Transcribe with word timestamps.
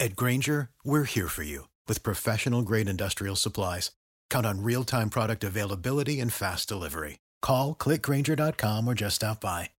At 0.00 0.16
Grainger, 0.16 0.70
we're 0.84 1.04
here 1.04 1.28
for 1.28 1.44
you 1.44 1.68
with 1.86 2.02
professional 2.02 2.62
grade 2.62 2.88
industrial 2.88 3.36
supplies. 3.36 3.92
Count 4.28 4.44
on 4.44 4.62
real 4.62 4.84
time 4.84 5.08
product 5.08 5.44
availability 5.44 6.20
and 6.20 6.32
fast 6.32 6.68
delivery. 6.68 7.20
Call 7.40 7.74
clickgrainger.com 7.74 8.86
or 8.88 8.94
just 8.94 9.16
stop 9.16 9.40
by. 9.40 9.70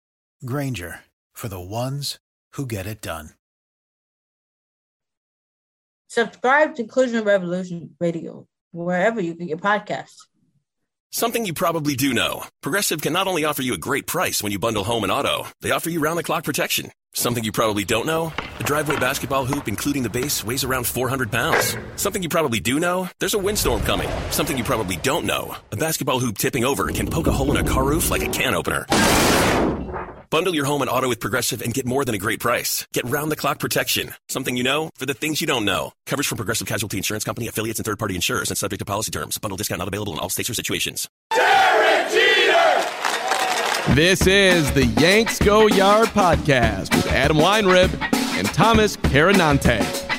Grainger 0.47 1.01
for 1.33 1.49
the 1.49 1.61
ones 1.61 2.19
who 2.53 2.65
get 2.67 2.87
it 2.87 3.03
done. 3.03 3.31
Subscribe 6.09 6.77
to 6.77 6.83
Inclusion 6.83 7.25
Revolution 7.25 7.97
Radio 7.99 8.47
wherever 8.71 9.21
you 9.21 9.35
get 9.35 9.49
your 9.49 9.59
podcasts. 9.59 10.27
Something 11.17 11.47
you 11.47 11.55
probably 11.55 11.95
do 11.95 12.13
know 12.13 12.43
Progressive 12.61 13.01
can 13.01 13.13
not 13.13 13.29
only 13.29 13.45
offer 13.45 13.63
you 13.63 13.75
a 13.75 13.79
great 13.79 14.05
price 14.05 14.43
when 14.43 14.51
you 14.51 14.59
bundle 14.59 14.83
home 14.83 15.05
and 15.05 15.13
auto, 15.13 15.47
they 15.61 15.71
offer 15.71 15.89
you 15.89 16.01
round 16.01 16.19
the 16.19 16.25
clock 16.25 16.43
protection. 16.43 16.91
Something 17.13 17.45
you 17.45 17.53
probably 17.53 17.85
don't 17.85 18.05
know 18.05 18.33
a 18.59 18.65
driveway 18.65 18.99
basketball 18.99 19.45
hoop, 19.45 19.69
including 19.69 20.03
the 20.03 20.11
base, 20.11 20.43
weighs 20.43 20.65
around 20.65 20.89
400 20.89 21.31
pounds. 21.31 21.77
Something 21.95 22.21
you 22.21 22.29
probably 22.29 22.59
do 22.59 22.81
know 22.81 23.09
there's 23.21 23.35
a 23.35 23.39
windstorm 23.39 23.83
coming. 23.83 24.09
Something 24.33 24.59
you 24.59 24.65
probably 24.65 24.97
don't 24.97 25.25
know 25.25 25.55
a 25.71 25.77
basketball 25.77 26.19
hoop 26.19 26.37
tipping 26.37 26.65
over 26.65 26.89
can 26.89 27.07
poke 27.07 27.29
a 27.29 27.33
hole 27.33 27.57
in 27.57 27.65
a 27.65 27.71
car 27.71 27.85
roof 27.85 28.11
like 28.11 28.23
a 28.23 28.31
can 28.31 28.53
opener. 28.53 28.85
Bundle 30.31 30.55
your 30.55 30.65
home 30.65 30.83
and 30.83 30.91
auto 30.91 31.09
with 31.09 31.21
Progressive 31.21 31.63
and 31.63 31.73
get 31.73 31.87
more 31.87 32.05
than 32.05 32.15
a 32.15 32.19
great 32.19 32.41
price. 32.41 32.87
Get 32.93 33.05
round 33.05 33.31
the 33.31 33.37
clock 33.37 33.59
protection. 33.61 34.13
Something 34.29 34.57
you 34.57 34.63
know 34.63 34.91
for 34.97 35.07
the 35.07 35.15
things 35.15 35.41
you 35.41 35.47
don't 35.47 35.65
know. 35.65 35.93
Coverage 36.07 36.27
from 36.27 36.37
Progressive 36.37 36.67
Casualty 36.67 36.97
Insurance 36.97 37.25
Company, 37.25 37.47
affiliates, 37.47 37.79
and 37.79 37.87
third 37.87 37.99
party 37.99 38.15
insurers 38.15 38.51
and 38.51 38.59
subject 38.59 38.81
to 38.81 38.85
policy 38.85 39.11
terms. 39.11 39.39
Bundle 39.39 39.57
discount 39.57 39.79
not 39.79 39.89
available 39.89 40.13
in 40.13 40.19
all 40.19 40.29
states 40.29 40.51
or 40.51 40.55
situations. 40.55 41.09
Derek 41.31 42.11
Jeter! 42.11 43.95
This 43.95 44.27
is 44.27 44.73
the 44.73 44.87
Yanks 45.01 45.39
Go 45.39 45.67
Yard 45.67 46.09
podcast 46.09 46.95
with 46.97 47.07
Adam 47.13 47.37
Weinrib 47.37 47.93
and 48.37 48.47
Thomas 48.49 48.97
Carannante. 48.97 50.14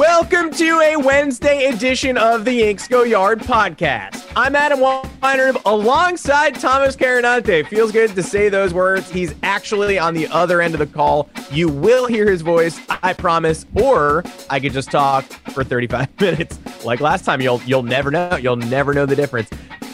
Welcome 0.00 0.50
to 0.52 0.80
a 0.80 0.96
Wednesday 0.96 1.66
edition 1.66 2.16
of 2.16 2.46
the 2.46 2.54
Yanks 2.54 2.88
Go 2.88 3.02
Yard 3.02 3.40
podcast. 3.40 4.26
I'm 4.34 4.56
Adam 4.56 4.78
Weinrib 4.78 5.60
alongside 5.66 6.54
Thomas 6.54 6.96
Carannante. 6.96 7.66
Feels 7.66 7.92
good 7.92 8.14
to 8.14 8.22
say 8.22 8.48
those 8.48 8.72
words. 8.72 9.10
He's 9.10 9.34
actually 9.42 9.98
on 9.98 10.14
the 10.14 10.26
other 10.28 10.62
end 10.62 10.72
of 10.72 10.78
the 10.78 10.86
call. 10.86 11.28
You 11.50 11.68
will 11.68 12.06
hear 12.06 12.30
his 12.30 12.40
voice, 12.40 12.80
I 12.88 13.12
promise, 13.12 13.66
or 13.74 14.24
I 14.48 14.58
could 14.58 14.72
just 14.72 14.90
talk 14.90 15.24
for 15.50 15.64
35 15.64 16.08
minutes 16.18 16.58
like 16.82 17.00
last 17.00 17.26
time. 17.26 17.42
You'll 17.42 17.60
you'll 17.66 17.82
never 17.82 18.10
know. 18.10 18.36
You'll 18.36 18.56
never 18.56 18.94
know 18.94 19.04
the 19.04 19.16
difference. 19.16 19.50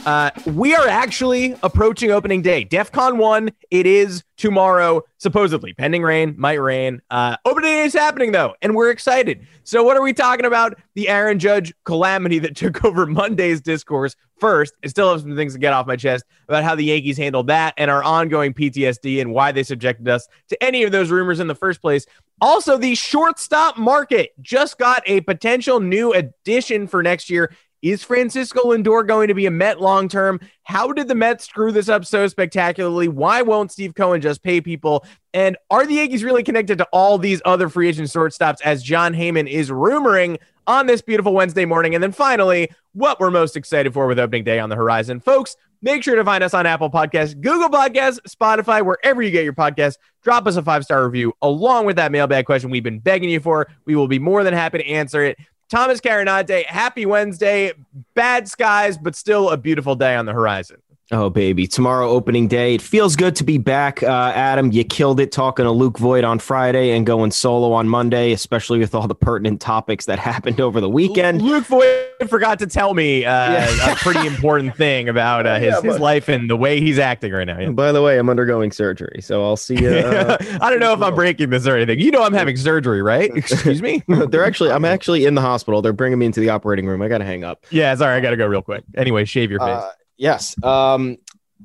Uh, 0.07 0.31
we 0.47 0.73
are 0.73 0.87
actually 0.87 1.57
approaching 1.65 2.13
opening 2.13 2.41
day. 2.41 2.63
DEF 2.63 2.93
CON 2.93 3.19
1, 3.19 3.51
it 3.73 3.87
is 3.87 4.23
tomorrow, 4.37 5.03
supposedly. 5.19 5.75
Pending 5.75 6.03
rain, 6.03 6.33
might 6.39 6.61
rain. 6.61 7.03
Uh, 7.11 7.37
opening 7.45 7.73
day 7.73 7.85
is 7.85 7.93
happening, 7.93 8.31
though, 8.31 8.55
and 8.63 8.77
we're 8.77 8.91
excited. 8.91 9.45
So, 9.65 9.83
what 9.83 9.97
are 9.97 10.03
we 10.03 10.13
talking 10.13 10.47
about? 10.47 10.79
The 10.95 11.09
Aaron 11.09 11.41
Judge 11.41 11.75
calamity 11.83 12.39
that 12.39 12.55
took 12.57 12.85
over 12.85 13.05
Monday's 13.05 13.61
discourse. 13.61 14.15
First, 14.39 14.75
I 14.85 14.87
still 14.87 15.11
have 15.11 15.23
some 15.23 15.35
things 15.35 15.55
to 15.55 15.59
get 15.59 15.73
off 15.73 15.89
my 15.89 15.97
chest 15.97 16.25
about 16.47 16.63
how 16.63 16.77
the 16.77 16.85
Yankees 16.85 17.17
handled 17.17 17.49
that 17.49 17.75
and 17.77 17.91
our 17.91 18.05
ongoing 18.05 18.55
PTSD 18.55 19.21
and 19.21 19.33
why 19.33 19.51
they 19.51 19.65
subjected 19.65 20.09
us 20.09 20.29
to 20.51 20.63
any 20.63 20.85
of 20.85 20.93
those 20.93 21.11
rumors 21.11 21.41
in 21.41 21.49
the 21.49 21.55
first 21.55 21.81
place. 21.81 22.07
Also, 22.41 22.77
the 22.77 22.95
shortstop 22.95 23.79
market 23.79 24.33
just 24.43 24.79
got 24.79 25.03
a 25.07 25.23
potential 25.23 25.81
new 25.81 26.13
addition 26.13 26.87
for 26.87 27.03
next 27.03 27.31
year. 27.31 27.51
Is 27.87 28.03
Francisco 28.03 28.63
Lindor 28.65 29.07
going 29.07 29.29
to 29.29 29.35
be 29.35 29.47
a 29.47 29.51
Met 29.53 29.81
long 29.81 30.09
term? 30.09 30.41
How 30.65 30.91
did 30.93 31.07
the 31.07 31.15
Mets 31.15 31.45
screw 31.45 31.71
this 31.71 31.89
up 31.89 32.05
so 32.05 32.27
spectacularly? 32.27 33.07
Why 33.07 33.43
won't 33.43 33.71
Steve 33.71 33.95
Cohen 33.95 34.21
just 34.21 34.43
pay 34.43 34.61
people? 34.61 35.05
And 35.33 35.57
are 35.71 35.87
the 35.87 35.95
Yankees 35.95 36.25
really 36.25 36.43
connected 36.43 36.79
to 36.79 36.89
all 36.93 37.17
these 37.17 37.41
other 37.45 37.69
free 37.69 37.89
agent 37.89 38.09
shortstops 38.09 38.61
as 38.65 38.83
Jon 38.83 39.15
Heyman 39.15 39.49
is 39.49 39.71
rumoring 39.71 40.39
on 40.67 40.87
this 40.87 41.01
beautiful 41.01 41.33
Wednesday 41.33 41.65
morning? 41.65 41.95
And 41.95 42.03
then 42.03 42.11
finally, 42.11 42.73
what 42.93 43.21
we're 43.21 43.31
most 43.31 43.57
excited 43.57 43.95
for 43.95 44.09
with 44.09 44.19
opening 44.19 44.43
day 44.43 44.59
on 44.59 44.69
the 44.69 44.75
horizon. 44.75 45.21
Folks, 45.21 45.55
make 45.81 46.03
sure 46.03 46.17
to 46.17 46.25
find 46.25 46.43
us 46.43 46.55
on 46.55 46.67
Apple 46.67 46.91
Podcasts, 46.91 47.41
Google 47.41 47.69
Podcasts, 47.69 48.19
Spotify, 48.29 48.85
wherever 48.85 49.23
you 49.23 49.31
get 49.31 49.45
your 49.45 49.53
podcasts. 49.53 49.95
Drop 50.25 50.49
us 50.49 50.57
a 50.57 50.63
five 50.63 50.83
star 50.83 51.05
review 51.05 51.35
along 51.41 51.87
with 51.87 51.95
that 51.97 52.11
mailbag 52.11 52.47
question 52.47 52.71
we've 52.71 52.83
been 52.83 52.99
begging 52.99 53.31
you 53.31 53.39
for. 53.39 53.69
We 53.85 53.95
will 53.95 54.09
be 54.09 54.19
more 54.19 54.43
than 54.43 54.55
happy 54.55 54.79
to 54.79 54.87
answer 54.87 55.23
it. 55.23 55.39
Thomas 55.69 56.01
Carannante, 56.01 56.65
happy 56.67 57.07
Wednesday. 57.07 57.73
Bad 58.15 58.49
skies, 58.49 58.97
but 58.97 59.17
still 59.17 59.51
a 59.51 59.57
beautiful 59.57 59.97
day 59.97 60.15
on 60.15 60.27
the 60.27 60.33
horizon. 60.33 60.81
Oh, 61.13 61.31
baby. 61.31 61.69
Tomorrow, 61.69 62.09
opening 62.09 62.49
day. 62.49 62.75
It 62.75 62.83
feels 62.83 63.15
good 63.15 63.37
to 63.37 63.45
be 63.45 63.59
back. 63.59 64.03
Uh, 64.03 64.33
Adam, 64.35 64.73
you 64.73 64.83
killed 64.83 65.21
it 65.21 65.31
talking 65.31 65.65
to 65.65 65.71
Luke 65.71 65.99
Voit 65.99 66.25
on 66.25 66.41
Friday 66.41 66.91
and 66.91 67.07
going 67.07 67.31
solo 67.31 67.73
on 67.73 67.89
Monday, 67.89 68.33
especially 68.33 68.81
with 68.81 68.93
all 68.93 69.07
the 69.07 69.15
pertinent 69.15 69.61
topics 69.61 70.07
that 70.07 70.19
happened 70.31 70.61
over 70.61 70.81
the 70.81 70.91
weekend. 70.91 71.43
Luke 71.43 71.65
Voit 71.67 72.07
forgot 72.29 72.59
to 72.59 72.67
tell 72.67 72.95
me 72.95 73.25
uh, 73.25 73.53
yeah. 73.53 73.93
a 73.93 73.97
pretty 73.97 74.27
important 74.27 74.75
thing 74.77 75.09
about 75.09 75.47
uh, 75.47 75.61
his, 75.61 75.75
yeah, 75.85 75.93
his 75.93 76.01
life 76.01 76.29
and 76.29 76.51
the 76.51 76.57
way 76.57 76.81
he's 76.81 76.99
acting 76.99 77.31
right 77.31 77.45
now. 77.45 77.61
Yeah. 77.61 77.71
By 77.71 77.93
the 77.93 78.03
way, 78.03 78.19
I'm 78.19 78.29
undergoing 78.29 78.73
surgery, 78.73 79.21
so 79.23 79.45
I'll 79.45 79.57
see 79.57 79.81
you. 79.81 79.87
Uh, 80.17 80.39
I 80.61 80.71
don't 80.71 80.81
know 80.81 80.93
if 80.93 81.03
I'm 81.03 81.15
breaking 81.15 81.51
this 81.51 81.67
or 81.67 81.77
anything. 81.77 82.01
You 82.01 82.11
know, 82.11 82.23
I'm 82.23 82.33
having 82.33 82.57
surgery, 82.57 83.03
right? 83.03 83.31
Excuse 83.35 83.83
me. 83.83 84.03
They're 84.09 84.45
actually, 84.45 84.71
I'm 84.71 84.85
actually 84.85 85.25
in 85.25 85.35
the 85.35 85.41
hospital. 85.41 85.83
They're 85.83 85.93
bringing 85.93 86.19
me 86.19 86.27
into 86.27 86.41
the 86.41 86.49
operating 86.49 86.87
room. 86.87 87.03
I 87.03 87.09
got 87.09 87.19
to 87.19 87.25
hang 87.25 87.45
up. 87.45 87.67
Yeah, 87.71 87.95
sorry. 87.97 88.15
I 88.15 88.21
got 88.21 88.31
to 88.31 88.37
go 88.37 88.47
real 88.47 88.63
quick. 88.63 88.85
Anyway, 88.95 89.25
shave 89.25 89.51
your 89.51 89.61
face. 89.61 89.85
Yes. 90.17 90.55
Um, 90.63 91.19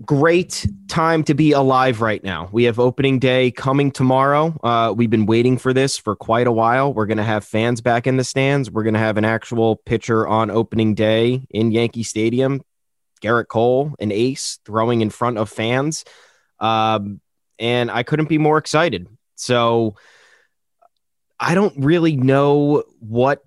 great 0.05 0.67
time 0.87 1.23
to 1.25 1.33
be 1.33 1.51
alive 1.51 2.01
right 2.01 2.23
now. 2.23 2.49
We 2.51 2.63
have 2.65 2.79
opening 2.79 3.19
day 3.19 3.51
coming 3.51 3.91
tomorrow. 3.91 4.57
Uh, 4.63 4.93
we've 4.95 5.09
been 5.09 5.25
waiting 5.25 5.57
for 5.57 5.73
this 5.73 5.97
for 5.97 6.15
quite 6.15 6.47
a 6.47 6.51
while. 6.51 6.93
We're 6.93 7.05
going 7.05 7.17
to 7.17 7.23
have 7.23 7.43
fans 7.43 7.81
back 7.81 8.07
in 8.07 8.17
the 8.17 8.23
stands. 8.23 8.71
We're 8.71 8.83
going 8.83 8.93
to 8.93 8.99
have 8.99 9.17
an 9.17 9.25
actual 9.25 9.77
pitcher 9.77 10.27
on 10.27 10.49
opening 10.49 10.95
day 10.95 11.45
in 11.49 11.71
Yankee 11.71 12.03
Stadium. 12.03 12.61
Gerrit 13.21 13.47
Cole, 13.47 13.93
an 13.99 14.11
ace, 14.11 14.59
throwing 14.65 15.01
in 15.01 15.11
front 15.11 15.37
of 15.37 15.47
fans. 15.49 16.03
Um, 16.59 17.21
and 17.59 17.91
I 17.91 18.03
couldn't 18.03 18.29
be 18.29 18.39
more 18.39 18.57
excited. 18.57 19.07
So 19.35 19.95
I 21.39 21.53
don't 21.55 21.75
really 21.77 22.15
know 22.15 22.83
what 22.99 23.43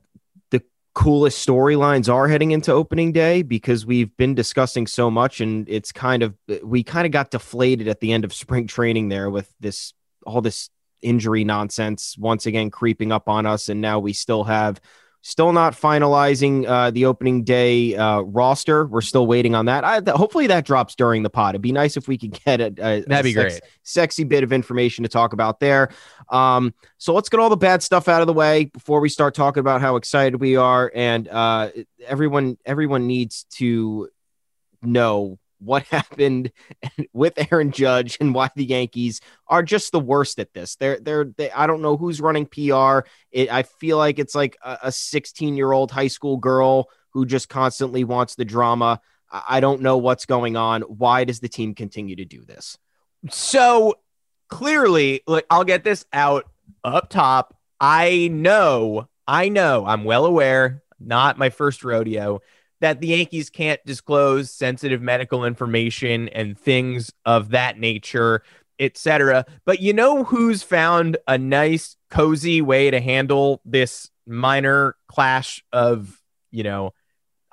coolest 0.95 1.47
storylines 1.47 2.13
are 2.13 2.29
heading 2.29 2.53
into 2.53 2.73
opening 2.73 3.13
day 3.13 3.43
because 3.43 3.85
we've 3.85 4.17
been 4.17 4.35
discussing 4.35 4.87
so 4.87 5.11
much 5.11 5.41
and 5.41 5.69
it's 5.69 5.91
kind 5.91 6.23
of 6.23 6.35
we 6.63 6.83
kind 6.85 7.05
of 7.05 7.13
got 7.13 7.31
deflated 7.31 7.89
at 7.89 8.01
the 8.01 8.13
end 8.13 8.25
of 8.25 8.33
spring 8.33 8.67
training 8.67 9.09
there 9.09 9.29
with 9.29 9.53
this 9.59 9.93
all 10.25 10.41
this 10.41 10.71
injury 11.05 11.45
nonsense 11.45 12.17
once 12.19 12.47
again 12.47 12.71
creeping 12.71 13.13
up 13.13 13.29
on 13.29 13.47
us. 13.47 13.69
And 13.69 13.81
now 13.81 13.99
we 13.99 14.13
still 14.13 14.45
have 14.45 14.81
Still 15.27 15.55
not 15.55 15.73
finalizing 15.73 16.67
uh, 16.69 16.91
the 16.91 17.07
opening 17.07 17.45
day 17.45 17.97
uh, 17.97 18.21
roster. 18.21 18.85
We're 18.85 19.01
still 19.01 19.27
waiting 19.27 19.55
on 19.55 19.65
that. 19.65 19.83
I, 19.83 20.01
th- 20.01 20.15
hopefully 20.15 20.49
that 20.49 20.67
drops 20.67 20.95
during 20.95 21.23
the 21.23 21.31
pod. 21.31 21.55
It'd 21.55 21.63
be 21.63 21.73
nice 21.73 21.97
if 21.97 22.07
we 22.07 22.19
could 22.19 22.39
get 22.45 22.61
a, 22.61 22.67
a 22.67 23.01
that'd 23.07 23.25
be 23.25 23.33
sex, 23.33 23.55
great, 23.55 23.63
sexy 23.85 24.25
bit 24.25 24.45
of 24.45 24.53
information 24.53 25.03
to 25.03 25.09
talk 25.09 25.33
about 25.33 25.61
there. 25.61 25.89
Um, 26.29 26.75
so 26.99 27.15
let's 27.15 27.31
get 27.31 27.41
all 27.41 27.49
the 27.49 27.57
bad 27.57 27.83
stuff 27.83 28.07
out 28.07 28.21
of 28.21 28.27
the 28.27 28.35
way 28.35 28.67
before 28.67 29.01
we 29.01 29.09
start 29.09 29.35
talking 29.35 29.61
about 29.61 29.81
how 29.81 29.97
excited 29.97 30.39
we 30.43 30.57
are. 30.57 30.93
And 30.95 31.27
uh, 31.27 31.71
everyone, 32.07 32.59
everyone 32.67 33.07
needs 33.07 33.45
to 33.53 34.11
know 34.83 35.39
what 35.59 35.83
happened 35.91 36.53
with 37.13 37.35
Aaron 37.51 37.71
Judge 37.71 38.17
and 38.21 38.35
why 38.35 38.51
the 38.55 38.65
Yankees 38.65 39.21
are 39.49 39.63
just 39.63 39.93
the 39.93 40.01
worst 40.01 40.39
at 40.39 40.53
this. 40.53 40.77
They're 40.77 40.99
they're 41.01 41.25
they, 41.25 41.51
I 41.51 41.67
don't 41.67 41.83
know 41.83 41.97
who's 41.97 42.21
running 42.21 42.47
PR. 42.47 43.01
It, 43.31 43.53
I 43.53 43.63
feel 43.63 43.99
like 43.99 44.19
it's 44.19 44.35
like 44.35 44.57
a 44.63 44.93
16 44.93 45.57
year 45.57 45.73
old 45.73 45.91
high 45.91 46.09
school 46.09 46.37
girl 46.37 46.89
who 47.11 47.27
just 47.27 47.49
constantly 47.49 48.05
wants 48.05 48.35
the 48.35 48.45
drama. 48.45 49.01
I 49.31 49.61
don't 49.61 49.81
know 49.81 49.99
what's 49.99 50.27
going 50.27 50.57
on. 50.57 50.83
Why 50.83 51.25
does 51.25 51.41
the 51.41 51.49
team 51.49 51.75
continue 51.75 52.17
to 52.17 52.25
do 52.25 52.45
this? 52.45 52.79
So 53.31 53.95
clearly, 54.49 55.23
like 55.27 55.47
I'll 55.51 55.65
get 55.65 55.85
this 55.85 56.05
out 56.13 56.49
up 56.85 57.09
top. 57.11 57.57
I 57.81 58.29
know, 58.31 59.09
I 59.27 59.49
know, 59.49 59.85
I'm 59.85 60.05
well 60.05 60.27
aware, 60.27 60.83
not 61.01 61.39
my 61.39 61.51
first 61.51 61.85
rodeo 61.85 62.41
that 62.81 63.01
the 63.01 63.09
Yankees 63.09 63.51
can't 63.51 63.81
disclose 63.87 64.51
sensitive 64.51 65.01
medical 65.01 65.45
information 65.45 66.29
and 66.29 66.59
things 66.59 67.13
of 67.25 67.51
that 67.51 67.79
nature, 67.79 68.43
etc. 68.79 69.47
But 69.65 69.81
you 69.81 69.93
know 69.93 70.25
who's 70.25 70.63
found 70.63 71.17
a 71.27 71.39
nice, 71.39 71.97
cozy 72.11 72.61
way 72.61 72.91
to 72.91 73.01
handle 73.01 73.61
this 73.65 74.11
minor 74.27 74.97
clash 75.09 75.65
of, 75.73 76.21
you 76.51 76.63
know, 76.63 76.93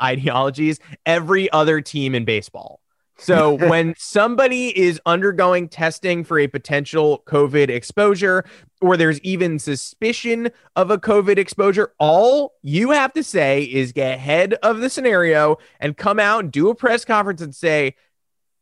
ideologies? 0.02 0.80
Every 1.06 1.50
other 1.52 1.82
team 1.82 2.16
in 2.16 2.26
baseball. 2.26 2.81
So 3.22 3.54
when 3.70 3.94
somebody 3.98 4.78
is 4.78 5.00
undergoing 5.06 5.70
testing 5.70 6.24
for 6.24 6.40
a 6.40 6.48
potential 6.48 7.24
COVID 7.28 7.70
exposure, 7.70 8.44
or 8.82 8.98
there's 8.98 9.20
even 9.22 9.60
suspicion 9.60 10.50
of 10.76 10.90
a 10.90 10.98
COVID 10.98 11.38
exposure, 11.38 11.94
all 12.00 12.54
you 12.64 12.90
have 12.92 13.14
to 13.14 13.24
say 13.24 13.64
is 13.64 13.92
get 13.92 14.16
ahead 14.16 14.56
of 14.56 14.82
the 14.82 14.90
scenario 14.90 15.58
and 15.80 15.96
come 15.96 16.20
out 16.20 16.44
and 16.44 16.52
do 16.52 16.70
a 16.70 16.76
press 16.76 17.06
conference 17.06 17.42
and 17.42 17.54
say, 17.54 17.96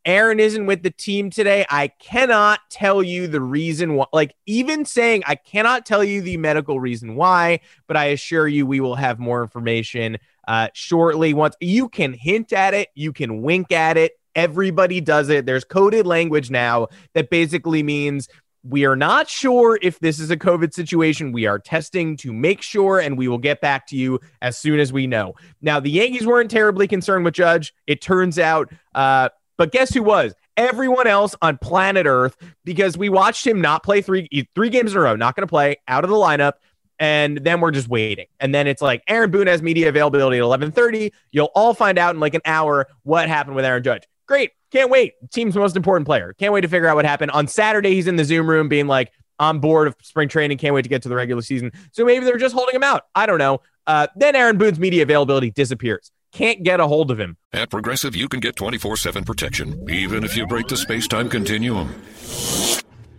Aaron 0.06 0.40
isn't 0.40 0.66
with 0.66 0.82
the 0.82 0.92
team 0.92 1.30
today. 1.30 1.66
I 1.70 1.90
cannot 1.90 2.62
tell 2.70 3.04
you 3.04 3.28
the 3.28 3.42
reason 3.42 3.96
why. 3.96 4.06
Like, 4.12 4.34
even 4.46 4.86
saying 4.86 5.24
I 5.26 5.36
cannot 5.36 5.86
tell 5.86 6.04
you 6.04 6.22
the 6.22 6.38
medical 6.38 6.80
reason 6.80 7.16
why, 7.16 7.60
but 7.88 7.96
I 7.96 8.06
assure 8.06 8.48
you 8.48 8.66
we 8.66 8.80
will 8.80 8.96
have 8.96 9.20
more 9.20 9.42
information 9.42 10.18
uh, 10.48 10.70
shortly. 10.74 11.34
Once 11.34 11.56
you 11.60 11.90
can 11.90 12.14
hint 12.14 12.54
at 12.54 12.74
it, 12.74 12.90
you 12.96 13.14
can 13.14 13.42
wink 13.42 13.72
at 13.72 13.98
it. 13.98 14.14
Everybody 14.40 15.02
does 15.02 15.28
it. 15.28 15.46
There's 15.46 15.66
coded 15.66 16.08
language 16.08 16.50
now 16.50 16.88
that 17.14 17.30
basically 17.30 17.84
means 17.84 18.30
we 18.64 18.86
are 18.86 18.96
not 18.96 19.28
sure 19.28 19.78
if 19.82 20.00
this 20.00 20.18
is 20.18 20.32
a 20.32 20.38
COVID 20.38 20.74
situation. 20.74 21.34
We 21.34 21.46
are 21.46 21.60
testing 21.60 22.16
to 22.18 22.32
make 22.32 22.62
sure, 22.62 23.00
and 23.00 23.18
we 23.18 23.28
will 23.28 23.38
get 23.38 23.60
back 23.60 23.86
to 23.88 23.98
you 23.98 24.22
as 24.42 24.58
soon 24.58 24.80
as 24.80 24.94
we 24.94 25.08
know. 25.08 25.34
Now, 25.62 25.82
the 25.82 25.92
Yankees 25.92 26.26
weren't 26.26 26.50
terribly 26.50 26.88
concerned 26.88 27.26
with 27.26 27.34
Judge, 27.34 27.74
it 27.86 28.00
turns 28.00 28.40
out. 28.40 28.72
Uh, 28.96 29.28
but 29.58 29.74
guess 29.74 29.94
who 29.94 30.04
was? 30.04 30.34
Everyone 30.56 31.06
else 31.06 31.36
on 31.42 31.58
planet 31.58 32.06
Earth, 32.06 32.38
because 32.64 32.98
we 32.98 33.10
watched 33.10 33.46
him 33.46 33.60
not 33.60 33.84
play 33.84 34.02
three 34.02 34.48
three 34.56 34.70
games 34.70 34.94
in 34.94 34.98
a 34.98 35.02
row, 35.02 35.18
not 35.18 35.36
going 35.36 35.46
to 35.46 35.52
play 35.52 35.76
out 35.86 36.06
of 36.06 36.10
the 36.10 36.16
lineup 36.16 36.54
and 37.00 37.38
then 37.38 37.62
we're 37.62 37.72
just 37.72 37.88
waiting. 37.88 38.28
And 38.40 38.54
then 38.54 38.68
it's 38.68 38.82
like 38.82 39.04
Aaron 39.08 39.32
Boone 39.32 39.48
has 39.48 39.62
media 39.62 39.90
availability 39.90 40.38
at 40.38 40.44
11:30. 40.44 41.12
You'll 41.32 41.52
all 41.56 41.74
find 41.74 41.98
out 41.98 42.14
in 42.14 42.20
like 42.20 42.34
an 42.34 42.42
hour 42.46 42.88
what 43.04 43.28
happened 43.28 43.56
with 43.56 43.66
Aaron 43.66 43.84
Judge. 43.84 44.04
Great. 44.30 44.52
Can't 44.72 44.92
wait. 44.92 45.16
Team's 45.32 45.56
most 45.56 45.76
important 45.76 46.06
player. 46.06 46.36
Can't 46.38 46.54
wait 46.54 46.62
to 46.62 46.68
figure 46.68 46.88
out 46.88 46.96
what 46.96 47.04
happened. 47.04 47.32
On 47.32 47.48
Saturday, 47.48 47.96
he's 47.96 48.06
in 48.06 48.16
the 48.16 48.24
Zoom 48.24 48.48
room 48.48 48.70
being 48.70 48.86
like, 48.86 49.12
I'm 49.40 49.60
bored 49.60 49.88
of 49.88 49.96
spring 50.04 50.30
training. 50.30 50.60
Can't 50.60 50.76
wait 50.76 50.84
to 50.84 50.90
get 50.90 51.02
to 51.02 51.10
the 51.10 51.16
regular 51.16 51.42
season. 51.42 51.72
So 51.94 52.06
maybe 52.06 52.26
they're 52.26 52.38
just 52.38 52.54
holding 52.54 52.76
him 52.76 52.84
out. 52.84 53.08
I 53.16 53.26
don't 53.26 53.40
know. 53.40 53.62
Uh, 53.88 54.06
then 54.16 54.36
Aaron 54.36 54.60
Boone's 54.60 54.80
media 54.80 55.02
availability 55.02 55.50
disappears. 55.50 56.12
Can't 56.32 56.62
get 56.62 56.80
a 56.80 56.86
hold 56.86 57.10
of 57.10 57.20
him. 57.20 57.38
At 57.54 57.72
Progressive, 57.72 58.16
you 58.16 58.30
can 58.30 58.40
get 58.40 58.56
24 58.56 58.98
7 58.98 59.24
protection, 59.24 59.84
even 59.90 60.24
if 60.24 60.38
you 60.38 60.46
break 60.46 60.68
the 60.68 60.78
space 60.78 61.08
time 61.08 61.28
continuum. 61.28 61.92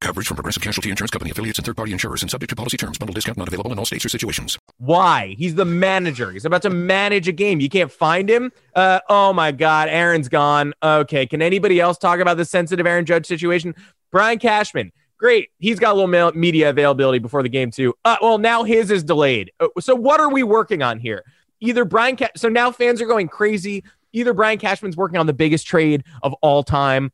Coverage 0.00 0.26
from 0.26 0.36
Progressive 0.36 0.62
Casualty 0.62 0.90
Insurance 0.90 1.10
Company 1.10 1.30
affiliates 1.30 1.58
and 1.58 1.64
third-party 1.64 1.90
insurers 1.90 2.20
and 2.22 2.30
subject 2.30 2.50
to 2.50 2.56
policy 2.56 2.76
terms. 2.76 2.98
Bundle 2.98 3.14
discount 3.14 3.38
not 3.38 3.48
available 3.48 3.72
in 3.72 3.78
all 3.78 3.86
states 3.86 4.04
or 4.04 4.10
situations. 4.10 4.58
Why? 4.76 5.34
He's 5.38 5.54
the 5.54 5.64
manager. 5.64 6.30
He's 6.32 6.44
about 6.44 6.62
to 6.62 6.70
manage 6.70 7.28
a 7.28 7.32
game. 7.32 7.60
You 7.60 7.70
can't 7.70 7.90
find 7.90 8.28
him. 8.28 8.52
Uh, 8.74 9.00
oh 9.08 9.32
my 9.32 9.52
God, 9.52 9.88
Aaron's 9.88 10.28
gone. 10.28 10.74
Okay, 10.82 11.26
can 11.26 11.40
anybody 11.40 11.80
else 11.80 11.96
talk 11.96 12.20
about 12.20 12.36
the 12.36 12.44
sensitive 12.44 12.86
Aaron 12.86 13.06
Judge 13.06 13.26
situation? 13.26 13.74
Brian 14.12 14.38
Cashman. 14.38 14.92
Great. 15.18 15.48
He's 15.58 15.78
got 15.78 15.92
a 15.92 15.98
little 15.98 16.32
media 16.32 16.68
availability 16.68 17.18
before 17.18 17.42
the 17.42 17.48
game 17.48 17.70
too. 17.70 17.94
Uh, 18.04 18.16
well, 18.20 18.36
now 18.36 18.64
his 18.64 18.90
is 18.90 19.02
delayed. 19.02 19.50
Uh, 19.58 19.68
so 19.80 19.94
what 19.94 20.20
are 20.20 20.30
we 20.30 20.42
working 20.42 20.82
on 20.82 20.98
here? 20.98 21.24
Either 21.60 21.86
Brian. 21.86 22.16
Ca- 22.16 22.28
so 22.36 22.50
now 22.50 22.70
fans 22.70 23.00
are 23.00 23.06
going 23.06 23.28
crazy. 23.28 23.82
Either 24.12 24.34
Brian 24.34 24.58
Cashman's 24.58 24.96
working 24.96 25.18
on 25.18 25.26
the 25.26 25.32
biggest 25.32 25.66
trade 25.66 26.04
of 26.22 26.34
all 26.42 26.62
time, 26.62 27.12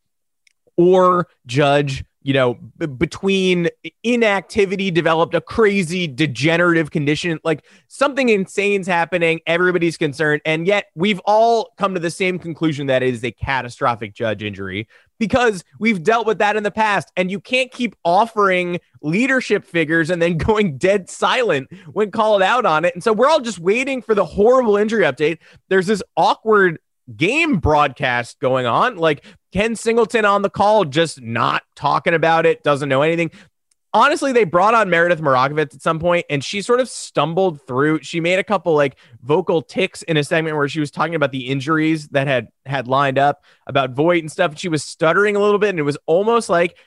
or 0.76 1.28
Judge 1.46 2.04
you 2.22 2.32
know, 2.32 2.54
b- 2.78 2.86
between 2.86 3.68
inactivity 4.02 4.90
developed 4.90 5.34
a 5.34 5.40
crazy 5.40 6.06
degenerative 6.06 6.90
condition, 6.90 7.38
like 7.44 7.64
something 7.88 8.28
insane's 8.28 8.86
happening. 8.86 9.40
Everybody's 9.46 9.96
concerned. 9.96 10.40
And 10.44 10.66
yet 10.66 10.86
we've 10.94 11.20
all 11.20 11.72
come 11.76 11.94
to 11.94 12.00
the 12.00 12.10
same 12.10 12.38
conclusion 12.38 12.86
that 12.86 13.02
it 13.02 13.14
is 13.14 13.24
a 13.24 13.32
catastrophic 13.32 14.14
judge 14.14 14.42
injury 14.42 14.88
because 15.18 15.64
we've 15.78 16.02
dealt 16.02 16.26
with 16.26 16.38
that 16.38 16.56
in 16.56 16.62
the 16.62 16.70
past. 16.70 17.12
And 17.16 17.30
you 17.30 17.40
can't 17.40 17.70
keep 17.70 17.96
offering 18.04 18.80
leadership 19.02 19.64
figures 19.64 20.10
and 20.10 20.20
then 20.20 20.36
going 20.36 20.78
dead 20.78 21.10
silent 21.10 21.68
when 21.92 22.10
called 22.10 22.42
out 22.42 22.66
on 22.66 22.84
it. 22.84 22.94
And 22.94 23.02
so 23.02 23.12
we're 23.12 23.28
all 23.28 23.40
just 23.40 23.58
waiting 23.58 24.02
for 24.02 24.14
the 24.14 24.24
horrible 24.24 24.76
injury 24.76 25.04
update. 25.04 25.38
There's 25.68 25.86
this 25.86 26.02
awkward 26.16 26.78
game 27.16 27.58
broadcast 27.58 28.38
going 28.40 28.66
on. 28.66 28.96
Like 28.96 29.24
Ken 29.52 29.76
Singleton 29.76 30.24
on 30.24 30.42
the 30.42 30.50
call, 30.50 30.84
just 30.84 31.20
not 31.20 31.62
talking 31.74 32.14
about 32.14 32.46
it, 32.46 32.62
doesn't 32.62 32.88
know 32.88 33.02
anything. 33.02 33.30
Honestly, 33.94 34.32
they 34.32 34.44
brought 34.44 34.74
on 34.74 34.88
Meredith 34.88 35.20
Marakovits 35.20 35.74
at 35.74 35.82
some 35.82 35.98
point, 35.98 36.24
and 36.30 36.42
she 36.42 36.62
sort 36.62 36.80
of 36.80 36.88
stumbled 36.88 37.60
through. 37.66 38.02
She 38.02 38.20
made 38.20 38.38
a 38.38 38.44
couple 38.44 38.74
like 38.74 38.96
vocal 39.22 39.60
ticks 39.60 40.00
in 40.02 40.16
a 40.16 40.24
segment 40.24 40.56
where 40.56 40.66
she 40.68 40.80
was 40.80 40.90
talking 40.90 41.14
about 41.14 41.30
the 41.30 41.48
injuries 41.48 42.08
that 42.08 42.26
had 42.26 42.48
had 42.64 42.88
lined 42.88 43.18
up 43.18 43.44
about 43.66 43.90
Voit 43.90 44.22
and 44.22 44.32
stuff. 44.32 44.58
She 44.58 44.70
was 44.70 44.82
stuttering 44.82 45.36
a 45.36 45.40
little 45.40 45.58
bit, 45.58 45.68
and 45.70 45.78
it 45.78 45.82
was 45.82 45.98
almost 46.06 46.48
like 46.48 46.78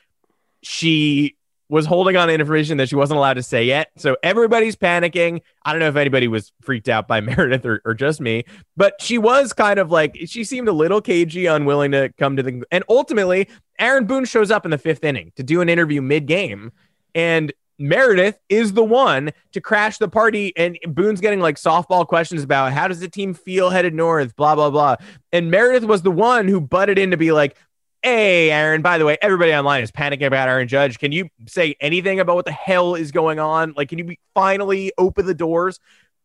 she 0.62 1.36
was 1.68 1.86
holding 1.86 2.16
on 2.16 2.28
to 2.28 2.34
information 2.34 2.76
that 2.76 2.88
she 2.88 2.94
wasn't 2.94 3.18
allowed 3.18 3.34
to 3.34 3.42
say 3.42 3.64
yet. 3.64 3.90
So 3.96 4.16
everybody's 4.22 4.76
panicking. 4.76 5.40
I 5.64 5.72
don't 5.72 5.80
know 5.80 5.88
if 5.88 5.96
anybody 5.96 6.28
was 6.28 6.52
freaked 6.60 6.88
out 6.88 7.08
by 7.08 7.20
Meredith 7.22 7.66
or, 7.66 7.82
or 7.84 7.94
just 7.94 8.20
me, 8.20 8.44
but 8.76 8.94
she 9.00 9.18
was 9.18 9.52
kind 9.52 9.78
of 9.78 9.90
like, 9.90 10.16
she 10.26 10.44
seemed 10.44 10.68
a 10.68 10.72
little 10.72 11.00
cagey, 11.00 11.46
unwilling 11.46 11.92
to 11.92 12.12
come 12.18 12.36
to 12.36 12.42
the. 12.42 12.62
And 12.70 12.84
ultimately, 12.88 13.48
Aaron 13.78 14.06
Boone 14.06 14.24
shows 14.24 14.50
up 14.50 14.64
in 14.64 14.70
the 14.70 14.78
fifth 14.78 15.04
inning 15.04 15.32
to 15.36 15.42
do 15.42 15.60
an 15.60 15.68
interview 15.68 16.00
mid 16.00 16.26
game. 16.26 16.72
And 17.14 17.52
Meredith 17.78 18.38
is 18.48 18.72
the 18.72 18.84
one 18.84 19.32
to 19.52 19.60
crash 19.60 19.98
the 19.98 20.08
party. 20.08 20.56
And 20.56 20.78
Boone's 20.86 21.20
getting 21.20 21.40
like 21.40 21.56
softball 21.56 22.06
questions 22.06 22.42
about 22.42 22.72
how 22.72 22.88
does 22.88 23.00
the 23.00 23.08
team 23.08 23.34
feel 23.34 23.70
headed 23.70 23.94
north, 23.94 24.34
blah, 24.36 24.54
blah, 24.54 24.70
blah. 24.70 24.96
And 25.32 25.50
Meredith 25.50 25.84
was 25.84 26.02
the 26.02 26.10
one 26.10 26.48
who 26.48 26.60
butted 26.60 26.98
in 26.98 27.10
to 27.10 27.16
be 27.16 27.32
like, 27.32 27.56
Hey, 28.02 28.50
Aaron, 28.52 28.82
by 28.82 28.98
the 28.98 29.04
way, 29.04 29.18
everybody 29.20 29.52
online 29.52 29.82
is 29.82 29.90
panicking 29.90 30.26
about 30.26 30.48
Aaron 30.48 30.68
Judge. 30.68 30.98
Can 30.98 31.10
you 31.10 31.28
say 31.48 31.74
anything 31.80 32.20
about 32.20 32.36
what 32.36 32.44
the 32.44 32.52
hell 32.52 32.94
is 32.94 33.10
going 33.10 33.40
on? 33.40 33.74
Like, 33.76 33.88
can 33.88 33.98
you 33.98 34.14
finally 34.34 34.92
open 34.96 35.26
the 35.26 35.34
doors? 35.34 35.80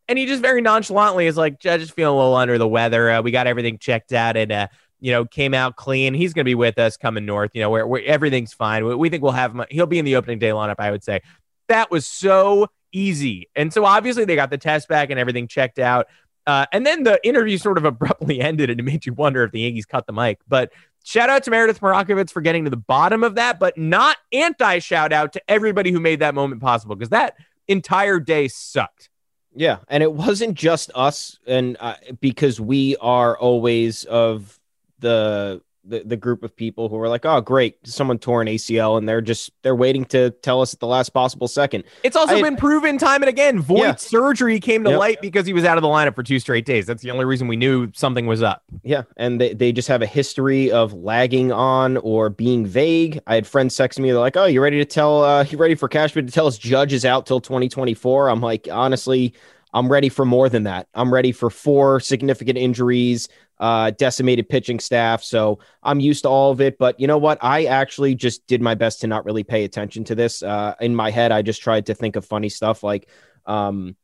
And 0.08 0.20
he 0.20 0.26
just 0.26 0.42
very 0.42 0.62
nonchalantly 0.62 1.26
is 1.26 1.38
like, 1.38 1.60
Judge 1.60 1.82
is 1.82 1.90
feeling 1.90 2.14
a 2.14 2.18
little 2.18 2.36
under 2.36 2.58
the 2.58 2.68
weather. 2.68 3.10
Uh, 3.10 3.22
we 3.22 3.32
got 3.32 3.48
everything 3.48 3.78
checked 3.80 4.14
out 4.14 4.38
and, 4.38 4.52
uh, 4.52 4.68
you 5.00 5.12
know, 5.12 5.26
came 5.26 5.54
out 5.54 5.76
clean. 5.76 6.14
He's 6.14 6.34
going 6.34 6.44
to 6.44 6.50
be 6.50 6.56
with 6.56 6.78
us 6.78 6.98
coming 6.98 7.26
north, 7.26 7.52
you 7.54 7.62
know, 7.62 7.70
where, 7.70 7.88
where 7.88 8.04
everything's 8.04 8.54
fine. 8.54 8.86
We, 8.86 8.94
we 8.94 9.10
think 9.10 9.24
we'll 9.24 9.32
have 9.32 9.56
him. 9.56 9.66
He'll 9.72 9.88
be 9.88 9.98
in 9.98 10.06
the 10.06 10.18
opening 10.18 10.38
day 10.38 10.50
lineup, 10.50 10.76
I 10.78 10.92
would 10.92 11.04
say. 11.04 11.22
That 11.68 11.90
was 11.90 12.06
so 12.06 12.68
easy. 12.92 13.50
And 13.56 13.74
so 13.74 13.86
obviously 13.86 14.26
they 14.26 14.36
got 14.36 14.50
the 14.50 14.58
test 14.58 14.88
back 14.88 15.10
and 15.10 15.20
everything 15.20 15.48
checked 15.48 15.80
out. 15.80 16.08
Uh, 16.52 16.66
and 16.74 16.86
then 16.86 17.04
the 17.04 17.18
interview 17.26 17.58
sort 17.58 17.78
of 17.78 17.86
abruptly 17.94 18.42
ended, 18.42 18.70
and 18.70 18.80
it 18.80 18.84
made 18.84 19.06
you 19.06 19.14
wonder 19.14 19.44
if 19.44 19.52
the 19.52 19.62
Yankees 19.62 19.86
cut 19.86 20.06
the 20.06 20.12
mic. 20.12 20.40
But 20.50 20.74
shout 21.04 21.30
out 21.30 21.44
to 21.44 21.52
Meredith 21.52 21.80
Marakovits 21.80 22.30
for 22.32 22.42
getting 22.42 22.66
to 22.66 22.70
the 22.70 22.76
bottom 22.76 23.24
of 23.24 23.36
that, 23.36 23.58
but 23.58 23.78
not 23.78 24.18
anti 24.34 24.80
shout 24.80 25.14
out 25.14 25.32
to 25.34 25.42
everybody 25.48 25.92
who 25.92 26.02
made 26.02 26.20
that 26.20 26.36
moment 26.36 26.62
possible 26.62 26.96
because 26.96 27.10
that 27.10 27.36
entire 27.70 28.20
day 28.20 28.50
sucked. 28.50 29.10
Yeah, 29.56 29.80
and 29.88 30.04
it 30.04 30.12
wasn't 30.12 30.56
just 30.56 30.92
us, 30.94 31.40
and 31.48 31.78
uh, 31.80 31.96
because 32.20 32.60
we 32.60 32.98
are 32.98 33.38
always 33.38 34.04
of 34.06 34.60
the 35.00 35.62
the, 35.84 36.04
the 36.04 36.18
group 36.18 36.44
of 36.44 36.56
people 36.56 36.90
who 36.90 36.98
are 36.98 37.10
like, 37.10 37.26
oh, 37.26 37.42
great, 37.42 37.76
someone 37.88 38.20
tore 38.20 38.42
an 38.42 38.48
ACL, 38.48 38.98
and 38.98 39.08
they're 39.08 39.22
just 39.22 39.52
they're 39.62 39.76
waiting 39.76 40.06
to 40.06 40.30
tell 40.30 40.62
us 40.62 40.74
at 40.74 40.80
the 40.80 40.88
last 40.88 41.10
possible 41.10 41.48
second. 41.48 41.84
It's 42.04 42.16
also 42.16 42.36
I, 42.36 42.42
been 42.42 42.56
proven 42.56 42.98
time 42.98 43.22
and 43.24 43.30
again. 43.30 43.60
Voit 43.60 43.80
yeah. 43.80 43.96
surgery 43.96 44.60
came 44.60 44.84
to 44.84 44.92
yep. 44.92 45.00
light 45.00 45.22
because 45.22 45.46
he 45.46 45.54
was 45.54 45.66
out 45.66 45.78
of 45.78 45.82
the 45.82 45.88
lineup 45.88 46.16
for 46.16 46.24
two 46.24 46.40
straight 46.40 46.66
days. 46.66 46.86
That's 46.86 47.02
the 47.02 47.12
only 47.12 47.26
reason 47.26 47.48
we 47.48 47.56
knew 47.56 47.92
something 47.94 48.28
was 48.28 48.44
up. 48.44 48.64
Yeah, 48.84 49.04
and 49.18 49.42
they, 49.42 49.54
they 49.54 49.72
just 49.72 49.88
have 49.88 50.02
a 50.02 50.08
history 50.08 50.72
of 50.72 50.94
lagging 50.94 51.52
on 51.52 51.98
or 51.98 52.30
being 52.30 52.66
vague. 52.66 53.20
I 53.28 53.36
had 53.36 53.48
friends 53.48 53.76
text 53.76 54.00
me, 54.00 54.12
they're 54.12 54.20
like, 54.20 54.38
oh, 54.38 54.46
you 54.46 54.62
ready 54.62 54.78
to 54.78 54.86
tell? 54.86 55.24
Uh, 55.24 55.44
you 55.44 55.58
ready 55.58 55.76
for 55.76 55.88
Cashman 55.88 56.28
to 56.28 56.32
tell 56.32 56.48
us 56.48 56.58
Judge 56.58 56.94
is 56.94 57.06
out 57.06 57.26
till 57.26 57.42
2024? 57.42 58.30
I'm 58.30 58.42
like, 58.42 58.68
honestly. 58.72 59.34
I'm 59.74 59.90
ready 59.90 60.10
for 60.10 60.26
more 60.26 60.50
than 60.50 60.64
that. 60.64 60.90
I'm 60.94 61.14
ready 61.14 61.32
for 61.32 61.50
four 61.50 62.02
significant 62.02 62.58
injuries, 62.58 63.30
uh, 63.62 63.92
decimated 63.92 64.50
pitching 64.50 64.80
staff. 64.80 65.24
So 65.24 65.60
I'm 65.84 66.00
used 66.00 66.24
to 66.24 66.30
all 66.30 66.52
of 66.52 66.60
it. 66.60 66.80
But 66.80 67.00
you 67.00 67.06
know 67.06 67.20
what? 67.20 67.38
I 67.42 67.66
actually 67.66 68.16
just 68.16 68.46
did 68.48 68.62
my 68.62 68.74
best 68.74 69.02
to 69.02 69.08
not 69.08 69.24
really 69.24 69.44
pay 69.44 69.64
attention 69.64 70.04
to 70.06 70.16
this. 70.16 70.42
Uh, 70.42 70.74
in 70.82 70.96
my 70.96 71.12
head, 71.12 71.32
I 71.32 71.44
just 71.44 71.62
tried 71.62 71.86
to 71.86 71.94
think 71.94 72.16
of 72.16 72.26
funny 72.26 72.50
stuff 72.50 72.84
like, 72.84 73.08
um, 73.46 73.96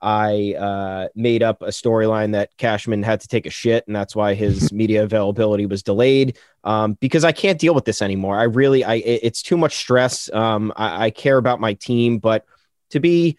I 0.00 0.54
uh, 0.58 1.08
made 1.14 1.42
up 1.42 1.62
a 1.62 1.68
storyline 1.68 2.32
that 2.32 2.54
Cashman 2.58 3.02
had 3.02 3.20
to 3.22 3.28
take 3.28 3.46
a 3.46 3.50
shit, 3.50 3.86
and 3.86 3.96
that's 3.96 4.14
why 4.14 4.34
his 4.34 4.70
media 4.82 5.02
availability 5.02 5.64
was 5.64 5.82
delayed. 5.82 6.36
Um, 6.62 6.94
because 7.00 7.24
I 7.24 7.32
can't 7.32 7.58
deal 7.58 7.74
with 7.74 7.86
this 7.86 8.02
anymore. 8.02 8.38
I 8.38 8.44
really, 8.44 8.84
I 8.84 8.96
it's 8.96 9.42
too 9.42 9.56
much 9.56 9.76
stress. 9.76 10.30
Um, 10.30 10.74
I, 10.76 11.06
I 11.06 11.10
care 11.10 11.38
about 11.38 11.58
my 11.58 11.72
team, 11.72 12.18
but 12.18 12.44
to 12.90 13.00
be 13.00 13.38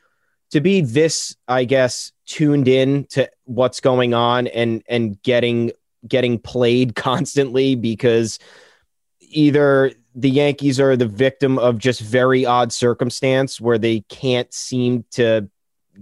to 0.55 0.61
be 0.61 0.79
this, 0.79 1.35
I 1.49 1.65
guess, 1.65 2.13
tuned 2.25 2.69
in 2.69 3.07
to 3.07 3.29
what's 3.43 3.81
going 3.81 4.13
on 4.13 4.47
and 4.47 4.83
and 4.87 5.21
getting 5.21 5.73
getting 6.07 6.39
played 6.39 6.95
constantly 6.95 7.75
because 7.75 8.39
either 9.19 9.91
the 10.15 10.29
Yankees 10.29 10.79
are 10.79 10.95
the 10.95 11.07
victim 11.07 11.59
of 11.59 11.77
just 11.77 11.99
very 11.99 12.45
odd 12.45 12.71
circumstance 12.71 13.59
where 13.59 13.77
they 13.77 13.99
can't 14.07 14.53
seem 14.53 15.03
to 15.11 15.49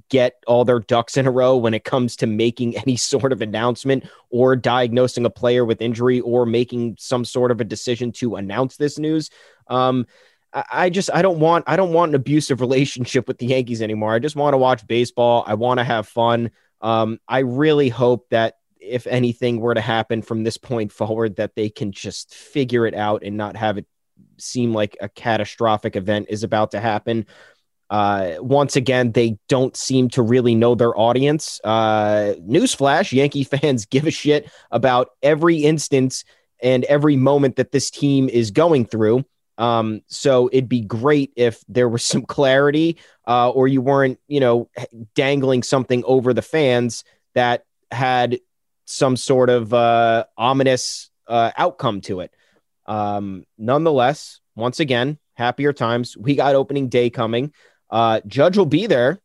get 0.09 0.35
all 0.45 0.65
their 0.65 0.81
ducks 0.81 1.17
in 1.17 1.25
a 1.25 1.31
row 1.31 1.57
when 1.57 1.73
it 1.73 1.83
comes 1.83 2.15
to 2.17 2.27
making 2.27 2.77
any 2.85 2.95
sort 2.95 3.31
of 3.31 3.41
announcement 3.41 4.07
or 4.29 4.55
diagnosing 4.55 5.25
a 5.25 5.31
player 5.31 5.65
with 5.65 5.81
injury 5.81 6.19
or 6.19 6.45
making 6.45 6.95
some 6.99 7.25
sort 7.25 7.49
of 7.49 7.59
a 7.59 7.63
decision 7.63 8.11
to 8.11 8.35
announce 8.35 8.77
this 8.77 8.99
news. 8.99 9.31
Um, 9.67 10.05
I 10.53 10.89
just 10.89 11.09
I 11.13 11.21
don't 11.21 11.39
want 11.39 11.65
I 11.67 11.75
don't 11.75 11.93
want 11.93 12.09
an 12.09 12.15
abusive 12.15 12.61
relationship 12.61 13.27
with 13.27 13.39
the 13.39 13.47
Yankees 13.47 13.81
anymore. 13.81 14.13
I 14.13 14.19
just 14.19 14.35
want 14.35 14.53
to 14.53 14.57
watch 14.57 14.85
baseball. 14.85 15.43
I 15.47 15.55
want 15.55 15.79
to 15.79 15.83
have 15.83 16.07
fun. 16.07 16.51
Um, 16.81 17.19
I 17.27 17.39
really 17.39 17.89
hope 17.89 18.29
that 18.29 18.55
if 18.79 19.07
anything 19.07 19.59
were 19.59 19.73
to 19.73 19.81
happen 19.81 20.21
from 20.21 20.43
this 20.43 20.57
point 20.57 20.91
forward, 20.91 21.37
that 21.37 21.55
they 21.55 21.69
can 21.69 21.91
just 21.91 22.33
figure 22.33 22.85
it 22.85 22.93
out 22.93 23.23
and 23.23 23.37
not 23.37 23.55
have 23.55 23.77
it 23.77 23.85
seem 24.37 24.73
like 24.73 24.97
a 25.01 25.09
catastrophic 25.09 25.95
event 25.95 26.27
is 26.29 26.43
about 26.43 26.71
to 26.71 26.79
happen. 26.79 27.25
Uh, 27.89 28.35
once 28.39 28.75
again, 28.75 29.11
they 29.11 29.37
don't 29.49 29.75
seem 29.77 30.09
to 30.09 30.21
really 30.21 30.55
know 30.55 30.75
their 30.75 30.97
audience. 30.97 31.59
Uh, 31.63 32.33
newsflash: 32.41 33.11
Yankee 33.11 33.43
fans 33.43 33.85
give 33.85 34.05
a 34.05 34.11
shit 34.11 34.51
about 34.71 35.09
every 35.21 35.57
instance 35.57 36.23
and 36.61 36.83
every 36.85 37.15
moment 37.15 37.55
that 37.57 37.71
this 37.71 37.89
team 37.89 38.29
is 38.29 38.51
going 38.51 38.85
through. 38.85 39.23
Um, 39.57 40.01
so 40.07 40.49
it'd 40.51 40.69
be 40.69 40.81
great 40.81 41.31
if 41.35 41.63
there 41.67 41.87
was 41.89 42.03
some 42.03 42.23
clarity, 42.23 42.97
uh, 43.27 43.49
or 43.49 43.67
you 43.67 43.81
weren't, 43.81 44.19
you 44.27 44.39
know, 44.39 44.69
dangling 45.15 45.63
something 45.63 46.03
over 46.05 46.33
the 46.33 46.41
fans 46.41 47.03
that 47.35 47.65
had 47.91 48.39
some 48.85 49.15
sort 49.15 49.49
of 49.49 49.73
uh, 49.73 50.25
ominous 50.37 51.09
uh, 51.27 51.51
outcome 51.57 52.01
to 52.01 52.21
it. 52.21 52.31
Um, 52.85 53.45
nonetheless, 53.57 54.39
once 54.55 54.79
again, 54.79 55.17
happier 55.35 55.73
times. 55.73 56.17
We 56.17 56.35
got 56.35 56.55
opening 56.55 56.89
day 56.89 57.09
coming. 57.09 57.53
Uh, 57.89 58.21
Judge 58.27 58.57
will 58.57 58.65
be 58.65 58.87
there, 58.87 59.21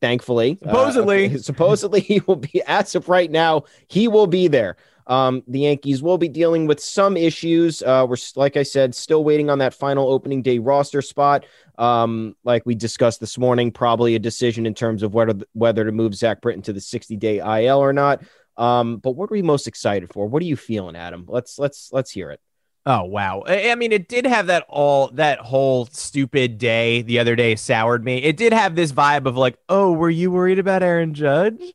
thankfully. 0.00 0.58
Supposedly, 0.62 1.34
uh, 1.34 1.38
supposedly 1.38 2.00
he 2.00 2.20
will 2.20 2.36
be. 2.36 2.62
As 2.66 2.94
of 2.94 3.08
right 3.08 3.30
now, 3.30 3.64
he 3.88 4.08
will 4.08 4.26
be 4.26 4.48
there. 4.48 4.76
Um, 5.06 5.42
the 5.46 5.60
Yankees 5.60 6.02
will 6.02 6.18
be 6.18 6.28
dealing 6.28 6.66
with 6.66 6.80
some 6.80 7.16
issues. 7.16 7.82
Uh, 7.82 8.06
we're, 8.08 8.16
like 8.36 8.56
I 8.56 8.62
said, 8.62 8.94
still 8.94 9.24
waiting 9.24 9.50
on 9.50 9.58
that 9.58 9.74
final 9.74 10.10
opening 10.10 10.42
day 10.42 10.58
roster 10.58 11.02
spot. 11.02 11.44
Um, 11.78 12.36
like 12.44 12.64
we 12.66 12.74
discussed 12.74 13.20
this 13.20 13.38
morning, 13.38 13.72
probably 13.72 14.14
a 14.14 14.18
decision 14.18 14.66
in 14.66 14.74
terms 14.74 15.02
of 15.02 15.14
whether 15.14 15.34
whether 15.52 15.84
to 15.84 15.92
move 15.92 16.14
Zach 16.14 16.40
Britton 16.40 16.62
to 16.62 16.72
the 16.72 16.80
60 16.80 17.16
day 17.16 17.38
IL 17.38 17.78
or 17.78 17.92
not. 17.92 18.22
Um, 18.56 18.98
but 18.98 19.12
what 19.12 19.30
are 19.30 19.34
we 19.34 19.42
most 19.42 19.66
excited 19.66 20.12
for? 20.12 20.26
What 20.26 20.42
are 20.42 20.46
you 20.46 20.56
feeling, 20.56 20.96
Adam? 20.96 21.24
Let's 21.28 21.58
let's 21.58 21.90
let's 21.92 22.10
hear 22.10 22.30
it. 22.30 22.40
Oh 22.84 23.04
wow! 23.04 23.44
I 23.46 23.76
mean, 23.76 23.92
it 23.92 24.08
did 24.08 24.26
have 24.26 24.48
that 24.48 24.66
all 24.68 25.08
that 25.12 25.38
whole 25.38 25.86
stupid 25.86 26.58
day 26.58 27.02
the 27.02 27.20
other 27.20 27.36
day 27.36 27.54
soured 27.54 28.04
me. 28.04 28.18
It 28.18 28.36
did 28.36 28.52
have 28.52 28.74
this 28.74 28.90
vibe 28.90 29.26
of 29.26 29.36
like, 29.36 29.56
oh, 29.68 29.92
were 29.92 30.10
you 30.10 30.32
worried 30.32 30.58
about 30.58 30.82
Aaron 30.82 31.14
Judge? 31.14 31.74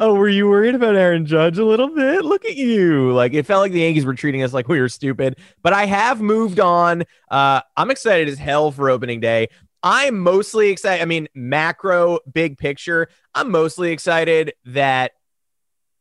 Oh, 0.00 0.14
were 0.14 0.28
you 0.28 0.48
worried 0.48 0.74
about 0.74 0.96
Aaron 0.96 1.26
Judge 1.26 1.58
a 1.58 1.64
little 1.64 1.88
bit? 1.94 2.24
Look 2.24 2.44
at 2.44 2.56
you. 2.56 3.12
Like 3.12 3.34
it 3.34 3.46
felt 3.46 3.60
like 3.60 3.72
the 3.72 3.80
Yankees 3.80 4.04
were 4.04 4.14
treating 4.14 4.42
us 4.42 4.52
like 4.52 4.68
we 4.68 4.80
were 4.80 4.88
stupid. 4.88 5.38
But 5.62 5.72
I 5.72 5.86
have 5.86 6.20
moved 6.20 6.60
on. 6.60 7.04
Uh, 7.30 7.60
I'm 7.76 7.90
excited 7.90 8.28
as 8.28 8.38
hell 8.38 8.70
for 8.70 8.90
opening 8.90 9.20
day. 9.20 9.48
I'm 9.82 10.18
mostly 10.18 10.70
excited. 10.70 11.02
I 11.02 11.04
mean, 11.04 11.28
macro, 11.34 12.18
big 12.30 12.56
picture. 12.56 13.08
I'm 13.34 13.50
mostly 13.50 13.92
excited 13.92 14.54
that 14.64 15.12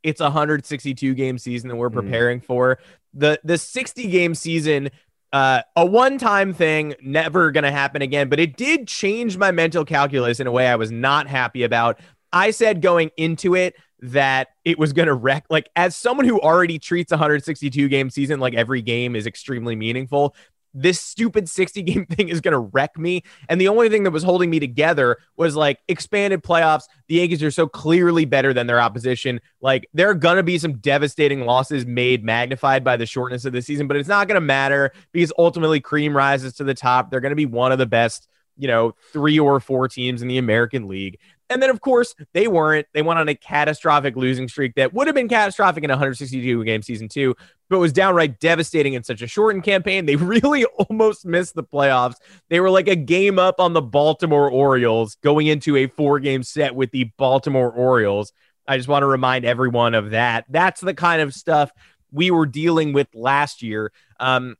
it's 0.03 0.21
a 0.21 0.25
162 0.25 1.13
game 1.13 1.37
season 1.37 1.69
that 1.69 1.75
we're 1.75 1.89
hmm. 1.89 1.99
preparing 1.99 2.39
mm. 2.39 2.45
for. 2.45 2.79
The 3.13 3.39
the 3.43 3.57
60 3.57 4.07
game 4.07 4.35
season 4.35 4.89
uh, 5.33 5.63
a 5.75 5.83
one 5.83 6.19
time 6.19 6.53
thing, 6.53 6.93
never 7.01 7.51
going 7.51 7.63
to 7.63 7.71
happen 7.71 8.03
again, 8.03 8.29
but 8.29 8.39
it 8.39 8.55
did 8.55 8.87
change 8.87 9.35
my 9.35 9.51
mental 9.51 9.83
calculus 9.83 10.39
in 10.39 10.45
a 10.45 10.51
way 10.51 10.67
I 10.67 10.75
was 10.75 10.91
not 10.91 11.27
happy 11.27 11.63
about. 11.63 11.99
I 12.33 12.51
said 12.51 12.81
going 12.81 13.11
into 13.15 13.55
it 13.55 13.75
that 14.01 14.49
it 14.65 14.77
was 14.77 14.91
going 14.91 15.07
to 15.07 15.13
wreck. 15.13 15.45
Like, 15.49 15.69
as 15.75 15.95
someone 15.95 16.27
who 16.27 16.41
already 16.41 16.77
treats 16.79 17.11
162 17.11 17.87
game 17.87 18.09
season 18.09 18.39
like 18.39 18.53
every 18.53 18.81
game 18.81 19.15
is 19.15 19.25
extremely 19.25 19.75
meaningful, 19.77 20.35
this 20.73 20.99
stupid 20.99 21.47
60 21.47 21.81
game 21.83 22.05
thing 22.07 22.29
is 22.29 22.41
going 22.41 22.51
to 22.53 22.59
wreck 22.59 22.97
me. 22.97 23.23
And 23.47 23.61
the 23.61 23.67
only 23.69 23.87
thing 23.89 24.03
that 24.03 24.11
was 24.11 24.23
holding 24.23 24.49
me 24.49 24.59
together 24.59 25.17
was 25.37 25.55
like 25.55 25.79
expanded 25.87 26.43
playoffs. 26.43 26.83
The 27.07 27.15
Yankees 27.15 27.43
are 27.43 27.51
so 27.51 27.67
clearly 27.67 28.25
better 28.25 28.53
than 28.53 28.67
their 28.67 28.81
opposition. 28.81 29.39
Like, 29.61 29.87
there 29.93 30.09
are 30.09 30.15
going 30.15 30.37
to 30.37 30.43
be 30.43 30.57
some 30.57 30.79
devastating 30.79 31.45
losses 31.45 31.85
made 31.85 32.25
magnified 32.25 32.83
by 32.83 32.97
the 32.97 33.05
shortness 33.05 33.45
of 33.45 33.53
the 33.53 33.61
season, 33.61 33.87
but 33.87 33.95
it's 33.95 34.09
not 34.09 34.27
going 34.27 34.35
to 34.35 34.41
matter 34.41 34.91
because 35.11 35.31
ultimately 35.37 35.79
cream 35.79 36.17
rises 36.17 36.53
to 36.55 36.63
the 36.63 36.73
top. 36.73 37.09
They're 37.09 37.21
going 37.21 37.29
to 37.31 37.35
be 37.35 37.45
one 37.45 37.71
of 37.71 37.77
the 37.77 37.85
best 37.85 38.27
you 38.57 38.67
know, 38.67 38.95
three 39.11 39.39
or 39.39 39.59
four 39.59 39.87
teams 39.87 40.21
in 40.21 40.27
the 40.27 40.37
American 40.37 40.87
League. 40.87 41.19
And 41.49 41.61
then, 41.61 41.69
of 41.69 41.81
course, 41.81 42.15
they 42.33 42.47
weren't. 42.47 42.87
They 42.93 43.01
went 43.01 43.19
on 43.19 43.27
a 43.27 43.35
catastrophic 43.35 44.15
losing 44.15 44.47
streak 44.47 44.75
that 44.75 44.93
would 44.93 45.07
have 45.07 45.15
been 45.15 45.27
catastrophic 45.27 45.83
in 45.83 45.89
162 45.89 46.63
game 46.63 46.81
season 46.81 47.09
two, 47.09 47.35
but 47.69 47.79
was 47.79 47.93
downright 47.93 48.39
devastating 48.39 48.93
in 48.93 49.03
such 49.03 49.21
a 49.21 49.27
shortened 49.27 49.63
campaign. 49.63 50.05
They 50.05 50.15
really 50.17 50.65
almost 50.65 51.25
missed 51.25 51.55
the 51.55 51.63
playoffs. 51.63 52.15
They 52.49 52.59
were 52.59 52.69
like 52.69 52.87
a 52.87 52.95
game 52.95 53.39
up 53.39 53.59
on 53.59 53.73
the 53.73 53.81
Baltimore 53.81 54.49
Orioles 54.49 55.15
going 55.15 55.47
into 55.47 55.75
a 55.75 55.87
four 55.87 56.19
game 56.19 56.43
set 56.43 56.75
with 56.75 56.91
the 56.91 57.05
Baltimore 57.17 57.71
Orioles. 57.71 58.31
I 58.67 58.77
just 58.77 58.87
want 58.87 59.03
to 59.03 59.07
remind 59.07 59.45
everyone 59.45 59.93
of 59.93 60.11
that. 60.11 60.45
That's 60.49 60.81
the 60.81 60.93
kind 60.93 61.21
of 61.21 61.33
stuff 61.33 61.71
we 62.11 62.31
were 62.31 62.45
dealing 62.45 62.93
with 62.93 63.07
last 63.13 63.61
year. 63.61 63.91
Um, 64.19 64.55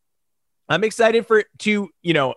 I'm 0.68 0.84
excited 0.84 1.26
for 1.28 1.44
to, 1.60 1.90
you 2.02 2.14
know, 2.14 2.36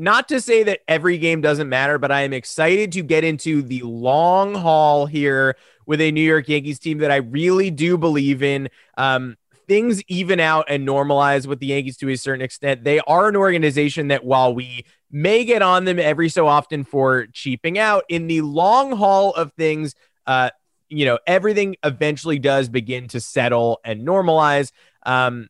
not 0.00 0.28
to 0.28 0.40
say 0.40 0.62
that 0.64 0.80
every 0.88 1.18
game 1.18 1.40
doesn't 1.40 1.68
matter, 1.68 1.98
but 1.98 2.10
I 2.10 2.22
am 2.22 2.32
excited 2.32 2.92
to 2.92 3.02
get 3.02 3.22
into 3.22 3.62
the 3.62 3.82
long 3.82 4.54
haul 4.54 5.06
here 5.06 5.56
with 5.86 6.00
a 6.00 6.10
New 6.10 6.22
York 6.22 6.48
Yankees 6.48 6.78
team 6.78 6.98
that 6.98 7.10
I 7.10 7.16
really 7.16 7.70
do 7.70 7.98
believe 7.98 8.42
in. 8.42 8.68
Um, 8.96 9.36
things 9.68 10.02
even 10.08 10.40
out 10.40 10.64
and 10.68 10.88
normalize 10.88 11.46
with 11.46 11.60
the 11.60 11.66
Yankees 11.66 11.96
to 11.98 12.08
a 12.10 12.16
certain 12.16 12.42
extent. 12.42 12.82
They 12.82 12.98
are 13.00 13.28
an 13.28 13.36
organization 13.36 14.08
that, 14.08 14.24
while 14.24 14.54
we 14.54 14.84
may 15.10 15.44
get 15.44 15.62
on 15.62 15.84
them 15.84 15.98
every 15.98 16.28
so 16.28 16.46
often 16.46 16.82
for 16.82 17.26
cheaping 17.26 17.78
out, 17.78 18.04
in 18.08 18.26
the 18.26 18.40
long 18.40 18.96
haul 18.96 19.32
of 19.34 19.52
things, 19.52 19.94
uh, 20.26 20.50
you 20.88 21.04
know, 21.04 21.18
everything 21.26 21.76
eventually 21.84 22.38
does 22.38 22.68
begin 22.68 23.06
to 23.08 23.20
settle 23.20 23.80
and 23.84 24.06
normalize. 24.06 24.72
Um, 25.04 25.48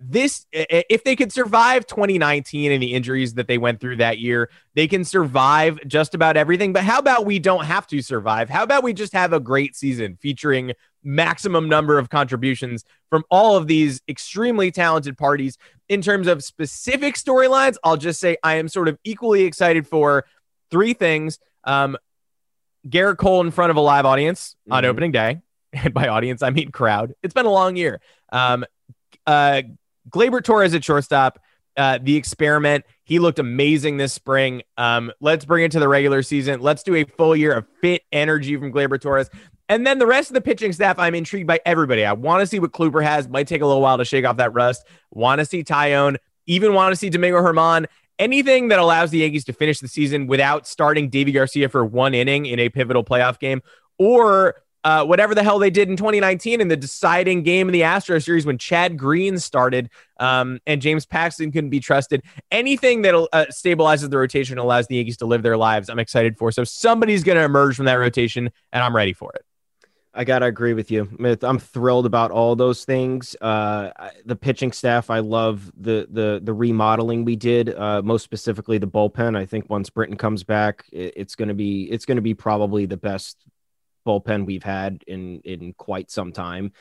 this 0.00 0.46
if 0.50 1.04
they 1.04 1.14
could 1.14 1.30
survive 1.30 1.86
2019 1.86 2.72
and 2.72 2.82
the 2.82 2.94
injuries 2.94 3.34
that 3.34 3.46
they 3.46 3.58
went 3.58 3.80
through 3.80 3.96
that 3.96 4.18
year 4.18 4.48
they 4.74 4.88
can 4.88 5.04
survive 5.04 5.78
just 5.86 6.14
about 6.14 6.36
everything. 6.36 6.72
But 6.72 6.84
how 6.84 6.98
about 6.98 7.26
we 7.26 7.38
don't 7.38 7.64
have 7.64 7.86
to 7.88 8.00
survive? 8.00 8.48
How 8.48 8.62
about 8.62 8.82
we 8.82 8.94
just 8.94 9.12
have 9.12 9.32
a 9.32 9.40
great 9.40 9.76
season 9.76 10.16
featuring 10.20 10.72
maximum 11.02 11.68
number 11.68 11.98
of 11.98 12.08
contributions 12.08 12.84
from 13.10 13.24
all 13.30 13.56
of 13.56 13.66
these 13.66 14.00
extremely 14.08 14.70
talented 14.70 15.18
parties? 15.18 15.58
In 15.88 16.00
terms 16.00 16.28
of 16.28 16.42
specific 16.42 17.16
storylines 17.16 17.76
i'll 17.84 17.96
just 17.96 18.20
say 18.20 18.36
i 18.42 18.54
am 18.54 18.68
sort 18.68 18.88
of 18.88 18.98
equally 19.04 19.42
excited 19.42 19.86
for 19.86 20.24
three 20.70 20.94
things. 20.94 21.38
Um 21.64 21.96
gerrit 22.88 23.18
cole 23.18 23.42
in 23.42 23.50
front 23.50 23.70
of 23.70 23.76
a 23.76 23.80
live 23.80 24.06
audience 24.06 24.56
mm-hmm. 24.62 24.72
on 24.72 24.84
opening 24.86 25.12
day. 25.12 25.40
And 25.72 25.94
by 25.94 26.08
audience 26.08 26.42
i 26.42 26.50
mean 26.50 26.70
crowd. 26.70 27.14
It's 27.22 27.34
been 27.34 27.46
a 27.46 27.52
long 27.52 27.76
year. 27.76 28.00
Um 28.32 28.64
uh 29.26 29.62
Gleyber 30.10 30.42
Torres 30.42 30.74
at 30.74 30.84
shortstop. 30.84 31.40
Uh, 31.76 31.98
the 32.02 32.16
experiment. 32.16 32.84
He 33.04 33.18
looked 33.20 33.38
amazing 33.38 33.96
this 33.96 34.12
spring. 34.12 34.62
Um, 34.76 35.12
let's 35.20 35.44
bring 35.44 35.64
it 35.64 35.70
to 35.72 35.78
the 35.78 35.88
regular 35.88 36.22
season. 36.22 36.60
Let's 36.60 36.82
do 36.82 36.94
a 36.96 37.04
full 37.04 37.34
year 37.34 37.52
of 37.52 37.66
fit 37.80 38.02
energy 38.12 38.56
from 38.56 38.72
Gleyber 38.72 39.00
Torres. 39.00 39.30
And 39.68 39.86
then 39.86 40.00
the 40.00 40.06
rest 40.06 40.30
of 40.30 40.34
the 40.34 40.40
pitching 40.40 40.72
staff, 40.72 40.98
I'm 40.98 41.14
intrigued 41.14 41.46
by 41.46 41.60
everybody. 41.64 42.04
I 42.04 42.12
want 42.12 42.40
to 42.40 42.46
see 42.46 42.58
what 42.58 42.72
Kluber 42.72 43.02
has. 43.04 43.28
Might 43.28 43.46
take 43.46 43.62
a 43.62 43.66
little 43.66 43.80
while 43.80 43.98
to 43.98 44.04
shake 44.04 44.24
off 44.24 44.36
that 44.38 44.52
rust. 44.52 44.84
Want 45.12 45.38
to 45.38 45.44
see 45.44 45.62
Taillon. 45.62 46.16
Even 46.46 46.74
want 46.74 46.92
to 46.92 46.96
see 46.96 47.08
Domingo 47.08 47.38
Germán. 47.38 47.86
Anything 48.18 48.68
that 48.68 48.80
allows 48.80 49.12
the 49.12 49.18
Yankees 49.18 49.44
to 49.44 49.52
finish 49.52 49.78
the 49.78 49.88
season 49.88 50.26
without 50.26 50.66
starting 50.66 51.08
Deivi 51.08 51.32
Garcia 51.32 51.68
for 51.68 51.84
one 51.84 52.14
inning 52.14 52.46
in 52.46 52.58
a 52.58 52.68
pivotal 52.68 53.04
playoff 53.04 53.38
game, 53.38 53.62
or 53.96 54.56
uh, 54.84 55.04
whatever 55.04 55.34
the 55.34 55.42
hell 55.42 55.58
they 55.58 55.70
did 55.70 55.88
in 55.88 55.96
2019 55.96 56.60
in 56.60 56.68
the 56.68 56.76
deciding 56.76 57.42
game 57.42 57.68
in 57.68 57.72
the 57.72 57.82
Astro 57.82 58.18
series 58.18 58.46
when 58.46 58.58
Chad 58.58 58.96
Green 58.96 59.38
started 59.38 59.90
um, 60.18 60.58
and 60.66 60.80
James 60.80 61.06
Paxton 61.06 61.52
couldn't 61.52 61.70
be 61.70 61.80
trusted. 61.80 62.22
Anything 62.50 63.02
that 63.02 63.14
uh, 63.14 63.46
stabilizes 63.50 64.10
the 64.10 64.18
rotation 64.18 64.54
and 64.54 64.64
allows 64.64 64.86
the 64.86 64.96
Yankees 64.96 65.18
to 65.18 65.26
live 65.26 65.42
their 65.42 65.56
lives, 65.56 65.88
I'm 65.88 65.98
excited 65.98 66.38
for. 66.38 66.52
So 66.52 66.64
somebody's 66.64 67.24
going 67.24 67.36
to 67.36 67.44
emerge 67.44 67.76
from 67.76 67.86
that 67.86 67.94
rotation, 67.94 68.50
and 68.72 68.82
I'm 68.82 68.94
ready 68.94 69.12
for 69.12 69.32
it. 69.34 69.44
I 70.12 70.24
gotta 70.24 70.46
agree 70.46 70.74
with 70.74 70.90
you. 70.90 71.08
I'm 71.42 71.60
thrilled 71.60 72.04
about 72.04 72.32
all 72.32 72.56
those 72.56 72.84
things. 72.84 73.36
Uh, 73.40 73.90
the 74.24 74.34
pitching 74.34 74.72
staff, 74.72 75.08
I 75.08 75.20
love 75.20 75.70
the 75.76 76.08
the 76.10 76.40
the 76.42 76.52
remodeling 76.52 77.24
we 77.24 77.36
did. 77.36 77.72
Uh, 77.72 78.02
most 78.02 78.24
specifically, 78.24 78.78
the 78.78 78.88
bullpen. 78.88 79.36
I 79.36 79.46
think 79.46 79.70
once 79.70 79.88
Britton 79.88 80.16
comes 80.16 80.42
back, 80.42 80.84
it's 80.90 81.36
gonna 81.36 81.54
be 81.54 81.84
it's 81.92 82.06
gonna 82.06 82.20
be 82.20 82.34
probably 82.34 82.86
the 82.86 82.96
best 82.96 83.36
bullpen 84.06 84.46
we've 84.46 84.62
had 84.62 85.02
in 85.06 85.40
in 85.40 85.72
quite 85.74 86.10
some 86.10 86.32
time. 86.32 86.72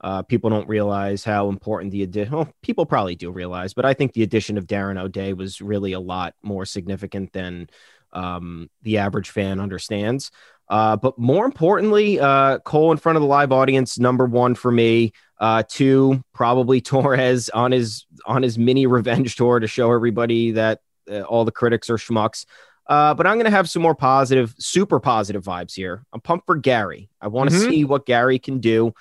Uh, 0.00 0.22
people 0.22 0.48
don't 0.48 0.68
realize 0.68 1.24
how 1.24 1.48
important 1.48 1.90
the 1.90 2.04
addition. 2.04 2.32
Well, 2.32 2.52
people 2.62 2.86
probably 2.86 3.16
do 3.16 3.30
realize, 3.30 3.74
but 3.74 3.84
I 3.84 3.94
think 3.94 4.12
the 4.12 4.22
addition 4.22 4.56
of 4.56 4.66
Darren 4.66 5.00
O'Day 5.00 5.32
was 5.32 5.60
really 5.60 5.92
a 5.92 6.00
lot 6.00 6.34
more 6.42 6.64
significant 6.64 7.32
than 7.32 7.68
um, 8.12 8.70
the 8.82 8.98
average 8.98 9.30
fan 9.30 9.60
understands. 9.60 10.30
Uh, 10.68 10.96
but 10.96 11.18
more 11.18 11.46
importantly, 11.46 12.20
uh, 12.20 12.58
Cole 12.58 12.92
in 12.92 12.98
front 12.98 13.16
of 13.16 13.22
the 13.22 13.28
live 13.28 13.52
audience, 13.52 13.98
number 13.98 14.26
one 14.26 14.54
for 14.54 14.70
me. 14.70 15.12
Uh, 15.40 15.62
two, 15.66 16.22
probably 16.34 16.80
Torres 16.82 17.48
on 17.48 17.72
his 17.72 18.06
on 18.26 18.42
his 18.42 18.58
mini 18.58 18.86
revenge 18.86 19.36
tour 19.36 19.58
to 19.60 19.66
show 19.66 19.92
everybody 19.92 20.52
that 20.52 20.80
uh, 21.10 21.22
all 21.22 21.44
the 21.44 21.52
critics 21.52 21.90
are 21.90 21.96
schmucks. 21.96 22.44
Uh, 22.88 23.12
but 23.14 23.26
I'm 23.26 23.34
going 23.34 23.44
to 23.44 23.50
have 23.50 23.68
some 23.68 23.82
more 23.82 23.94
positive, 23.94 24.54
super 24.58 24.98
positive 24.98 25.44
vibes 25.44 25.74
here. 25.74 26.04
I'm 26.12 26.20
pumped 26.20 26.46
for 26.46 26.56
Gary. 26.56 27.10
I 27.20 27.28
want 27.28 27.50
to 27.50 27.56
mm-hmm. 27.56 27.70
see 27.70 27.84
what 27.84 28.06
Gary 28.06 28.38
can 28.38 28.60
do. 28.60 28.94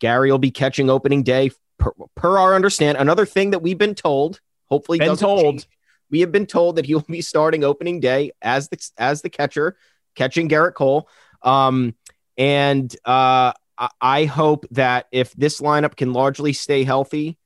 Gary 0.00 0.30
will 0.30 0.38
be 0.38 0.50
catching 0.50 0.90
opening 0.90 1.22
day 1.22 1.50
per, 1.78 1.92
per, 2.16 2.38
our 2.38 2.54
understand. 2.54 2.98
Another 2.98 3.24
thing 3.24 3.50
that 3.50 3.60
we've 3.60 3.78
been 3.78 3.94
told, 3.94 4.40
hopefully, 4.66 4.98
been 4.98 5.16
told. 5.16 5.42
Change, 5.42 5.68
we 6.10 6.20
have 6.20 6.32
been 6.32 6.46
told 6.46 6.76
that 6.76 6.86
he 6.86 6.94
will 6.94 7.02
be 7.02 7.22
starting 7.22 7.62
opening 7.62 8.00
day 8.00 8.32
as 8.42 8.68
the 8.68 8.90
as 8.98 9.22
the 9.22 9.30
catcher, 9.30 9.76
catching 10.16 10.48
Gerrit 10.48 10.74
Cole. 10.74 11.08
Um, 11.42 11.94
and 12.36 12.94
uh, 13.04 13.52
I 14.00 14.24
hope 14.24 14.66
that 14.72 15.06
if 15.12 15.32
this 15.34 15.60
lineup 15.60 15.96
can 15.96 16.12
largely 16.12 16.52
stay 16.52 16.84
healthy, 16.84 17.38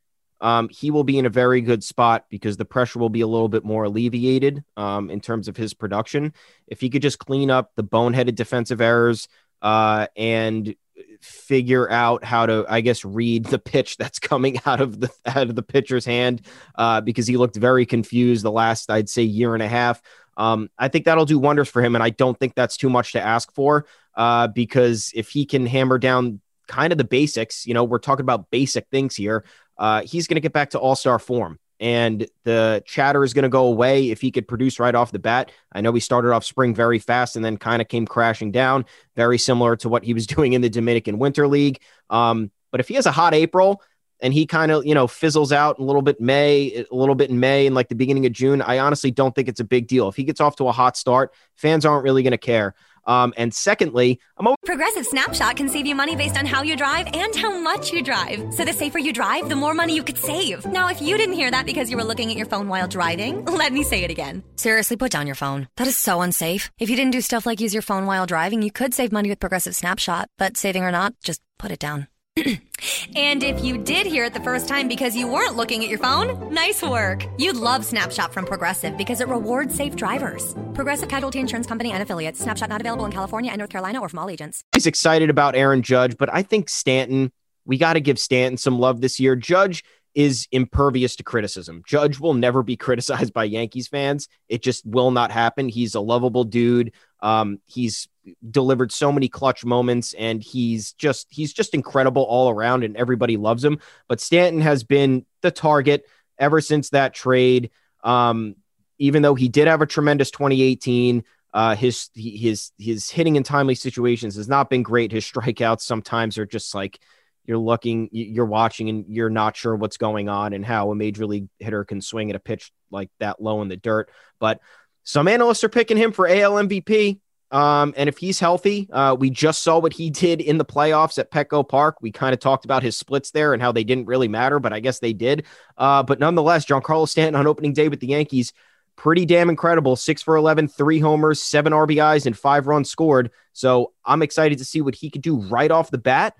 um, 0.44 0.68
he 0.70 0.90
will 0.90 1.04
be 1.04 1.18
in 1.18 1.24
a 1.24 1.30
very 1.30 1.62
good 1.62 1.82
spot 1.82 2.26
because 2.28 2.58
the 2.58 2.66
pressure 2.66 2.98
will 2.98 3.08
be 3.08 3.22
a 3.22 3.26
little 3.26 3.48
bit 3.48 3.64
more 3.64 3.84
alleviated 3.84 4.62
um, 4.76 5.08
in 5.08 5.18
terms 5.18 5.48
of 5.48 5.56
his 5.56 5.72
production. 5.72 6.34
If 6.66 6.82
he 6.82 6.90
could 6.90 7.00
just 7.00 7.18
clean 7.18 7.50
up 7.50 7.72
the 7.76 7.82
boneheaded 7.82 8.34
defensive 8.34 8.82
errors 8.82 9.26
uh, 9.62 10.06
and 10.14 10.76
figure 11.22 11.90
out 11.90 12.24
how 12.24 12.44
to, 12.44 12.66
I 12.68 12.82
guess, 12.82 13.06
read 13.06 13.46
the 13.46 13.58
pitch 13.58 13.96
that's 13.96 14.18
coming 14.20 14.60
out 14.66 14.82
of 14.82 15.00
the 15.00 15.10
out 15.24 15.48
of 15.48 15.56
the 15.56 15.62
pitcher's 15.62 16.04
hand 16.04 16.42
uh, 16.74 17.00
because 17.00 17.26
he 17.26 17.38
looked 17.38 17.56
very 17.56 17.86
confused 17.86 18.44
the 18.44 18.52
last, 18.52 18.90
I'd 18.90 19.08
say, 19.08 19.22
year 19.22 19.54
and 19.54 19.62
a 19.62 19.68
half. 19.68 20.02
Um, 20.36 20.68
I 20.78 20.88
think 20.88 21.06
that'll 21.06 21.24
do 21.24 21.38
wonders 21.38 21.70
for 21.70 21.82
him, 21.82 21.94
and 21.94 22.04
I 22.04 22.10
don't 22.10 22.38
think 22.38 22.54
that's 22.54 22.76
too 22.76 22.90
much 22.90 23.12
to 23.12 23.20
ask 23.20 23.50
for 23.54 23.86
uh, 24.14 24.48
because 24.48 25.10
if 25.14 25.30
he 25.30 25.46
can 25.46 25.64
hammer 25.64 25.96
down 25.96 26.42
kind 26.66 26.92
of 26.92 26.98
the 26.98 27.04
basics, 27.04 27.66
you 27.66 27.74
know, 27.74 27.84
we're 27.84 27.98
talking 27.98 28.22
about 28.22 28.50
basic 28.50 28.86
things 28.90 29.16
here 29.16 29.44
uh, 29.78 30.02
he's 30.02 30.26
going 30.26 30.36
to 30.36 30.40
get 30.40 30.52
back 30.52 30.70
to 30.70 30.78
all 30.78 30.96
star 30.96 31.18
form. 31.18 31.58
And 31.80 32.26
the 32.44 32.82
chatter 32.86 33.24
is 33.24 33.34
going 33.34 33.42
to 33.42 33.48
go 33.48 33.66
away 33.66 34.10
if 34.10 34.20
he 34.20 34.30
could 34.30 34.46
produce 34.46 34.78
right 34.78 34.94
off 34.94 35.10
the 35.10 35.18
bat. 35.18 35.50
I 35.72 35.80
know 35.80 35.92
he 35.92 36.00
started 36.00 36.32
off 36.32 36.44
spring 36.44 36.74
very 36.74 36.98
fast 36.98 37.36
and 37.36 37.44
then 37.44 37.56
kind 37.56 37.82
of 37.82 37.88
came 37.88 38.06
crashing 38.06 38.52
down, 38.52 38.86
very 39.16 39.38
similar 39.38 39.76
to 39.76 39.88
what 39.88 40.04
he 40.04 40.14
was 40.14 40.26
doing 40.26 40.52
in 40.52 40.62
the 40.62 40.70
Dominican 40.70 41.18
Winter 41.18 41.48
League. 41.48 41.80
Um, 42.10 42.50
but 42.70 42.80
if 42.80 42.88
he 42.88 42.94
has 42.94 43.06
a 43.06 43.12
hot 43.12 43.34
April 43.34 43.82
and 44.20 44.32
he 44.32 44.46
kind 44.46 44.70
of, 44.70 44.86
you 44.86 44.94
know, 44.94 45.08
fizzles 45.08 45.52
out 45.52 45.78
a 45.80 45.82
little 45.82 46.00
bit 46.00 46.20
May, 46.20 46.86
a 46.90 46.94
little 46.94 47.16
bit 47.16 47.28
in 47.28 47.40
May 47.40 47.66
and 47.66 47.74
like 47.74 47.88
the 47.88 47.96
beginning 47.96 48.24
of 48.24 48.32
June, 48.32 48.62
I 48.62 48.78
honestly 48.78 49.10
don't 49.10 49.34
think 49.34 49.48
it's 49.48 49.60
a 49.60 49.64
big 49.64 49.88
deal. 49.88 50.08
If 50.08 50.14
he 50.14 50.24
gets 50.24 50.40
off 50.40 50.56
to 50.56 50.68
a 50.68 50.72
hot 50.72 50.96
start, 50.96 51.34
fans 51.56 51.84
aren't 51.84 52.04
really 52.04 52.22
going 52.22 52.30
to 52.30 52.38
care. 52.38 52.74
Um, 53.06 53.34
and 53.36 53.52
secondly, 53.54 54.18
I'm 54.36 54.46
a- 54.46 54.56
Progressive 54.64 55.06
Snapshot 55.06 55.56
can 55.56 55.68
save 55.68 55.86
you 55.86 55.94
money 55.94 56.16
based 56.16 56.36
on 56.36 56.46
how 56.46 56.62
you 56.62 56.76
drive 56.76 57.06
and 57.14 57.34
how 57.36 57.58
much 57.58 57.92
you 57.92 58.02
drive. 58.02 58.52
So 58.54 58.64
the 58.64 58.72
safer 58.72 58.98
you 58.98 59.12
drive, 59.12 59.48
the 59.48 59.56
more 59.56 59.74
money 59.74 59.94
you 59.94 60.02
could 60.02 60.18
save. 60.18 60.64
Now, 60.66 60.88
if 60.88 61.00
you 61.02 61.16
didn't 61.16 61.34
hear 61.34 61.50
that 61.50 61.66
because 61.66 61.90
you 61.90 61.96
were 61.96 62.04
looking 62.04 62.30
at 62.30 62.36
your 62.36 62.46
phone 62.46 62.68
while 62.68 62.88
driving, 62.88 63.44
let 63.44 63.72
me 63.72 63.82
say 63.82 64.04
it 64.04 64.10
again. 64.10 64.42
Seriously, 64.56 64.96
put 64.96 65.10
down 65.10 65.26
your 65.26 65.36
phone. 65.36 65.68
That 65.76 65.86
is 65.86 65.96
so 65.96 66.20
unsafe. 66.22 66.70
If 66.78 66.90
you 66.90 66.96
didn't 66.96 67.12
do 67.12 67.20
stuff 67.20 67.46
like 67.46 67.60
use 67.60 67.74
your 67.74 67.82
phone 67.82 68.06
while 68.06 68.26
driving, 68.26 68.62
you 68.62 68.70
could 68.72 68.94
save 68.94 69.12
money 69.12 69.28
with 69.28 69.40
Progressive 69.40 69.74
Snapshot. 69.76 70.28
But 70.38 70.56
saving 70.56 70.84
or 70.84 70.90
not, 70.90 71.14
just 71.22 71.40
put 71.58 71.70
it 71.70 71.78
down. 71.78 72.08
And 72.36 73.44
if 73.44 73.62
you 73.62 73.78
did 73.78 74.08
hear 74.08 74.24
it 74.24 74.34
the 74.34 74.40
first 74.40 74.66
time 74.66 74.88
because 74.88 75.16
you 75.16 75.28
weren't 75.28 75.54
looking 75.54 75.84
at 75.84 75.88
your 75.88 76.00
phone, 76.00 76.52
nice 76.52 76.82
work. 76.82 77.24
You'd 77.38 77.54
love 77.54 77.84
Snapshot 77.84 78.34
from 78.34 78.44
Progressive 78.44 78.96
because 78.96 79.20
it 79.20 79.28
rewards 79.28 79.72
safe 79.72 79.94
drivers. 79.94 80.52
Progressive 80.74 81.08
Casualty 81.08 81.38
Insurance 81.38 81.68
Company 81.68 81.92
and 81.92 82.02
affiliates. 82.02 82.40
Snapshot 82.40 82.68
not 82.68 82.80
available 82.80 83.04
in 83.04 83.12
California 83.12 83.52
and 83.52 83.58
North 83.58 83.70
Carolina 83.70 84.00
or 84.00 84.08
from 84.08 84.18
all 84.18 84.28
agents. 84.28 84.64
He's 84.74 84.86
excited 84.86 85.30
about 85.30 85.54
Aaron 85.54 85.82
Judge, 85.82 86.16
but 86.16 86.28
I 86.32 86.42
think 86.42 86.68
Stanton, 86.68 87.30
we 87.66 87.78
got 87.78 87.92
to 87.92 88.00
give 88.00 88.18
Stanton 88.18 88.56
some 88.56 88.80
love 88.80 89.00
this 89.00 89.20
year. 89.20 89.36
Judge 89.36 89.84
is 90.16 90.48
impervious 90.50 91.14
to 91.16 91.22
criticism. 91.22 91.84
Judge 91.86 92.18
will 92.18 92.34
never 92.34 92.64
be 92.64 92.76
criticized 92.76 93.32
by 93.32 93.44
Yankees 93.44 93.86
fans. 93.86 94.26
It 94.48 94.60
just 94.60 94.84
will 94.84 95.12
not 95.12 95.30
happen. 95.30 95.68
He's 95.68 95.94
a 95.94 96.00
lovable 96.00 96.42
dude. 96.42 96.92
Um, 97.24 97.58
he's 97.64 98.06
delivered 98.50 98.92
so 98.92 99.10
many 99.10 99.28
clutch 99.28 99.64
moments 99.64 100.14
and 100.14 100.42
he's 100.42 100.92
just 100.92 101.26
he's 101.30 101.54
just 101.54 101.74
incredible 101.74 102.22
all 102.22 102.50
around 102.50 102.84
and 102.84 102.96
everybody 102.96 103.38
loves 103.38 103.64
him. 103.64 103.78
But 104.08 104.20
Stanton 104.20 104.60
has 104.60 104.84
been 104.84 105.24
the 105.40 105.50
target 105.50 106.06
ever 106.38 106.60
since 106.60 106.90
that 106.90 107.14
trade. 107.14 107.70
Um, 108.02 108.56
even 108.98 109.22
though 109.22 109.34
he 109.34 109.48
did 109.48 109.68
have 109.68 109.80
a 109.80 109.86
tremendous 109.86 110.30
2018, 110.30 111.24
uh, 111.54 111.74
his 111.74 112.10
his 112.14 112.72
his 112.78 113.08
hitting 113.08 113.36
in 113.36 113.42
timely 113.42 113.74
situations 113.74 114.36
has 114.36 114.48
not 114.48 114.68
been 114.68 114.82
great. 114.82 115.10
His 115.10 115.24
strikeouts 115.24 115.80
sometimes 115.80 116.36
are 116.36 116.46
just 116.46 116.74
like 116.74 117.00
you're 117.46 117.58
looking, 117.58 118.10
you're 118.12 118.44
watching, 118.44 118.88
and 118.90 119.06
you're 119.08 119.30
not 119.30 119.56
sure 119.56 119.74
what's 119.74 119.96
going 119.96 120.28
on 120.28 120.52
and 120.52 120.64
how 120.64 120.90
a 120.90 120.94
major 120.94 121.26
league 121.26 121.48
hitter 121.58 121.84
can 121.84 122.02
swing 122.02 122.28
at 122.28 122.36
a 122.36 122.40
pitch 122.40 122.70
like 122.90 123.10
that 123.20 123.40
low 123.40 123.62
in 123.62 123.68
the 123.68 123.76
dirt. 123.76 124.10
But 124.38 124.60
some 125.04 125.28
analysts 125.28 125.62
are 125.64 125.68
picking 125.68 125.96
him 125.96 126.12
for 126.12 126.26
AL 126.26 126.54
MVP. 126.54 127.20
Um, 127.50 127.94
and 127.96 128.08
if 128.08 128.18
he's 128.18 128.40
healthy, 128.40 128.88
uh, 128.90 129.14
we 129.16 129.30
just 129.30 129.62
saw 129.62 129.78
what 129.78 129.92
he 129.92 130.10
did 130.10 130.40
in 130.40 130.58
the 130.58 130.64
playoffs 130.64 131.18
at 131.18 131.30
Petco 131.30 131.66
Park. 131.68 131.98
We 132.00 132.10
kind 132.10 132.32
of 132.32 132.40
talked 132.40 132.64
about 132.64 132.82
his 132.82 132.96
splits 132.96 133.30
there 133.30 133.52
and 133.52 133.62
how 133.62 133.70
they 133.70 133.84
didn't 133.84 134.06
really 134.06 134.26
matter, 134.26 134.58
but 134.58 134.72
I 134.72 134.80
guess 134.80 134.98
they 134.98 135.12
did. 135.12 135.44
Uh, 135.78 136.02
but 136.02 136.18
nonetheless, 136.18 136.66
Giancarlo 136.66 137.08
Stanton 137.08 137.36
on 137.36 137.46
opening 137.46 137.72
day 137.72 137.88
with 137.88 138.00
the 138.00 138.08
Yankees, 138.08 138.52
pretty 138.96 139.24
damn 139.24 139.50
incredible. 139.50 139.94
Six 139.94 140.22
for 140.22 140.36
11, 140.36 140.68
three 140.68 140.98
homers, 140.98 141.40
seven 141.40 141.72
RBIs, 141.72 142.26
and 142.26 142.36
five 142.36 142.66
runs 142.66 142.90
scored. 142.90 143.30
So 143.52 143.92
I'm 144.04 144.22
excited 144.22 144.58
to 144.58 144.64
see 144.64 144.80
what 144.80 144.96
he 144.96 145.10
could 145.10 145.22
do 145.22 145.36
right 145.36 145.70
off 145.70 145.90
the 145.90 145.98
bat. 145.98 146.34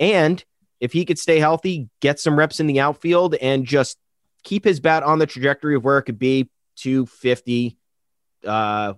And 0.00 0.42
if 0.80 0.92
he 0.92 1.04
could 1.04 1.18
stay 1.18 1.38
healthy, 1.38 1.88
get 2.00 2.18
some 2.18 2.36
reps 2.36 2.60
in 2.60 2.66
the 2.66 2.80
outfield, 2.80 3.34
and 3.36 3.64
just 3.64 3.98
keep 4.42 4.64
his 4.64 4.80
bat 4.80 5.02
on 5.02 5.18
the 5.18 5.26
trajectory 5.26 5.76
of 5.76 5.84
where 5.84 5.98
it 5.98 6.04
could 6.04 6.18
be 6.18 6.48
250, 6.76 7.78
uh, 8.46 8.94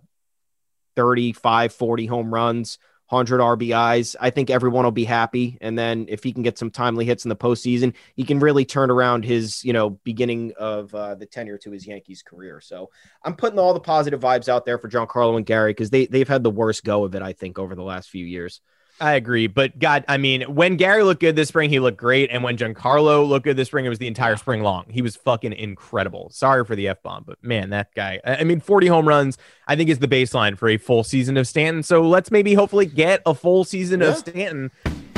35, 0.96 1.72
40 1.72 2.06
home 2.06 2.34
runs, 2.34 2.78
100 3.08 3.40
RBIs. 3.40 4.16
I 4.20 4.30
think 4.30 4.50
everyone 4.50 4.84
will 4.84 4.90
be 4.90 5.04
happy. 5.04 5.56
And 5.60 5.78
then 5.78 6.06
if 6.08 6.22
he 6.22 6.32
can 6.32 6.42
get 6.42 6.58
some 6.58 6.70
timely 6.70 7.04
hits 7.04 7.24
in 7.24 7.30
the 7.30 7.36
postseason, 7.36 7.94
he 8.14 8.24
can 8.24 8.38
really 8.38 8.64
turn 8.64 8.90
around 8.90 9.24
his, 9.24 9.64
you 9.64 9.72
know, 9.72 9.90
beginning 9.90 10.52
of 10.58 10.94
uh, 10.94 11.14
the 11.14 11.24
tenure 11.24 11.56
to 11.58 11.70
his 11.70 11.86
Yankees 11.86 12.22
career. 12.22 12.60
So 12.60 12.90
I'm 13.22 13.34
putting 13.34 13.58
all 13.58 13.72
the 13.72 13.80
positive 13.80 14.20
vibes 14.20 14.48
out 14.48 14.66
there 14.66 14.76
for 14.76 14.88
Giancarlo 14.88 15.36
and 15.36 15.46
Gary 15.46 15.70
because 15.70 15.90
they, 15.90 16.06
they've 16.06 16.28
had 16.28 16.42
the 16.42 16.50
worst 16.50 16.84
go 16.84 17.04
of 17.04 17.14
it, 17.14 17.22
I 17.22 17.32
think, 17.32 17.58
over 17.58 17.74
the 17.74 17.82
last 17.82 18.10
few 18.10 18.26
years. 18.26 18.60
I 19.00 19.14
agree, 19.14 19.46
but 19.46 19.78
God, 19.78 20.04
I 20.08 20.16
mean, 20.16 20.42
when 20.42 20.76
Gary 20.76 21.04
looked 21.04 21.20
good 21.20 21.36
this 21.36 21.48
spring, 21.48 21.70
he 21.70 21.78
looked 21.78 21.98
great, 21.98 22.30
and 22.30 22.42
when 22.42 22.56
Giancarlo 22.56 23.26
looked 23.26 23.44
good 23.44 23.56
this 23.56 23.68
spring, 23.68 23.84
it 23.84 23.88
was 23.88 23.98
the 23.98 24.08
entire 24.08 24.36
spring 24.36 24.62
long. 24.62 24.86
He 24.88 25.02
was 25.02 25.14
fucking 25.14 25.52
incredible. 25.52 26.30
Sorry 26.30 26.64
for 26.64 26.74
the 26.74 26.88
f 26.88 27.02
bomb, 27.02 27.24
but 27.24 27.42
man, 27.42 27.70
that 27.70 27.94
guy. 27.94 28.20
I 28.24 28.44
mean, 28.44 28.60
40 28.60 28.88
home 28.88 29.06
runs, 29.06 29.38
I 29.66 29.76
think, 29.76 29.88
is 29.88 30.00
the 30.00 30.08
baseline 30.08 30.58
for 30.58 30.68
a 30.68 30.78
full 30.78 31.04
season 31.04 31.36
of 31.36 31.46
Stanton. 31.46 31.82
So 31.82 32.02
let's 32.02 32.30
maybe 32.30 32.54
hopefully 32.54 32.86
get 32.86 33.22
a 33.24 33.34
full 33.34 33.64
season 33.64 34.00
yeah. 34.00 34.08
of 34.08 34.16
Stanton. 34.16 34.70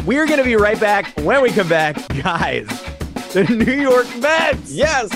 We're 0.05 0.27
gonna 0.27 0.45
be 0.45 0.57
right 0.57 0.79
back 0.81 1.15
when 1.19 1.43
we 1.43 1.51
come 1.51 1.69
back, 1.69 1.97
guys. 2.23 2.67
The 3.33 3.45
New 3.45 3.81
York 3.81 4.07
Mets. 4.19 4.73
Yes. 4.73 5.11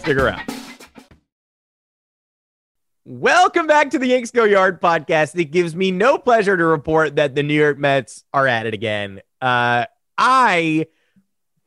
Stick 0.00 0.16
around. 0.16 0.55
Welcome 3.08 3.68
back 3.68 3.90
to 3.90 4.00
the 4.00 4.08
Yanks 4.08 4.32
Go 4.32 4.42
Yard 4.42 4.80
podcast. 4.80 5.38
It 5.38 5.52
gives 5.52 5.76
me 5.76 5.92
no 5.92 6.18
pleasure 6.18 6.56
to 6.56 6.64
report 6.64 7.14
that 7.14 7.36
the 7.36 7.44
New 7.44 7.54
York 7.54 7.78
Mets 7.78 8.24
are 8.34 8.48
at 8.48 8.66
it 8.66 8.74
again. 8.74 9.20
Uh, 9.40 9.86
I 10.18 10.86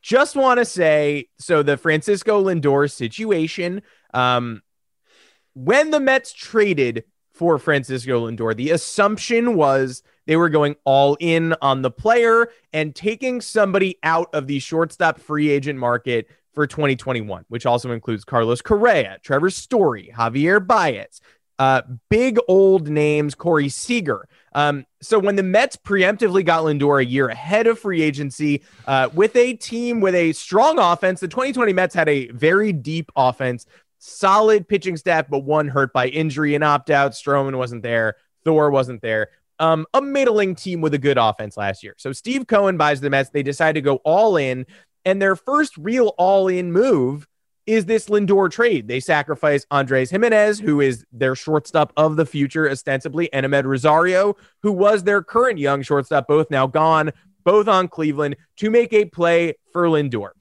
just 0.01 0.35
want 0.35 0.57
to 0.57 0.65
say 0.65 1.29
so 1.37 1.63
the 1.63 1.77
Francisco 1.77 2.43
Lindor 2.43 2.91
situation. 2.91 3.83
Um, 4.13 4.63
when 5.53 5.91
the 5.91 6.01
Mets 6.01 6.33
traded 6.33 7.05
for 7.31 7.57
Francisco 7.57 8.29
Lindor, 8.29 8.53
the 8.53 8.71
assumption 8.71 9.55
was 9.55 10.03
they 10.27 10.35
were 10.35 10.49
going 10.49 10.75
all 10.83 11.15
in 11.21 11.55
on 11.61 11.83
the 11.83 11.91
player 11.91 12.49
and 12.73 12.93
taking 12.93 13.39
somebody 13.39 13.97
out 14.03 14.27
of 14.33 14.47
the 14.47 14.59
shortstop 14.59 15.21
free 15.21 15.49
agent 15.49 15.79
market 15.79 16.27
for 16.53 16.67
2021, 16.67 17.45
which 17.47 17.65
also 17.65 17.91
includes 17.91 18.23
Carlos 18.23 18.61
Correa, 18.61 19.17
Trevor 19.23 19.49
Story, 19.49 20.11
Javier 20.15 20.65
Baez, 20.65 21.21
uh, 21.59 21.81
big 22.09 22.39
old 22.47 22.89
names, 22.89 23.35
Corey 23.35 23.69
Seager. 23.69 24.27
Um, 24.53 24.85
so 25.01 25.19
when 25.19 25.35
the 25.35 25.43
Mets 25.43 25.75
preemptively 25.75 26.43
got 26.43 26.63
Lindor 26.63 27.01
a 27.01 27.05
year 27.05 27.27
ahead 27.27 27.67
of 27.67 27.77
free 27.77 28.01
agency 28.01 28.63
uh, 28.87 29.09
with 29.13 29.35
a 29.35 29.53
team 29.53 29.99
with 29.99 30.15
a 30.15 30.31
strong 30.31 30.79
offense, 30.79 31.19
the 31.19 31.27
2020 31.27 31.73
Mets 31.73 31.93
had 31.93 32.09
a 32.09 32.27
very 32.29 32.71
deep 32.71 33.11
offense, 33.15 33.65
solid 33.99 34.67
pitching 34.67 34.97
staff, 34.97 35.25
but 35.29 35.39
one 35.39 35.67
hurt 35.67 35.91
by 35.91 36.07
injury 36.07 36.55
and 36.55 36.63
opt 36.63 36.89
out. 36.89 37.11
Stroman 37.11 37.57
wasn't 37.57 37.83
there, 37.83 38.15
Thor 38.45 38.71
wasn't 38.71 39.01
there. 39.01 39.29
Um, 39.59 39.85
a 39.93 40.01
middling 40.01 40.55
team 40.55 40.79
with 40.79 40.93
a 40.93 40.97
good 40.97 41.17
offense 41.17 41.57
last 41.57 41.83
year. 41.83 41.93
So 41.97 42.13
Steve 42.13 42.47
Cohen 42.47 42.77
buys 42.77 43.01
the 43.01 43.09
Mets. 43.09 43.29
They 43.29 43.43
decide 43.43 43.73
to 43.73 43.81
go 43.81 43.97
all 44.05 44.37
in. 44.37 44.65
And 45.05 45.21
their 45.21 45.35
first 45.35 45.77
real 45.77 46.13
all 46.17 46.47
in 46.47 46.71
move 46.71 47.27
is 47.65 47.85
this 47.85 48.09
Lindor 48.09 48.49
trade. 48.49 48.87
They 48.87 48.99
sacrifice 48.99 49.65
Andrés 49.71 50.11
Giménez, 50.11 50.59
who 50.59 50.81
is 50.81 51.05
their 51.11 51.35
shortstop 51.35 51.93
of 51.95 52.15
the 52.15 52.25
future, 52.25 52.69
ostensibly, 52.69 53.31
and 53.31 53.45
Amed 53.45 53.65
Rosario, 53.65 54.35
who 54.63 54.71
was 54.71 55.03
their 55.03 55.21
current 55.21 55.59
young 55.59 55.83
shortstop, 55.83 56.27
both 56.27 56.49
now 56.49 56.65
gone, 56.65 57.11
both 57.43 57.67
on 57.67 57.87
Cleveland, 57.87 58.37
to 58.57 58.69
make 58.69 58.91
a 58.91 59.05
play 59.05 59.55
for 59.71 59.85
Lindor. 59.85 60.31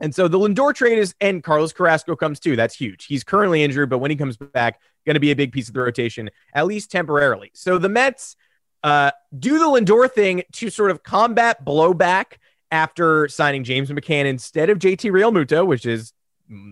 And 0.00 0.14
so 0.14 0.26
the 0.26 0.38
Lindor 0.38 0.74
trade 0.74 0.98
is, 0.98 1.14
and 1.20 1.42
Carlos 1.42 1.72
Carrasco 1.72 2.16
comes 2.16 2.40
too. 2.40 2.56
That's 2.56 2.74
huge. 2.74 3.06
He's 3.06 3.24
currently 3.24 3.62
injured, 3.62 3.90
but 3.90 3.98
when 3.98 4.10
he 4.10 4.16
comes 4.16 4.36
back, 4.36 4.80
going 5.04 5.14
to 5.14 5.20
be 5.20 5.30
a 5.30 5.36
big 5.36 5.52
piece 5.52 5.68
of 5.68 5.74
the 5.74 5.80
rotation, 5.80 6.30
at 6.52 6.66
least 6.66 6.90
temporarily. 6.90 7.50
So 7.54 7.78
the 7.78 7.88
Mets 7.88 8.36
uh, 8.82 9.10
do 9.38 9.58
the 9.58 9.66
Lindor 9.66 10.10
thing 10.10 10.42
to 10.52 10.70
sort 10.70 10.90
of 10.90 11.02
combat 11.02 11.64
blowback 11.64 12.38
after 12.74 13.28
signing 13.28 13.62
James 13.62 13.88
McCann 13.88 14.26
instead 14.26 14.68
of 14.68 14.80
JT 14.80 15.12
Realmuto, 15.12 15.64
which 15.64 15.86
is 15.86 16.12